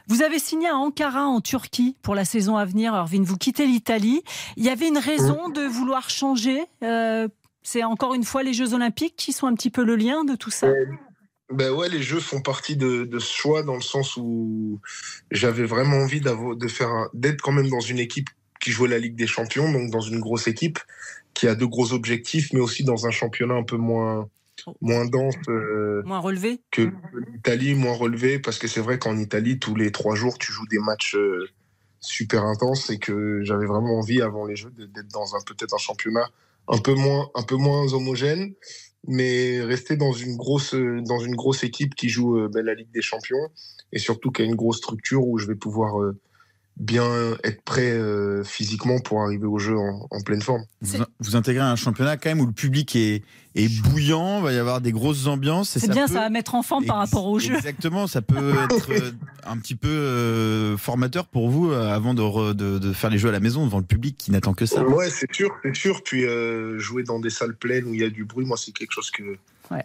Vous 0.07 0.23
avez 0.23 0.39
signé 0.39 0.69
à 0.69 0.77
Ankara 0.77 1.27
en 1.27 1.41
Turquie 1.41 1.97
pour 2.03 2.15
la 2.15 2.25
saison 2.25 2.57
à 2.57 2.65
venir. 2.65 2.95
Arvin, 2.95 3.23
vous 3.23 3.37
quittez 3.37 3.67
l'Italie. 3.67 4.23
Il 4.57 4.65
y 4.65 4.69
avait 4.69 4.89
une 4.89 4.99
raison 4.99 5.49
de 5.49 5.63
vouloir 5.63 6.11
changer. 6.11 6.63
Euh, 6.83 7.29
c'est 7.63 7.83
encore 7.83 8.15
une 8.15 8.25
fois 8.25 8.43
les 8.43 8.53
Jeux 8.53 8.75
Olympiques 8.75 9.17
qui 9.17 9.33
sont 9.33 9.47
un 9.47 9.55
petit 9.55 9.71
peu 9.71 9.85
le 9.85 9.97
lien 9.97 10.25
de 10.25 10.37
tout 10.37 10.51
ça? 10.51 10.69
Ben 11.51 11.73
ouais, 11.73 11.89
les 11.89 12.03
Jeux 12.03 12.21
font 12.21 12.41
partie 12.41 12.77
de, 12.77 13.09
ce 13.19 13.33
choix 13.33 13.63
dans 13.63 13.75
le 13.75 13.83
sens 13.83 14.17
où 14.17 14.81
j'avais 15.31 15.65
vraiment 15.65 15.97
envie 15.97 16.21
de 16.21 16.69
faire 16.69 17.09
d'être 17.13 17.41
quand 17.43 17.53
même 17.53 17.69
dans 17.69 17.81
une 17.81 17.99
équipe 17.99 18.31
qui 18.61 18.71
jouait 18.71 18.89
la 18.89 18.99
Ligue 18.99 19.17
des 19.17 19.27
Champions, 19.27 19.71
donc 19.71 19.91
dans 19.91 20.01
une 20.01 20.21
grosse 20.21 20.47
équipe 20.47 20.79
qui 21.35 21.49
a 21.49 21.55
de 21.55 21.65
gros 21.65 21.93
objectifs, 21.93 22.53
mais 22.53 22.61
aussi 22.61 22.85
dans 22.85 23.07
un 23.07 23.11
championnat 23.11 23.55
un 23.55 23.65
peu 23.65 23.77
moins 23.77 24.29
moins 24.81 25.05
dense. 25.05 25.35
Euh, 25.49 26.03
moins 26.05 26.21
relevé 26.21 26.61
Que 26.71 26.91
l'Italie, 27.33 27.75
moins 27.75 27.95
relevé, 27.95 28.39
parce 28.39 28.59
que 28.59 28.69
c'est 28.69 28.81
vrai 28.81 28.99
qu'en 28.99 29.19
Italie, 29.19 29.59
tous 29.59 29.75
les 29.75 29.93
trois 29.93 30.15
jours, 30.15 30.39
tu 30.39 30.53
joues 30.53 30.67
des 30.69 30.79
matchs 30.79 31.17
euh, 31.17 31.49
super 32.01 32.45
intenses 32.45 32.91
et 32.91 32.99
que 32.99 33.43
j'avais 33.43 33.67
vraiment 33.67 33.99
envie, 33.99 34.23
avant 34.23 34.47
les 34.47 34.57
Jeux, 34.57 34.71
d'être 34.71 35.09
dans 35.13 35.35
un 35.35 35.41
peut-être 35.47 35.75
un 35.75 35.79
championnat 35.79 36.29
un 36.69 36.79
peu 36.79 36.95
moins, 36.95 37.31
un 37.35 37.43
peu 37.43 37.57
moins 37.57 37.93
homogène, 37.93 38.55
mais 39.07 39.61
rester 39.63 39.97
dans 39.97 40.13
une 40.13 40.37
grosse, 40.37 40.75
dans 40.75 41.19
une 41.19 41.35
grosse 41.35 41.63
équipe 41.63 41.95
qui 41.95 42.09
joue 42.09 42.39
euh, 42.39 42.49
ben, 42.49 42.65
la 42.65 42.75
Ligue 42.75 42.93
des 42.93 43.03
Champions 43.03 43.51
et 43.93 43.99
surtout 43.99 44.31
qui 44.31 44.43
a 44.43 44.45
une 44.45 44.55
grosse 44.55 44.79
structure 44.79 45.27
où 45.27 45.39
je 45.39 45.47
vais 45.47 45.55
pouvoir 45.55 45.97
bien 46.77 47.37
être 47.45 47.63
prêt 47.63 47.93
euh, 47.93 48.43
physiquement 48.43 48.99
pour 48.99 49.23
arriver 49.23 49.47
au 49.47 49.59
jeu 49.59 49.77
en, 49.79 50.21
pleine 50.25 50.43
forme. 50.43 50.65
Vous, 51.21 51.37
intégrez 51.37 51.65
un 51.65 51.77
championnat 51.77 52.17
quand 52.17 52.31
même 52.31 52.41
où 52.41 52.47
le 52.47 52.53
public 52.53 52.97
est, 52.97 53.23
est 53.55 53.83
bouillant, 53.83 54.41
va 54.41 54.53
y 54.53 54.59
avoir 54.59 54.81
des 54.81 54.91
grosses 54.91 55.27
ambiances. 55.27 55.79
C'est 55.79 55.91
bien, 55.91 56.09
ça 56.09 56.15
va 56.15 56.31
mettre 56.31 56.55
en 56.55 56.63
forme 56.63 56.85
par 56.85 56.97
rapport 56.97 57.27
au 57.27 57.39
jeu. 57.39 57.55
Exactement, 57.55 58.07
ça 58.07 58.23
peut 58.23 58.55
être 58.65 58.91
euh, 58.91 59.13
un 59.47 59.57
petit 59.59 59.77
peu 59.77 59.89
euh, 59.89 60.77
formateur 60.77 61.27
pour 61.27 61.49
vous 61.49 61.71
avant 61.71 62.15
de, 62.15 62.53
de, 62.53 62.93
faire 62.93 63.11
les 63.11 63.19
jeux 63.19 63.29
à 63.29 63.33
la 63.33 63.41
maison 63.41 63.65
devant 63.65 63.79
le 63.79 63.85
public 63.85 64.17
qui 64.17 64.33
n'attend 64.33 64.55
que 64.55 64.67
ça. 64.67 64.85
Ouais, 64.85 65.11
c'est 65.11 65.33
sûr, 65.33 65.55
c'est 65.63 65.77
sûr. 65.77 66.03
Puis 66.03 66.25
jouer 66.79 67.05
dans 67.05 67.21
des 67.21 67.31
salles 67.31 67.55
pleines 67.55 67.85
où 67.85 67.95
il 67.95 68.01
y 68.01 68.05
a 68.05 68.11
du 68.11 68.25
bruit, 68.25 68.47
moi 68.47 68.57
c'est 68.57 68.73
quelque 68.73 68.93
chose 68.93 69.11
que 69.11 69.37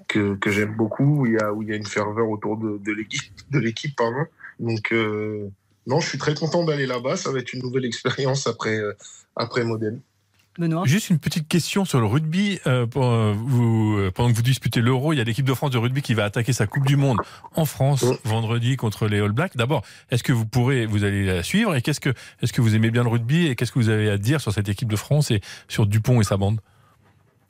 que, 0.08 0.36
que 0.36 0.52
j'aime 0.52 0.75
beaucoup, 0.75 1.21
où 1.21 1.25
il 1.25 1.34
y 1.34 1.38
a 1.38 1.54
où 1.54 1.62
il 1.62 1.69
y 1.69 1.71
a 1.71 1.75
une 1.75 1.86
ferveur 1.86 2.30
autour 2.30 2.58
de, 2.58 2.78
de 2.84 2.91
l'équipe, 2.91 3.32
de 3.52 3.60
l'équipe 3.60 3.95
pardon. 3.95 4.25
Donc 4.60 4.91
non, 5.89 5.99
je 5.99 6.08
suis 6.08 6.19
très 6.19 6.36
content 6.36 6.63
d'aller 6.63 6.86
là-bas. 6.86 7.17
Ça 7.17 7.32
va 7.32 7.39
être 7.39 7.52
une 7.52 7.63
nouvelle 7.63 7.84
expérience 7.84 8.45
après, 8.45 8.78
euh, 8.78 8.95
après 9.36 9.63
Modène. 9.63 9.99
Benoît. 10.60 10.84
Juste 10.86 11.10
une 11.10 11.17
petite 11.17 11.47
question 11.47 11.84
sur 11.84 11.99
le 11.99 12.06
rugby. 12.06 12.60
Euh, 12.67 12.86
euh, 12.95 13.34
vous, 13.36 14.12
pendant 14.13 14.30
que 14.30 14.36
vous 14.36 14.43
disputez 14.43 14.82
l'Euro, 14.82 15.13
il 15.13 15.17
y 15.17 15.21
a 15.21 15.23
l'équipe 15.23 15.45
de 15.45 15.54
France 15.54 15.71
de 15.71 15.80
rugby 15.80 16.04
qui 16.04 16.13
va 16.13 16.25
attaquer 16.25 16.54
sa 16.54 16.67
Coupe 16.67 16.86
du 16.86 16.95
Monde 16.95 17.17
en 17.56 17.65
France 17.65 18.06
vendredi 18.23 18.78
contre 18.78 19.08
les 19.08 19.19
All 19.19 19.32
Blacks. 19.32 19.58
D'abord, 19.58 19.84
est-ce 20.12 20.21
que 20.21 20.32
vous 20.32 20.45
pourrez, 20.45 20.86
vous 20.86 21.04
allez 21.04 21.25
la 21.25 21.41
suivre 21.41 21.75
et 21.75 21.82
qu'est-ce 21.82 21.99
que, 21.99 22.13
est-ce 22.41 22.54
que 22.54 22.62
vous 22.62 22.75
aimez 22.75 22.91
bien 22.91 23.04
le 23.04 23.10
rugby 23.10 23.47
et 23.47 23.56
qu'est-ce 23.56 23.71
que 23.71 23.80
vous 23.80 23.89
avez 23.89 24.12
à 24.12 24.17
dire 24.17 24.41
sur 24.41 24.54
cette 24.54 24.69
équipe 24.69 24.89
de 24.89 24.97
France 24.97 25.32
et 25.32 25.41
sur 25.69 25.88
Dupont 25.88 26.21
et 26.21 26.23
sa 26.23 26.38
bande? 26.38 26.60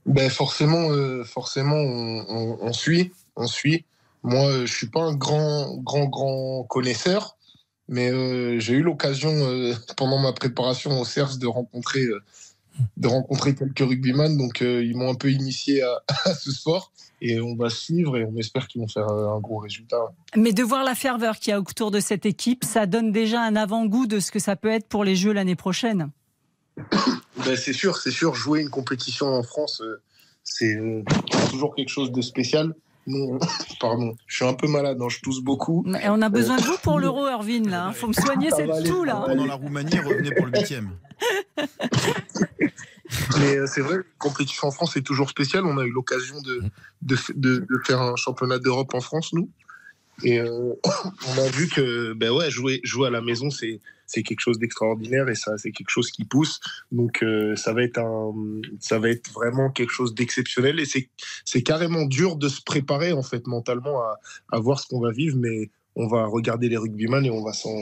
Ben 0.06 0.30
forcément, 0.30 0.90
forcément, 1.26 1.76
on, 1.76 2.58
on, 2.62 2.74
suit, 2.74 3.12
on 3.36 3.48
suit. 3.48 3.84
Moi, 4.24 4.66
je 4.66 4.74
suis 4.74 4.88
pas 4.88 5.02
un 5.02 5.14
grand, 5.14 5.76
grand, 5.78 6.06
grand 6.06 6.64
connaisseur. 6.64 7.36
Mais 7.90 8.12
euh, 8.12 8.60
j'ai 8.60 8.76
eu 8.76 8.84
l'occasion, 8.84 9.32
euh, 9.32 9.74
pendant 9.98 10.20
ma 10.20 10.32
préparation 10.32 11.02
au 11.02 11.06
CERS, 11.06 11.38
de 11.38 11.48
rencontrer 11.48 12.04
euh, 12.04 12.24
de 12.96 13.08
rencontrer 13.10 13.56
quelques 13.56 13.80
rugbyman, 13.80 14.38
donc 14.38 14.62
ils 14.62 14.96
m'ont 14.96 15.10
un 15.10 15.16
peu 15.16 15.30
initié 15.30 15.82
à, 15.82 16.02
à, 16.26 16.34
ce 16.34 16.50
sport. 16.52 16.94
Et 17.22 17.42
on 17.42 17.56
va 17.58 17.70
suivre 17.70 18.18
et 18.18 18.24
on 18.24 18.38
espère 18.38 18.68
qu'ils 18.70 18.80
vont 18.80 18.88
faire 18.88 19.10
un 19.10 19.40
gros 19.42 19.58
résultat. 19.58 20.00
Mais 20.38 20.54
de 20.54 20.64
voir 20.64 20.86
la 20.86 20.96
ferveur 20.96 21.38
qu'il 21.38 21.52
y 21.52 21.54
a 21.54 21.60
autour 21.60 21.92
de 21.92 22.00
cette 22.00 22.26
équipe, 22.26 22.64
ça 22.64 22.86
donne 22.86 23.12
déjà 23.12 23.42
un 23.42 23.58
avant-goût 23.58 24.08
de 24.08 24.22
ce 24.22 24.32
que 24.32 24.40
ça 24.40 24.56
peut 24.56 24.70
être 24.70 24.88
pour 24.88 25.04
les 25.04 25.18
Jeux 25.18 25.34
l'année 25.34 25.58
prochaine. 25.58 26.12
ben, 26.78 27.58
c'est 27.58 27.74
sûr, 27.74 27.98
c'est 27.98 28.12
sûr. 28.12 28.36
Jouer 28.36 28.62
une 28.62 28.70
compétition 28.70 29.26
en 29.28 29.44
France, 29.44 29.84
c'est 30.46 30.80
toujours 31.50 31.76
quelque 31.76 31.90
chose 31.90 32.14
de 32.14 32.22
spécial. 32.22 32.74
Non, 33.10 33.40
pardon, 33.80 34.16
je 34.28 34.36
suis 34.36 34.46
un 34.46 34.54
peu 34.54 34.68
malade, 34.68 35.00
non, 35.00 35.10
je 35.10 35.20
tousse 35.22 35.42
beaucoup. 35.42 35.84
Et 36.02 36.10
on 36.10 36.22
a 36.22 36.30
besoin 36.30 36.58
de 36.58 36.62
vous 36.62 36.78
pour 36.84 37.00
l'euro, 37.04 37.28
Irvine, 37.28 37.70
là. 37.70 37.88
Il 37.90 37.96
faut 37.96 38.08
me 38.08 38.14
soigner 38.14 38.52
cette 38.52 38.86
toux, 38.86 39.04
là. 39.04 39.24
Pendant 39.26 39.46
la 39.46 39.56
Roumanie, 39.56 40.00
revenez 40.00 40.32
pour 40.32 40.46
le 40.46 40.52
huitième. 40.60 40.92
Mais 43.40 43.58
euh, 43.58 43.66
c'est 43.66 43.82
vrai, 43.82 43.98
compétition 44.20 44.68
en 44.68 44.72
France 44.72 44.96
est 44.96 45.02
toujours 45.02 45.32
spéciale. 45.32 45.66
On 45.66 45.80
a 45.80 45.84
eu 45.84 45.90
l'occasion 45.90 46.40
de, 46.42 46.62
de, 47.02 47.18
de, 47.34 47.66
de, 47.68 47.80
faire 47.84 48.00
un 48.00 48.16
championnat 48.16 48.60
d'Europe 48.60 48.94
en 48.94 49.02
France, 49.02 49.34
nous. 49.34 49.50
Et 50.24 50.40
euh, 50.40 50.74
on 51.28 51.38
a 51.40 51.48
vu 51.48 51.68
que 51.68 52.14
ben 52.14 52.30
ouais, 52.30 52.52
jouer, 52.52 52.80
jouer 52.84 53.08
à 53.08 53.12
la 53.12 53.22
maison, 53.22 53.50
c'est 53.50 53.80
c'est 54.10 54.24
quelque 54.24 54.42
chose 54.42 54.60
d'extraordinaire 54.60 55.30
et 55.30 55.36
ça 55.36 55.58
c'est 55.58 55.72
quelque 55.72 55.90
chose 55.90 56.12
qui 56.12 56.26
pousse. 56.26 56.60
Donc 56.92 57.24
euh, 57.24 57.56
ça 57.56 57.74
va 57.74 57.84
être 57.84 58.00
un 58.00 58.34
ça 58.80 59.00
va 59.00 59.10
être 59.10 59.32
vraiment 59.32 59.70
quelque 59.70 59.92
chose 59.92 60.14
d'exceptionnel 60.14 60.80
et 60.80 60.86
c'est 60.86 61.10
c'est 61.46 61.64
carrément 61.64 62.06
dur 62.06 62.36
de 62.36 62.50
se 62.50 62.62
préparer 62.62 63.14
en 63.14 63.24
fait 63.24 63.48
mentalement 63.48 64.02
à, 64.02 64.20
à 64.52 64.60
voir 64.60 64.80
ce 64.80 64.88
qu'on 64.88 65.00
va 65.00 65.12
vivre, 65.12 65.38
mais 65.38 65.70
on 65.96 66.08
va 66.08 66.26
regarder 66.26 66.70
les 66.70 66.78
rugbyman 66.78 67.26
et 67.26 67.30
on 67.30 67.44
va 67.44 67.54
s'en 67.54 67.76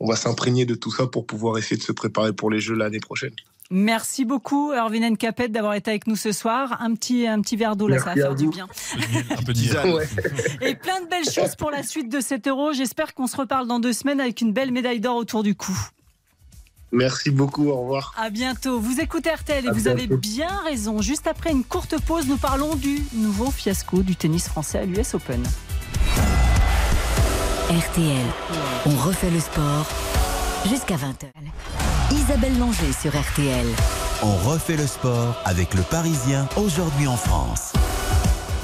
on 0.00 0.06
va 0.06 0.16
s'imprégner 0.16 0.66
de 0.66 0.74
tout 0.74 0.90
ça 0.90 1.06
pour 1.06 1.26
pouvoir 1.26 1.58
essayer 1.58 1.76
de 1.76 1.82
se 1.82 1.92
préparer 1.92 2.32
pour 2.32 2.50
les 2.50 2.60
Jeux 2.60 2.74
l'année 2.74 3.00
prochaine. 3.00 3.34
Merci 3.74 4.26
beaucoup, 4.26 4.70
Erwin 4.72 5.16
Capet, 5.16 5.48
d'avoir 5.48 5.72
été 5.72 5.90
avec 5.90 6.06
nous 6.06 6.14
ce 6.14 6.30
soir. 6.30 6.76
Un 6.82 6.94
petit, 6.94 7.26
un 7.26 7.40
petit 7.40 7.56
verre 7.56 7.74
d'eau, 7.74 7.88
là, 7.88 7.98
ça 7.98 8.04
va 8.04 8.14
faire 8.14 8.34
du 8.34 8.48
bien. 8.48 8.68
Un 9.30 9.42
peu 9.42 9.52
ouais. 9.94 10.08
Et 10.60 10.74
plein 10.74 11.00
de 11.00 11.08
belles 11.08 11.30
choses 11.30 11.56
pour 11.56 11.70
la 11.70 11.82
suite 11.82 12.12
de 12.12 12.20
cet 12.20 12.46
euro. 12.46 12.74
J'espère 12.74 13.14
qu'on 13.14 13.26
se 13.26 13.34
reparle 13.34 13.66
dans 13.66 13.80
deux 13.80 13.94
semaines 13.94 14.20
avec 14.20 14.42
une 14.42 14.52
belle 14.52 14.72
médaille 14.72 15.00
d'or 15.00 15.16
autour 15.16 15.42
du 15.42 15.54
cou. 15.54 15.72
Merci 16.92 17.30
beaucoup, 17.30 17.68
au 17.68 17.80
revoir. 17.80 18.14
À 18.18 18.28
bientôt. 18.28 18.78
Vous 18.78 19.00
écoutez 19.00 19.30
RTL 19.30 19.64
et 19.64 19.68
À 19.68 19.72
vous 19.72 19.84
bientôt. 19.84 19.98
avez 19.98 20.06
bien 20.06 20.54
raison. 20.64 21.00
Juste 21.00 21.26
après 21.26 21.50
une 21.50 21.64
courte 21.64 21.98
pause, 22.02 22.26
nous 22.28 22.36
parlons 22.36 22.74
du 22.74 22.98
nouveau 23.14 23.50
fiasco 23.50 24.02
du 24.02 24.16
tennis 24.16 24.48
français 24.48 24.80
à 24.80 24.84
l'US 24.84 25.14
Open. 25.14 25.42
RTL, 27.70 28.26
on 28.84 28.96
refait 28.96 29.30
le 29.30 29.40
sport 29.40 29.86
jusqu'à 30.68 30.96
20h. 30.96 31.30
Isabelle 32.12 32.58
Langer 32.58 32.92
sur 32.92 33.18
RTL. 33.18 33.66
On 34.22 34.36
refait 34.46 34.76
le 34.76 34.86
sport 34.86 35.40
avec 35.46 35.72
le 35.72 35.80
Parisien 35.80 36.46
aujourd'hui 36.56 37.06
en 37.06 37.16
France. 37.16 37.72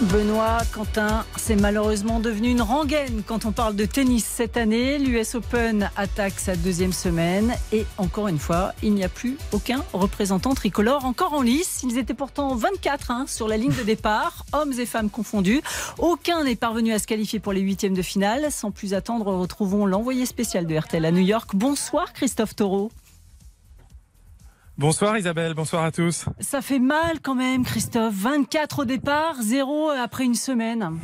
Benoît, 0.02 0.58
Quentin, 0.70 1.24
c'est 1.36 1.56
malheureusement 1.56 2.20
devenu 2.20 2.50
une 2.50 2.60
rengaine 2.60 3.22
quand 3.26 3.46
on 3.46 3.52
parle 3.52 3.74
de 3.74 3.86
tennis 3.86 4.24
cette 4.26 4.58
année. 4.58 4.98
L'US 4.98 5.34
Open 5.34 5.90
attaque 5.96 6.38
sa 6.38 6.56
deuxième 6.56 6.92
semaine 6.92 7.54
et 7.72 7.86
encore 7.96 8.28
une 8.28 8.38
fois, 8.38 8.74
il 8.82 8.92
n'y 8.92 9.02
a 9.02 9.08
plus 9.08 9.38
aucun 9.52 9.82
représentant 9.94 10.52
tricolore 10.52 11.06
encore 11.06 11.32
en 11.32 11.40
lice. 11.40 11.80
Ils 11.84 11.96
étaient 11.96 12.12
pourtant 12.12 12.54
24 12.54 13.10
hein, 13.10 13.24
sur 13.26 13.48
la 13.48 13.56
ligne 13.56 13.74
de 13.74 13.82
départ, 13.82 14.44
hommes 14.52 14.74
et 14.78 14.86
femmes 14.86 15.08
confondus. 15.08 15.62
Aucun 15.96 16.44
n'est 16.44 16.54
parvenu 16.54 16.92
à 16.92 16.98
se 16.98 17.06
qualifier 17.06 17.40
pour 17.40 17.54
les 17.54 17.62
huitièmes 17.62 17.94
de 17.94 18.02
finale. 18.02 18.52
Sans 18.52 18.70
plus 18.70 18.92
attendre, 18.92 19.32
retrouvons 19.32 19.86
l'envoyé 19.86 20.26
spécial 20.26 20.66
de 20.66 20.76
RTL 20.76 21.04
à 21.06 21.10
New 21.10 21.24
York. 21.24 21.52
Bonsoir 21.54 22.12
Christophe 22.12 22.54
Taureau. 22.54 22.90
Bonsoir 24.78 25.18
Isabelle, 25.18 25.54
bonsoir 25.54 25.82
à 25.82 25.90
tous. 25.90 26.26
Ça 26.38 26.62
fait 26.62 26.78
mal 26.78 27.18
quand 27.20 27.34
même 27.34 27.64
Christophe. 27.64 28.14
24 28.14 28.82
au 28.82 28.84
départ, 28.84 29.34
0 29.42 29.90
après 29.90 30.22
une 30.22 30.36
semaine. 30.36 31.00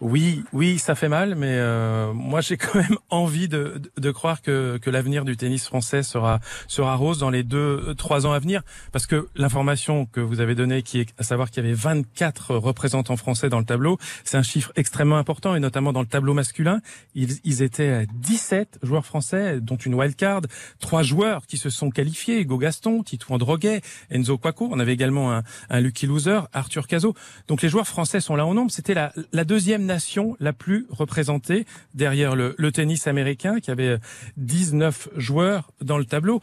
Oui, 0.00 0.44
oui, 0.54 0.78
ça 0.78 0.94
fait 0.94 1.10
mal, 1.10 1.34
mais 1.34 1.56
euh, 1.58 2.14
moi 2.14 2.40
j'ai 2.40 2.56
quand 2.58 2.74
même 2.74 2.96
envie 3.10 3.48
de, 3.48 3.82
de, 3.98 4.10
croire 4.10 4.40
que, 4.40 4.78
que 4.78 4.88
l'avenir 4.88 5.26
du 5.26 5.36
tennis 5.36 5.66
français 5.66 6.02
sera 6.02 6.40
sera 6.68 6.94
rose 6.94 7.18
dans 7.18 7.28
les 7.28 7.42
deux 7.42 7.94
trois 7.98 8.26
ans 8.26 8.32
à 8.32 8.38
venir, 8.38 8.62
parce 8.92 9.06
que 9.06 9.28
l'information 9.34 10.06
que 10.06 10.20
vous 10.20 10.40
avez 10.40 10.54
donnée, 10.54 10.82
qui 10.82 11.00
est 11.00 11.08
à 11.18 11.22
savoir 11.22 11.50
qu'il 11.50 11.62
y 11.62 11.66
avait 11.66 11.76
24 11.76 12.56
représentants 12.56 13.18
français 13.18 13.50
dans 13.50 13.58
le 13.58 13.66
tableau, 13.66 13.98
c'est 14.24 14.38
un 14.38 14.42
chiffre 14.42 14.72
extrêmement 14.74 15.18
important 15.18 15.54
et 15.54 15.60
notamment 15.60 15.92
dans 15.92 16.00
le 16.00 16.06
tableau 16.06 16.32
masculin, 16.32 16.80
ils, 17.14 17.36
ils 17.44 17.60
étaient 17.60 18.06
17 18.14 18.78
joueurs 18.82 19.04
français, 19.04 19.60
dont 19.60 19.76
une 19.76 19.94
wildcard, 19.94 20.40
trois 20.78 21.02
joueurs 21.02 21.46
qui 21.46 21.58
se 21.58 21.68
sont 21.68 21.90
qualifiés, 21.90 22.40
Hugo 22.40 22.56
Gaston, 22.56 23.02
Titouan 23.02 23.36
Droguet, 23.36 23.82
Enzo 24.08 24.38
Quaco, 24.38 24.66
on 24.72 24.80
avait 24.80 24.94
également 24.94 25.30
un, 25.34 25.42
un 25.68 25.80
Lucky 25.80 26.06
Loser, 26.06 26.40
Arthur 26.54 26.86
Cazot. 26.86 27.14
Donc 27.48 27.60
les 27.60 27.68
joueurs 27.68 27.86
français 27.86 28.20
sont 28.20 28.34
là 28.34 28.46
en 28.46 28.54
nombre. 28.54 28.70
C'était 28.70 28.94
la, 28.94 29.12
la 29.32 29.44
deuxième 29.44 29.89
nation 29.90 30.36
la 30.38 30.52
plus 30.52 30.86
représentée 30.88 31.66
derrière 31.94 32.36
le, 32.36 32.72
tennis 32.72 33.06
américain 33.06 33.58
qui 33.60 33.70
avait 33.70 33.98
19 34.36 35.08
joueurs 35.16 35.72
dans 35.80 35.98
le 35.98 36.04
tableau. 36.04 36.40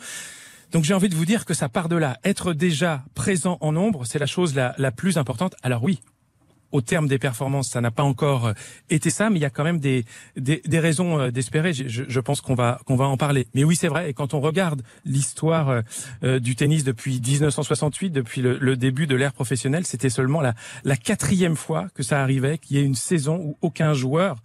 Donc 0.74 0.84
j'ai 0.84 0.93
envie 0.93 1.08
de 1.08 1.16
vous 1.16 1.26
dire 1.26 1.45
que 1.45 1.54
ça 1.54 1.70
part 1.70 1.88
de 1.88 1.95
là. 1.95 2.18
Être 2.26 2.52
déjà 2.52 3.06
présent 3.16 3.58
en 3.62 3.72
nombre, 3.72 4.06
c'est 4.06 4.20
la 4.20 4.26
chose 4.26 4.54
la, 4.54 4.76
la 4.78 4.91
plus 4.91 5.18
importante. 5.18 5.56
Alors 5.64 5.84
oui, 5.84 6.02
au 6.72 6.82
terme 6.82 7.07
des 7.07 7.20
performances, 7.20 7.70
ça 7.70 7.82
n'a 7.82 7.91
pas 7.91 8.03
encore 8.03 8.47
euh, 8.47 8.53
été 8.89 9.09
ça, 9.09 9.30
mais 9.30 9.39
il 9.39 9.41
y 9.41 9.45
a 9.45 9.49
quand 9.49 9.63
même 9.63 9.80
des 9.80 10.05
des, 10.36 10.61
des 10.65 10.80
raisons 10.80 11.20
euh, 11.20 11.32
d'espérer. 11.32 11.74
Je, 11.74 12.03
je, 12.07 12.20
pense 12.20 12.41
qu'on 12.41 12.55
va 12.55 12.80
qu'on 12.86 12.95
va 12.95 13.05
en 13.05 13.18
parler. 13.18 13.47
Mais 13.53 13.63
oui, 13.63 13.76
c'est 13.76 13.88
vrai. 13.88 14.09
Et 14.09 14.13
quand 14.13 14.34
on 14.34 14.39
regarde 14.39 14.82
l'histoire 15.05 15.82
euh, 16.24 16.39
du 16.39 16.55
tennis 16.55 16.84
depuis 16.84 17.22
1968, 17.22 18.11
depuis 18.11 18.41
le, 18.41 18.57
le 18.57 18.76
début 18.76 19.07
de 19.07 19.15
l'ère 19.15 19.34
professionnelle, 19.34 19.86
c'était 19.86 20.09
seulement 20.09 20.41
la 20.41 20.53
la 20.84 20.97
quatrième 20.97 21.55
fois 21.55 21.88
que 21.93 22.03
ça 22.03 22.22
arrivait 22.22 22.57
qu'il 22.57 22.78
y 22.78 22.80
ait 22.80 22.86
une 22.86 22.95
saison 22.95 23.38
où 23.38 23.57
aucun 23.61 23.93
joueur 23.93 24.38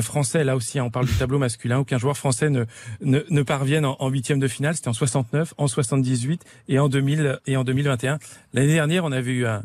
français, 0.00 0.44
là 0.44 0.54
aussi, 0.54 0.78
hein, 0.78 0.84
on 0.84 0.90
parle 0.90 1.06
du 1.06 1.14
tableau 1.14 1.38
masculin, 1.38 1.78
aucun 1.78 1.98
joueur 1.98 2.16
français 2.16 2.48
ne 2.48 2.64
ne, 3.00 3.20
ne 3.28 3.42
parvienne 3.42 3.84
en, 3.84 4.08
huitième 4.08 4.38
de 4.38 4.48
finale. 4.48 4.74
C'était 4.74 4.88
en 4.88 4.92
69, 4.92 5.54
en 5.58 5.66
78 5.66 6.44
et 6.68 6.78
en 6.78 6.88
2000 6.88 7.40
et 7.46 7.56
en 7.56 7.64
2021. 7.64 8.18
L'année 8.52 8.74
dernière, 8.74 9.04
on 9.04 9.12
avait 9.12 9.32
eu 9.32 9.46
un, 9.46 9.62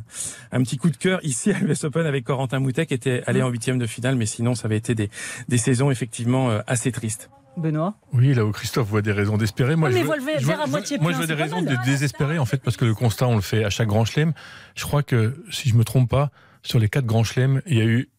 un 0.51 0.63
petit 0.63 0.77
coup 0.77 0.89
de 0.89 0.97
cœur 0.97 1.19
ici 1.23 1.51
à 1.51 1.59
l'US 1.59 1.83
Open 1.95 2.05
avec 2.07 2.25
Corentin 2.25 2.59
Moutet 2.59 2.85
qui 2.85 2.93
était 2.93 3.23
allé 3.25 3.41
en 3.41 3.49
huitième 3.49 3.77
de 3.79 3.85
finale, 3.85 4.15
mais 4.15 4.25
sinon 4.25 4.53
ça 4.55 4.65
avait 4.65 4.77
été 4.77 4.95
des, 4.95 5.09
des 5.47 5.57
saisons 5.57 5.91
effectivement 5.91 6.49
euh, 6.49 6.59
assez 6.67 6.91
tristes. 6.91 7.29
Benoît? 7.57 7.95
Oui, 8.11 8.33
là 8.33 8.43
où 8.45 8.51
Christophe 8.51 8.89
voit 8.89 9.01
des 9.01 9.13
raisons 9.13 9.37
d'espérer. 9.37 9.77
Moi, 9.77 9.89
mais 9.89 10.01
je 10.01 10.05
vois 10.05 10.17
le 10.17 10.23
verre- 10.23 10.39
je 10.41 10.45
verre 10.45 10.61
à 10.61 10.65
je 10.65 10.71
moitié 10.71 10.97
moi, 10.99 11.13
je 11.13 11.17
vois 11.17 11.25
des 11.25 11.33
raisons 11.35 11.61
mal. 11.61 11.77
de 11.77 11.85
désespérer, 11.85 12.37
en 12.37 12.43
fait, 12.45 12.57
parce 12.61 12.75
que 12.75 12.83
le 12.83 12.93
constat, 12.93 13.27
on 13.29 13.35
le 13.35 13.41
fait 13.41 13.63
à 13.63 13.69
chaque 13.69 13.87
grand 13.87 14.03
chelem. 14.03 14.33
Je 14.75 14.83
crois 14.83 15.03
que, 15.03 15.41
si 15.51 15.69
je 15.69 15.75
me 15.75 15.85
trompe 15.85 16.09
pas, 16.09 16.31
sur 16.63 16.79
les 16.79 16.89
quatre 16.89 17.05
grands 17.05 17.23
chelems, 17.23 17.61
il 17.65 17.77
y 17.77 17.81
a 17.81 17.85
eu 17.85 18.09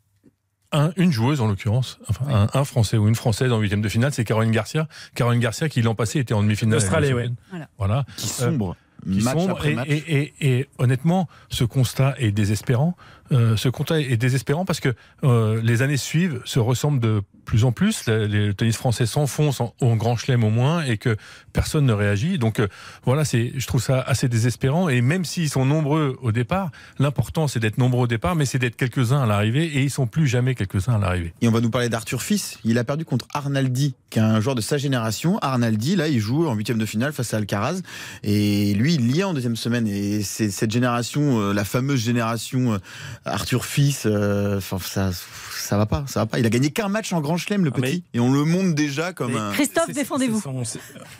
un, 0.72 0.90
une 0.96 1.12
joueuse, 1.12 1.42
en 1.42 1.48
l'occurrence, 1.48 1.98
enfin, 2.08 2.24
un, 2.54 2.58
un 2.58 2.64
Français 2.64 2.96
ou 2.96 3.08
une 3.08 3.14
Française 3.14 3.52
en 3.52 3.58
huitième 3.60 3.82
de 3.82 3.90
finale, 3.90 4.10
c'est 4.14 4.24
Caroline 4.24 4.52
Garcia. 4.52 4.88
Caroline 5.14 5.40
Garcia, 5.42 5.68
qui 5.68 5.82
l'an 5.82 5.94
passé 5.94 6.18
était 6.18 6.32
en 6.32 6.42
demi-finale. 6.42 6.78
Australie, 6.78 7.12
ouais. 7.12 7.28
Voilà. 7.50 7.68
Voilà. 7.76 8.04
Qui 8.16 8.26
Euh, 8.40 8.46
sombre. 8.50 8.74
qui 9.04 9.22
match 9.22 9.34
sombre. 9.38 9.50
après 9.52 9.72
et, 9.72 9.74
match. 9.74 9.88
et- 9.90 10.32
et- 10.40 10.58
et 10.58 10.68
honnêtement, 10.78 11.28
ce 11.50 11.64
constat 11.64 12.14
est 12.18 12.32
désespérant. 12.32 12.96
Euh, 13.32 13.56
ce 13.56 13.68
constat 13.68 14.00
est 14.00 14.16
désespérant 14.16 14.64
parce 14.64 14.80
que 14.80 14.94
euh, 15.24 15.60
les 15.62 15.82
années 15.82 15.96
suivent, 15.96 16.40
se 16.44 16.58
ressemblent 16.58 17.00
de 17.00 17.22
plus 17.44 17.64
en 17.64 17.72
plus. 17.72 18.04
Le, 18.06 18.52
tennis 18.52 18.76
français 18.76 19.06
s'enfonce 19.06 19.60
en, 19.60 19.96
grand 19.96 20.16
chelem 20.16 20.44
au 20.44 20.50
moins 20.50 20.82
et 20.82 20.98
que 20.98 21.16
personne 21.52 21.86
ne 21.86 21.92
réagit. 21.92 22.38
Donc 22.38 22.60
euh, 22.60 22.68
voilà, 23.04 23.22
je 23.24 23.66
trouve 23.66 23.82
ça 23.82 24.00
assez 24.00 24.28
désespérant. 24.28 24.88
Et 24.88 25.00
même 25.00 25.24
s'ils 25.24 25.48
sont 25.48 25.64
nombreux 25.64 26.18
au 26.22 26.32
départ, 26.32 26.70
l'important 26.98 27.48
c'est 27.48 27.60
d'être 27.60 27.78
nombreux 27.78 28.02
au 28.02 28.06
départ, 28.06 28.34
mais 28.34 28.46
c'est 28.46 28.58
d'être 28.58 28.76
quelques-uns 28.76 29.22
à 29.22 29.26
l'arrivée 29.26 29.64
et 29.64 29.82
ils 29.82 29.90
sont 29.90 30.06
plus 30.06 30.26
jamais 30.26 30.54
quelques-uns 30.54 30.94
à 30.94 30.98
l'arrivée. 30.98 31.32
Et 31.40 31.48
on 31.48 31.52
va 31.52 31.60
nous 31.60 31.70
parler 31.70 31.88
d'Arthur 31.88 32.22
Fils. 32.22 32.58
Il 32.64 32.78
a 32.78 32.84
perdu 32.84 33.04
contre 33.04 33.26
Arnaldi, 33.32 33.94
qui 34.10 34.18
est 34.18 34.22
un 34.22 34.40
joueur 34.40 34.54
de 34.54 34.60
sa 34.60 34.76
génération. 34.76 35.38
Arnaldi, 35.38 35.96
là, 35.96 36.08
il 36.08 36.18
joue 36.18 36.46
en 36.48 36.54
huitième 36.54 36.78
de 36.78 36.86
finale 36.86 37.12
face 37.12 37.32
à 37.32 37.38
Alcaraz. 37.38 37.80
Et 38.24 38.74
lui, 38.74 38.94
il 38.94 39.14
y 39.14 39.20
est 39.20 39.24
en 39.24 39.34
deuxième 39.34 39.56
semaine. 39.56 39.86
Et 39.86 40.22
c'est 40.22 40.50
cette 40.50 40.70
génération, 40.70 41.52
la 41.52 41.64
fameuse 41.64 42.00
génération 42.00 42.80
Arthur 43.24 43.64
Fils, 43.64 44.02
euh, 44.06 44.58
enfin, 44.58 44.78
ça, 44.78 45.10
ça 45.56 45.76
va 45.76 45.86
pas, 45.86 46.04
ça 46.06 46.20
va 46.20 46.26
pas. 46.26 46.38
Il 46.38 46.46
a 46.46 46.50
gagné 46.50 46.70
qu'un 46.70 46.88
match 46.88 47.12
en 47.12 47.20
grand 47.20 47.36
chelem, 47.36 47.64
le 47.64 47.70
Ah, 47.74 47.78
mais- 47.80 47.88
petit. 47.90 48.04
Et 48.14 48.20
on 48.20 48.32
le 48.32 48.44
monte 48.44 48.74
déjà 48.74 49.12
comme 49.12 49.36
un. 49.36 49.52
Christophe, 49.52 49.90
défendez-vous. 49.90 50.40
son- 50.40 50.62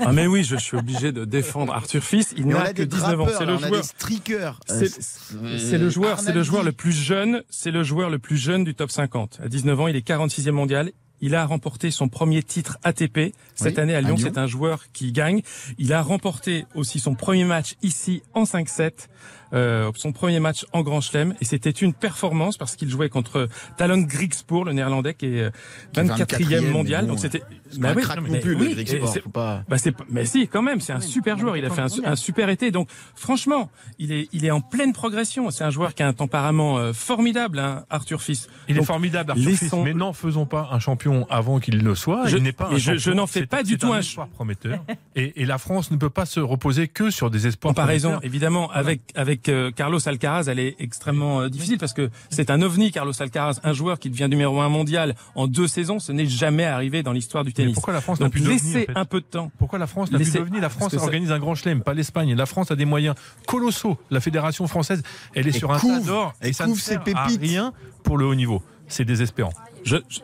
Ah 0.01 0.13
mais 0.13 0.27
oui, 0.27 0.45
je 0.45 0.57
suis 0.57 0.77
obligé 0.77 1.13
de 1.13 1.25
défendre 1.25 1.73
Arthur 1.73 2.03
Fils. 2.03 2.33
Il 2.37 2.47
n'a 2.49 2.69
que 2.73 2.83
des 2.83 2.87
19 2.87 3.21
ans. 3.21 3.25
drappeurs, 3.27 3.39
C'est 3.39 3.47
le 3.47 3.59
joueur. 3.59 4.61
C'est 4.67 5.75
Euh, 5.75 5.79
le 5.79 5.91
joueur, 5.91 6.21
c'est 6.21 6.33
le 6.33 6.43
joueur 6.43 6.63
le 6.63 6.73
plus 6.73 6.93
jeune, 6.93 7.43
c'est 7.51 7.71
le 7.71 7.83
joueur 7.83 8.11
le 8.11 8.19
plus 8.19 8.37
jeune 8.37 8.65
du 8.65 8.75
top 8.75 8.91
50. 8.91 9.39
À 9.43 9.49
19 9.49 9.79
ans, 9.81 9.89
il 9.89 9.97
est 9.97 10.03
46e 10.03 10.55
mondial. 10.55 10.91
il 11.23 11.35
a 11.35 11.47
remporté 11.47 11.91
son 11.91 12.11
premier 12.11 12.43
titre 12.43 12.77
ATP. 12.85 13.33
Cette 13.55 13.77
Oui, 13.77 13.81
année 13.81 13.95
à 13.95 13.99
à 13.99 14.01
Lyon, 14.03 14.17
Lyon. 14.17 14.29
c'est 14.35 14.39
un 14.39 14.47
joueur 14.47 14.85
qui 14.93 15.13
gagne. 15.13 15.41
Il 15.79 15.95
a 15.95 16.03
remporté 16.03 16.67
aussi 16.75 17.01
son 17.01 17.15
premier 17.15 17.45
match 17.45 17.75
ici 17.83 18.23
en 18.35 18.45
5-7. 18.45 19.09
Euh, 19.57 19.91
son 19.97 20.13
premier 20.13 20.39
match 20.39 20.65
en 20.73 20.83
Grand 20.83 21.01
Chelem 21.01 21.35
et 21.41 21.45
c'était 21.45 21.71
une 21.71 21.93
performance 21.95 22.57
parce 22.59 22.77
qu'il 22.77 22.89
jouait 22.89 23.09
contre 23.09 23.49
Talon 23.77 24.03
Griekspoor, 24.03 24.65
le 24.65 24.73
néerlandais 24.73 25.15
qui 25.15 25.27
est 25.27 25.41
euh, 25.43 25.51
Qui 25.93 26.01
est 26.01 26.05
24e 26.05 26.27
24e, 26.61 26.71
mondial. 26.71 27.05
bon, 27.07 27.13
Donc 27.13 27.19
c'était 27.21 27.43
un 27.83 27.95
crack 27.95 28.17
non 28.21 28.29
mais 28.31 28.41
plus, 28.41 28.55
le 28.55 28.57
oui, 28.59 28.87
faut 29.23 29.31
pas- 29.31 29.63
bah 29.69 29.79
c'est 29.79 29.95
mais 30.11 30.25
si 30.25 30.47
quand 30.47 30.63
même, 30.63 30.81
c'est 30.81 30.93
un 30.93 31.01
super 31.01 31.39
joueur, 31.39 31.57
il 31.57 31.65
a 31.65 31.71
fait 31.71 31.81
un, 31.83 31.89
un 32.05 32.17
super 32.17 32.49
été. 32.51 32.71
Donc 32.71 32.89
franchement, 33.15 33.71
il 33.99 34.13
est 34.13 34.29
il 34.33 34.45
est 34.45 34.51
en 34.51 34.61
pleine 34.61 34.93
progression, 34.93 35.51
c'est 35.51 35.65
un 35.65 35.71
joueur 35.71 35.95
qui 35.95 36.03
a 36.03 36.07
un 36.09 36.13
tempérament 36.13 36.79
euh, 36.79 36.93
formidable 36.93 37.59
hein, 37.59 37.85
Arthur 37.91 38.23
Fils. 38.23 38.49
Il 38.69 38.79
est 38.79 38.85
formidable, 38.85 39.33
Arthur 39.33 39.51
Fils, 39.57 39.73
mais 39.85 39.95
n'en 39.95 40.13
faisons 40.13 40.47
pas 40.47 40.69
un 40.73 40.79
champion 40.79 41.27
avant 41.31 41.59
qu'il 41.61 41.83
ne 41.83 41.95
soit. 41.95 42.27
Je- 42.27 42.37
il 42.37 42.43
n'est 42.43 42.53
pas 42.53 42.69
un 42.73 42.77
je- 42.77 43.11
n'en 43.11 43.27
fais 43.27 43.47
pas 43.47 43.63
du 43.63 43.79
tout 43.79 43.93
un- 43.93 43.99
espoir 44.01 44.29
prometteur. 44.29 44.79
et, 45.15 45.43
et 45.43 45.47
la 45.47 45.59
France 45.59 45.91
ne 45.91 45.97
peut 45.97 46.11
pas 46.11 46.27
se 46.27 46.41
reposer 46.41 46.89
que 46.89 47.11
sur 47.11 47.31
des 47.31 47.47
espoirs 47.47 47.75
comparaison 47.75 48.19
évidemment 48.23 48.71
avec 48.71 49.01
avec 49.15 49.46
Carlos 49.75 49.99
Alcaraz 50.09 50.45
elle 50.49 50.59
est 50.59 50.77
extrêmement 50.79 51.41
euh, 51.43 51.49
difficile 51.49 51.79
parce 51.79 51.93
que 51.93 52.11
c'est 52.31 52.51
un 52.51 52.63
ovni 52.63 52.91
Carlos 52.91 53.13
Alcaraz 53.21 53.61
un 53.65 53.73
joueur 53.73 53.99
qui 53.99 54.11
devient 54.11 54.29
numéro 54.31 54.61
un 54.61 54.69
mondial 54.69 55.15
en 55.35 55.47
deux 55.47 55.67
saisons 55.69 55.99
ce 55.99 56.13
n'est 56.13 56.27
jamais 56.27 56.65
arrivé 56.65 57.03
dans 57.03 57.13
l'histoire 57.13 57.45
du 57.45 57.53
tennis 57.53 57.75
pourquoi 57.75 57.93
la 57.95 58.01
France 58.01 58.21
n'a 58.21 58.29
plus 58.31 58.41
d'ovni, 58.41 58.55
laissez 58.55 58.83
en 58.91 58.93
fait 58.95 58.99
un 58.99 59.05
peu 59.05 59.21
de 59.21 59.27
temps 59.27 59.51
Pourquoi 59.59 59.79
la 59.79 59.87
France 59.87 60.11
n'a 60.11 60.19
Laissez- 60.19 60.33
plus 60.33 60.41
d'ovni 60.41 60.61
La 60.61 60.69
France 60.69 60.95
organise 60.95 61.33
un 61.33 61.39
grand 61.39 61.55
chelem, 61.55 61.83
pas 61.83 61.95
l'Espagne. 61.95 62.35
La 62.35 62.47
France 62.47 62.71
a 62.71 62.77
des 62.77 62.85
moyens 62.85 63.15
colossaux. 63.47 63.99
La 64.11 64.21
fédération 64.21 64.67
française, 64.67 65.03
elle 65.35 65.47
est 65.47 65.51
Et 65.51 65.59
sur 65.59 65.73
un 65.73 65.79
tas 65.79 66.01
d'or 66.01 66.35
et 66.43 66.53
ça 66.53 66.65
ne 66.67 66.71
couvre 66.71 66.81
ses 66.83 66.93
sert 66.93 67.01
à 67.01 67.05
pépites. 67.05 67.41
rien 67.41 67.73
pour 68.03 68.17
le 68.19 68.27
haut 68.27 68.35
niveau. 68.35 68.63
C'est 68.89 69.05
désespérant. 69.05 69.53
Je, 69.85 69.97
je- 70.09 70.21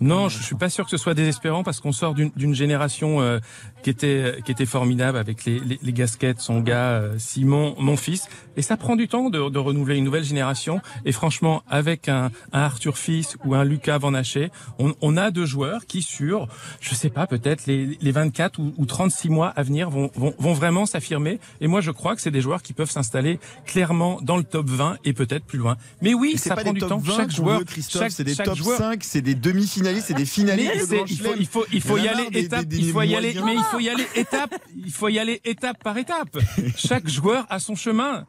non, 0.00 0.28
je 0.28 0.42
suis 0.42 0.56
pas 0.56 0.68
sûr 0.68 0.84
que 0.84 0.90
ce 0.90 0.96
soit 0.96 1.14
désespérant 1.14 1.62
parce 1.62 1.80
qu'on 1.80 1.92
sort 1.92 2.14
d'une 2.14 2.30
d'une 2.34 2.54
génération 2.54 3.20
euh, 3.20 3.38
qui 3.82 3.90
était 3.90 4.36
qui 4.44 4.52
était 4.52 4.66
formidable 4.66 5.18
avec 5.18 5.44
les, 5.44 5.58
les, 5.60 5.78
les 5.82 5.92
Gasquettes, 5.92 6.40
son 6.40 6.60
gars 6.60 6.90
euh, 6.92 7.14
Simon, 7.18 7.74
mon 7.78 7.96
fils, 7.96 8.26
et 8.56 8.62
ça 8.62 8.76
prend 8.76 8.96
du 8.96 9.08
temps 9.08 9.30
de, 9.30 9.48
de 9.50 9.58
renouveler 9.58 9.96
une 9.96 10.04
nouvelle 10.04 10.24
génération. 10.24 10.80
Et 11.04 11.12
franchement, 11.12 11.62
avec 11.68 12.08
un, 12.08 12.30
un 12.52 12.60
Arthur 12.60 12.96
Fils 12.98 13.36
ou 13.44 13.54
un 13.54 13.64
Lucas 13.64 13.98
Van 13.98 14.14
Haché, 14.14 14.50
on, 14.78 14.94
on 15.00 15.16
a 15.16 15.30
deux 15.30 15.46
joueurs 15.46 15.86
qui 15.86 16.02
sur, 16.02 16.48
je 16.80 16.94
sais 16.94 17.10
pas, 17.10 17.26
peut-être 17.26 17.66
les, 17.66 17.98
les 18.00 18.12
24 18.12 18.58
ou, 18.58 18.72
ou 18.76 18.86
36 18.86 19.28
mois 19.30 19.48
à 19.48 19.62
venir 19.62 19.90
vont 19.90 20.10
vont, 20.14 20.34
vont 20.38 20.52
vraiment 20.52 20.86
s'affirmer. 20.86 21.38
Et 21.60 21.66
moi, 21.68 21.80
je 21.80 21.90
crois 21.90 22.14
que 22.14 22.22
c'est 22.22 22.30
des 22.30 22.40
joueurs 22.40 22.62
qui 22.62 22.72
peuvent 22.72 22.90
s'installer 22.90 23.38
clairement 23.66 24.18
dans 24.22 24.36
le 24.36 24.44
top 24.44 24.68
20 24.68 24.98
et 25.04 25.12
peut-être 25.12 25.44
plus 25.44 25.58
loin. 25.58 25.76
Mais 26.00 26.14
oui, 26.14 26.36
ça 26.38 26.54
prend 26.56 26.72
du 26.72 26.80
temps. 26.80 26.98
20 26.98 27.16
Chaque 27.16 27.30
joueur, 27.30 27.58
veut, 27.60 27.64
Christophe, 27.64 28.02
chaque- 28.02 28.12
c'est 28.12 28.24
des 28.24 28.36
top 28.36 28.56
joueur- 28.56 28.78
5, 28.78 29.02
c'est 29.04 29.22
des 29.22 29.34
demi-finalistes, 29.34 30.06
c'est 30.08 30.14
des 30.14 30.24
finalistes. 30.24 30.90
de 30.90 30.96
il 31.08 31.18
faut, 31.18 31.34
il 31.38 31.46
faut, 31.46 31.64
il 31.72 31.80
faut 31.80 31.98
y 31.98 32.02
y 32.02 32.08
aller 32.08 32.26
étape, 32.32 32.66
il 32.70 32.90
faut 32.90 33.02
y 33.02 33.14
aller, 33.16 33.34
mais 33.44 33.54
il 33.54 33.62
faut 33.72 33.80
y 33.80 33.88
aller 33.88 34.06
étape, 34.14 34.54
il 34.76 34.92
faut 34.92 35.08
y 35.08 35.18
aller 35.18 35.40
étape 35.44 35.82
par 35.82 35.96
étape. 35.98 36.38
Chaque 36.76 37.08
joueur 37.08 37.46
a 37.50 37.58
son 37.58 37.74
chemin. 37.74 38.26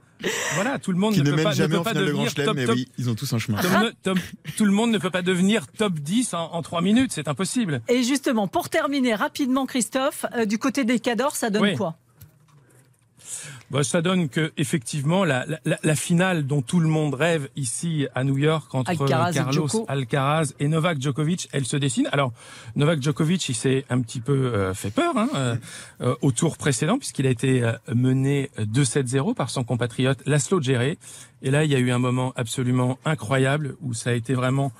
Voilà, 0.55 0.79
tout 0.79 0.93
le 0.93 0.97
monde 0.97 1.13
Qui 1.15 1.19
ne 1.21 1.29
ne 1.31 1.35
peut 1.35 1.43
pas, 1.43 1.49
ne 1.49 1.55
jamais 1.55 1.73
peut 1.73 1.79
en 1.79 1.83
pas 1.83 1.89
finale 1.89 2.05
de 2.05 2.11
Grand 2.13 2.23
devenir 2.23 2.31
Chelem, 2.33 2.45
top, 2.47 2.55
mais 2.55 2.65
top. 2.65 2.75
oui, 2.75 2.87
ils 2.97 3.09
ont 3.09 3.15
tous 3.15 3.33
un 3.33 3.39
chemin. 3.39 3.61
Tom 3.61 3.71
ne- 3.83 3.89
Tom- 4.03 4.19
tout 4.55 4.63
le 4.63 4.71
monde 4.71 4.91
ne 4.91 4.97
peut 4.97 5.09
pas 5.09 5.21
devenir 5.21 5.67
top 5.67 5.93
10 5.95 6.33
en, 6.33 6.53
en 6.53 6.61
3 6.61 6.81
minutes, 6.81 7.11
c'est 7.11 7.27
impossible. 7.27 7.81
Et 7.89 8.03
justement, 8.03 8.47
pour 8.47 8.69
terminer 8.69 9.15
rapidement, 9.15 9.65
Christophe, 9.65 10.25
euh, 10.35 10.45
du 10.45 10.57
côté 10.59 10.85
des 10.85 10.99
cadors, 10.99 11.35
ça 11.35 11.49
donne 11.49 11.63
Oui. 11.63 11.75
quoi? 11.75 11.97
Bah, 13.71 13.83
ça 13.83 14.01
donne 14.01 14.29
que 14.29 14.51
effectivement 14.57 15.25
la, 15.25 15.45
la, 15.65 15.79
la 15.81 15.95
finale 15.95 16.45
dont 16.45 16.61
tout 16.61 16.79
le 16.79 16.87
monde 16.87 17.13
rêve 17.15 17.49
ici 17.55 18.07
à 18.15 18.23
New 18.23 18.37
York 18.37 18.73
entre 18.75 18.91
Alcaraz 18.91 19.33
Carlos. 19.33 19.67
Alcaraz 19.87 20.53
et 20.59 20.67
Novak 20.67 21.01
Djokovic, 21.01 21.49
elle 21.51 21.65
se 21.65 21.77
dessine. 21.77 22.07
Alors 22.11 22.33
Novak 22.75 23.01
Djokovic, 23.01 23.49
il 23.49 23.55
s'est 23.55 23.85
un 23.89 24.01
petit 24.01 24.19
peu 24.19 24.33
euh, 24.33 24.73
fait 24.73 24.91
peur 24.91 25.17
hein, 25.17 25.29
euh, 25.35 25.55
euh, 26.01 26.15
au 26.21 26.31
tour 26.31 26.57
précédent 26.57 26.97
puisqu'il 26.97 27.27
a 27.27 27.29
été 27.29 27.63
euh, 27.63 27.73
mené 27.93 28.51
2-7-0 28.59 29.33
par 29.33 29.49
son 29.49 29.63
compatriote 29.63 30.21
Laszlo 30.25 30.61
Djere. 30.61 30.95
Et 31.41 31.51
là, 31.51 31.65
il 31.65 31.71
y 31.71 31.75
a 31.75 31.79
eu 31.79 31.91
un 31.91 31.99
moment 31.99 32.33
absolument 32.35 32.97
incroyable 33.05 33.75
où 33.81 33.93
ça 33.93 34.11
a 34.11 34.13
été 34.13 34.33
vraiment 34.33 34.71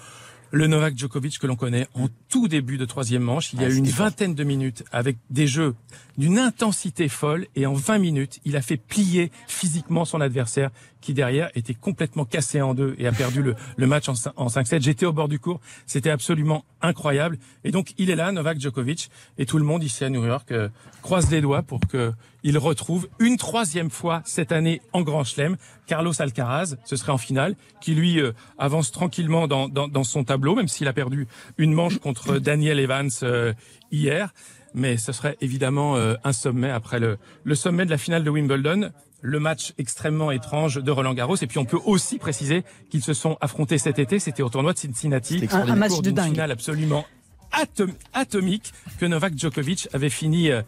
le 0.54 0.68
Novak 0.68 0.96
Djokovic 0.96 1.40
que 1.40 1.48
l'on 1.48 1.56
connaît 1.56 1.88
en 1.96 2.08
tout 2.30 2.48
début 2.48 2.78
de 2.78 2.86
troisième 2.86 3.24
manche. 3.24 3.54
Il 3.54 3.62
y 3.62 3.66
a 3.66 3.70
eu 3.70 3.76
une 3.76 3.90
vingtaine 3.90 4.36
de 4.36 4.44
minutes 4.44 4.84
avec 4.92 5.18
des 5.32 5.48
jeux 5.48 5.74
d'une 6.16 6.38
intensité 6.38 7.10
folle 7.10 7.48
et 7.56 7.66
en 7.66 7.74
20 7.74 7.98
minutes, 7.98 8.40
il 8.46 8.56
a 8.56 8.62
fait 8.62 8.78
plier 8.78 9.32
physiquement 9.48 10.06
son 10.06 10.22
adversaire 10.22 10.70
qui 11.04 11.14
derrière 11.14 11.52
était 11.54 11.74
complètement 11.74 12.24
cassé 12.24 12.62
en 12.62 12.74
deux 12.74 12.96
et 12.98 13.08
a 13.08 13.12
perdu 13.12 13.44
le, 13.44 13.88
match 13.88 14.08
en, 14.08 14.14
en 14.38 14.48
5-7. 14.48 14.82
J'étais 14.82 15.06
au 15.06 15.12
bord 15.12 15.28
du 15.28 15.38
cours, 15.38 15.60
c'était 15.86 16.10
absolument 16.10 16.64
incroyable. 16.82 17.38
Et 17.66 17.72
donc 17.72 17.94
il 17.98 18.10
est 18.10 18.16
là, 18.16 18.32
Novak 18.32 18.60
Djokovic, 18.60 19.12
et 19.38 19.46
tout 19.46 19.58
le 19.58 19.66
monde 19.66 19.84
ici 19.84 20.06
à 20.06 20.10
New 20.10 20.26
York 20.26 20.52
euh, 20.52 20.70
croise 21.02 21.30
les 21.30 21.42
doigts 21.42 21.62
pour 21.62 21.82
que 21.82 22.14
il 22.46 22.58
retrouve 22.58 23.08
une 23.20 23.38
troisième 23.38 23.90
fois 23.90 24.22
cette 24.26 24.52
année 24.52 24.82
en 24.92 25.02
Grand 25.02 25.24
Chelem 25.24 25.56
Carlos 25.88 26.22
Alcaraz, 26.22 26.76
ce 26.86 26.96
serait 26.96 27.12
en 27.12 27.18
finale, 27.18 27.56
qui 27.82 27.96
lui 27.96 28.20
euh, 28.20 28.32
avance 28.58 28.92
tranquillement 28.92 29.48
dans 29.48 30.04
son 30.04 30.24
tableau, 30.24 30.56
même 30.56 30.68
s'il 30.68 30.88
a 30.88 30.94
perdu 30.94 31.28
une 31.58 31.74
manche 31.74 32.00
contre 32.00 32.40
Daniel 32.40 32.80
Evans 32.80 33.10
euh, 33.24 33.54
hier. 33.92 34.34
Mais 34.74 34.98
ce 34.98 35.12
serait 35.12 35.38
évidemment 35.42 35.96
euh, 35.98 36.16
un 36.24 36.34
sommet 36.34 36.70
après 36.72 37.00
le, 37.00 37.18
le 37.44 37.56
sommet 37.56 37.86
de 37.86 37.92
la 37.92 37.98
finale 37.98 38.24
de 38.24 38.30
Wimbledon, 38.30 38.92
le 39.22 39.40
match 39.40 39.74
extrêmement 39.78 40.32
étrange 40.32 40.76
de 40.84 40.92
Roland 40.92 41.14
Garros. 41.14 41.36
Et 41.42 41.48
puis 41.48 41.58
on 41.60 41.66
peut 41.66 41.80
aussi 41.86 42.18
préciser 42.18 42.64
qu'ils 42.90 43.04
se 43.04 43.14
sont 43.14 43.38
affrontés 43.42 43.78
cet 43.78 44.00
été, 44.00 44.20
c'était 44.20 44.44
au 44.44 44.50
tournoi 44.50 44.74
de 44.74 44.78
Cincinnati, 44.80 45.48
Un- 45.52 45.70
un 45.70 45.76
match 45.76 46.00
de 46.02 46.12
dingue. 46.12 46.32
finale 46.32 46.52
absolument 46.52 47.06
atom- 47.52 47.94
atomique 48.14 48.74
que 49.00 49.06
Novak 49.06 49.38
Djokovic 49.38 49.88
avait 49.94 50.10
fini 50.10 50.50
euh, 50.52 50.62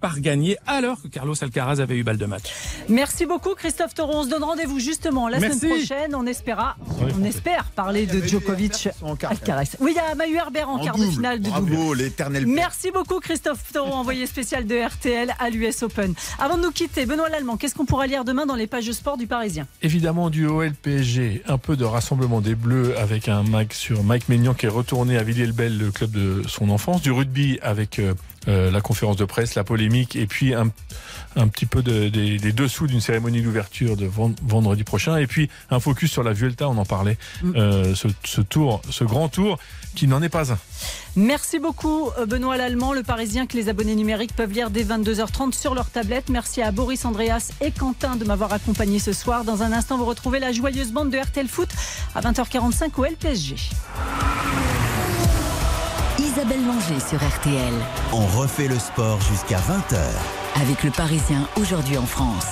par 0.00 0.20
gagner 0.20 0.56
alors 0.66 1.00
que 1.02 1.08
Carlos 1.08 1.34
Alcaraz 1.42 1.80
avait 1.80 1.96
eu 1.96 2.02
balle 2.02 2.16
de 2.16 2.26
match. 2.26 2.44
Merci 2.88 3.26
beaucoup 3.26 3.54
Christophe 3.54 3.94
Taureau. 3.94 4.18
On 4.20 4.24
se 4.24 4.28
donne 4.30 4.42
rendez-vous 4.44 4.78
justement 4.78 5.28
la 5.28 5.38
Merci. 5.38 5.58
semaine 5.60 5.76
prochaine. 5.78 6.14
On 6.14 6.26
espéra, 6.26 6.76
on 7.18 7.24
espère 7.24 7.64
parler 7.76 8.06
de 8.06 8.20
Djokovic 8.26 8.88
Alcaraz. 9.28 9.76
Oui, 9.80 9.92
il 9.94 9.96
y 9.96 9.98
a 9.98 10.14
Mahu 10.14 10.34
Herbert 10.36 10.68
en, 10.68 10.76
En 10.80 10.84
quart 10.84 10.96
de 10.96 11.04
finale 11.04 11.40
de 11.40 11.48
Bravo, 11.48 11.66
double. 11.66 11.98
l'éternel. 11.98 12.46
Merci 12.46 12.90
beaucoup 12.90 13.20
Christophe 13.20 13.72
Taureau, 13.72 13.92
envoyé 13.92 14.26
spécial 14.26 14.66
de 14.66 14.74
RTL 14.86 15.34
à 15.38 15.50
l'US 15.50 15.82
Open. 15.82 16.14
Avant 16.38 16.56
de 16.56 16.62
nous 16.62 16.70
quitter, 16.72 17.06
Benoît 17.06 17.28
Lallemand, 17.28 17.56
qu'est-ce 17.56 17.74
qu'on 17.74 17.84
pourra 17.86 18.06
lire 18.06 18.24
demain 18.24 18.46
dans 18.46 18.54
les 18.56 18.66
pages 18.66 18.86
de 18.86 18.92
sport 18.92 19.16
du 19.16 19.26
Parisien? 19.26 19.66
Évidemment 19.82 20.30
du 20.30 20.46
OL 20.46 20.72
PSG, 20.72 21.42
un 21.46 21.58
peu 21.58 21.76
de 21.76 21.84
rassemblement 21.84 22.40
des 22.40 22.54
Bleus 22.54 22.96
avec 22.98 23.28
un 23.28 23.42
Mike 23.42 23.74
sur 23.74 24.02
Mike 24.02 24.28
Maignan 24.28 24.54
qui 24.54 24.66
est 24.66 24.70
retourné 24.70 25.18
à 25.18 25.22
Villiers-le-Bel, 25.22 25.76
le 25.78 25.90
club 25.90 26.10
de 26.12 26.42
son 26.48 26.70
enfance, 26.70 27.02
du 27.02 27.10
rugby 27.12 27.58
avec 27.62 28.00
euh, 28.48 28.50
euh, 28.50 28.70
la 28.70 28.80
conférence 28.80 29.16
de 29.16 29.24
presse, 29.24 29.54
la 29.54 29.64
polémique 29.64 30.16
et 30.16 30.26
puis 30.26 30.54
un, 30.54 30.70
un 31.36 31.48
petit 31.48 31.66
peu 31.66 31.82
de- 31.82 32.08
des, 32.08 32.38
des 32.38 32.52
dessous 32.52 32.86
d'une 32.86 33.00
cérémonie 33.00 33.42
d'ouverture 33.42 33.96
de 33.96 34.06
vend- 34.06 34.34
vendredi 34.42 34.82
prochain 34.84 35.16
et 35.18 35.26
puis 35.26 35.48
un 35.70 35.78
focus 35.80 36.10
sur 36.10 36.22
la 36.22 36.32
Vuelta, 36.32 36.68
on 36.68 36.76
en 36.78 36.84
parlait, 36.84 37.16
euh, 37.54 37.94
ce, 37.94 38.08
ce 38.24 38.40
tour, 38.40 38.80
ce 38.90 39.04
grand 39.04 39.28
tour 39.28 39.58
qui 39.94 40.06
n'en 40.06 40.22
est 40.22 40.28
pas 40.28 40.52
un. 40.52 40.58
Merci 41.16 41.58
beaucoup 41.58 42.10
euh, 42.18 42.26
Benoît 42.26 42.56
Lallemand, 42.56 42.92
le 42.92 43.02
Parisien 43.02 43.46
que 43.46 43.56
les 43.56 43.68
abonnés 43.68 43.94
numériques 43.96 44.34
peuvent 44.34 44.52
lire 44.52 44.70
dès 44.70 44.84
22h30 44.84 45.52
sur 45.52 45.74
leur 45.74 45.90
tablette. 45.90 46.28
Merci 46.28 46.62
à 46.62 46.70
Boris 46.70 47.04
Andreas 47.04 47.50
et 47.60 47.70
Quentin 47.72 48.16
de 48.16 48.24
m'avoir 48.24 48.52
accompagné 48.52 48.98
ce 48.98 49.12
soir. 49.12 49.44
Dans 49.44 49.62
un 49.62 49.72
instant, 49.72 49.96
vous 49.98 50.04
retrouvez 50.06 50.38
la 50.38 50.52
joyeuse 50.52 50.92
bande 50.92 51.10
de 51.10 51.18
RTL 51.18 51.48
Foot 51.48 51.68
à 52.14 52.20
20h45 52.20 52.90
au 52.96 53.04
LPSG. 53.04 53.56
Isabelle 56.20 56.66
Langer 56.66 57.00
sur 57.00 57.18
RTL. 57.18 57.72
On 58.12 58.26
refait 58.38 58.68
le 58.68 58.78
sport 58.78 59.18
jusqu'à 59.22 59.56
20h. 59.56 59.98
Avec 60.60 60.84
le 60.84 60.90
Parisien 60.90 61.48
aujourd'hui 61.56 61.96
en 61.96 62.04
France. 62.04 62.44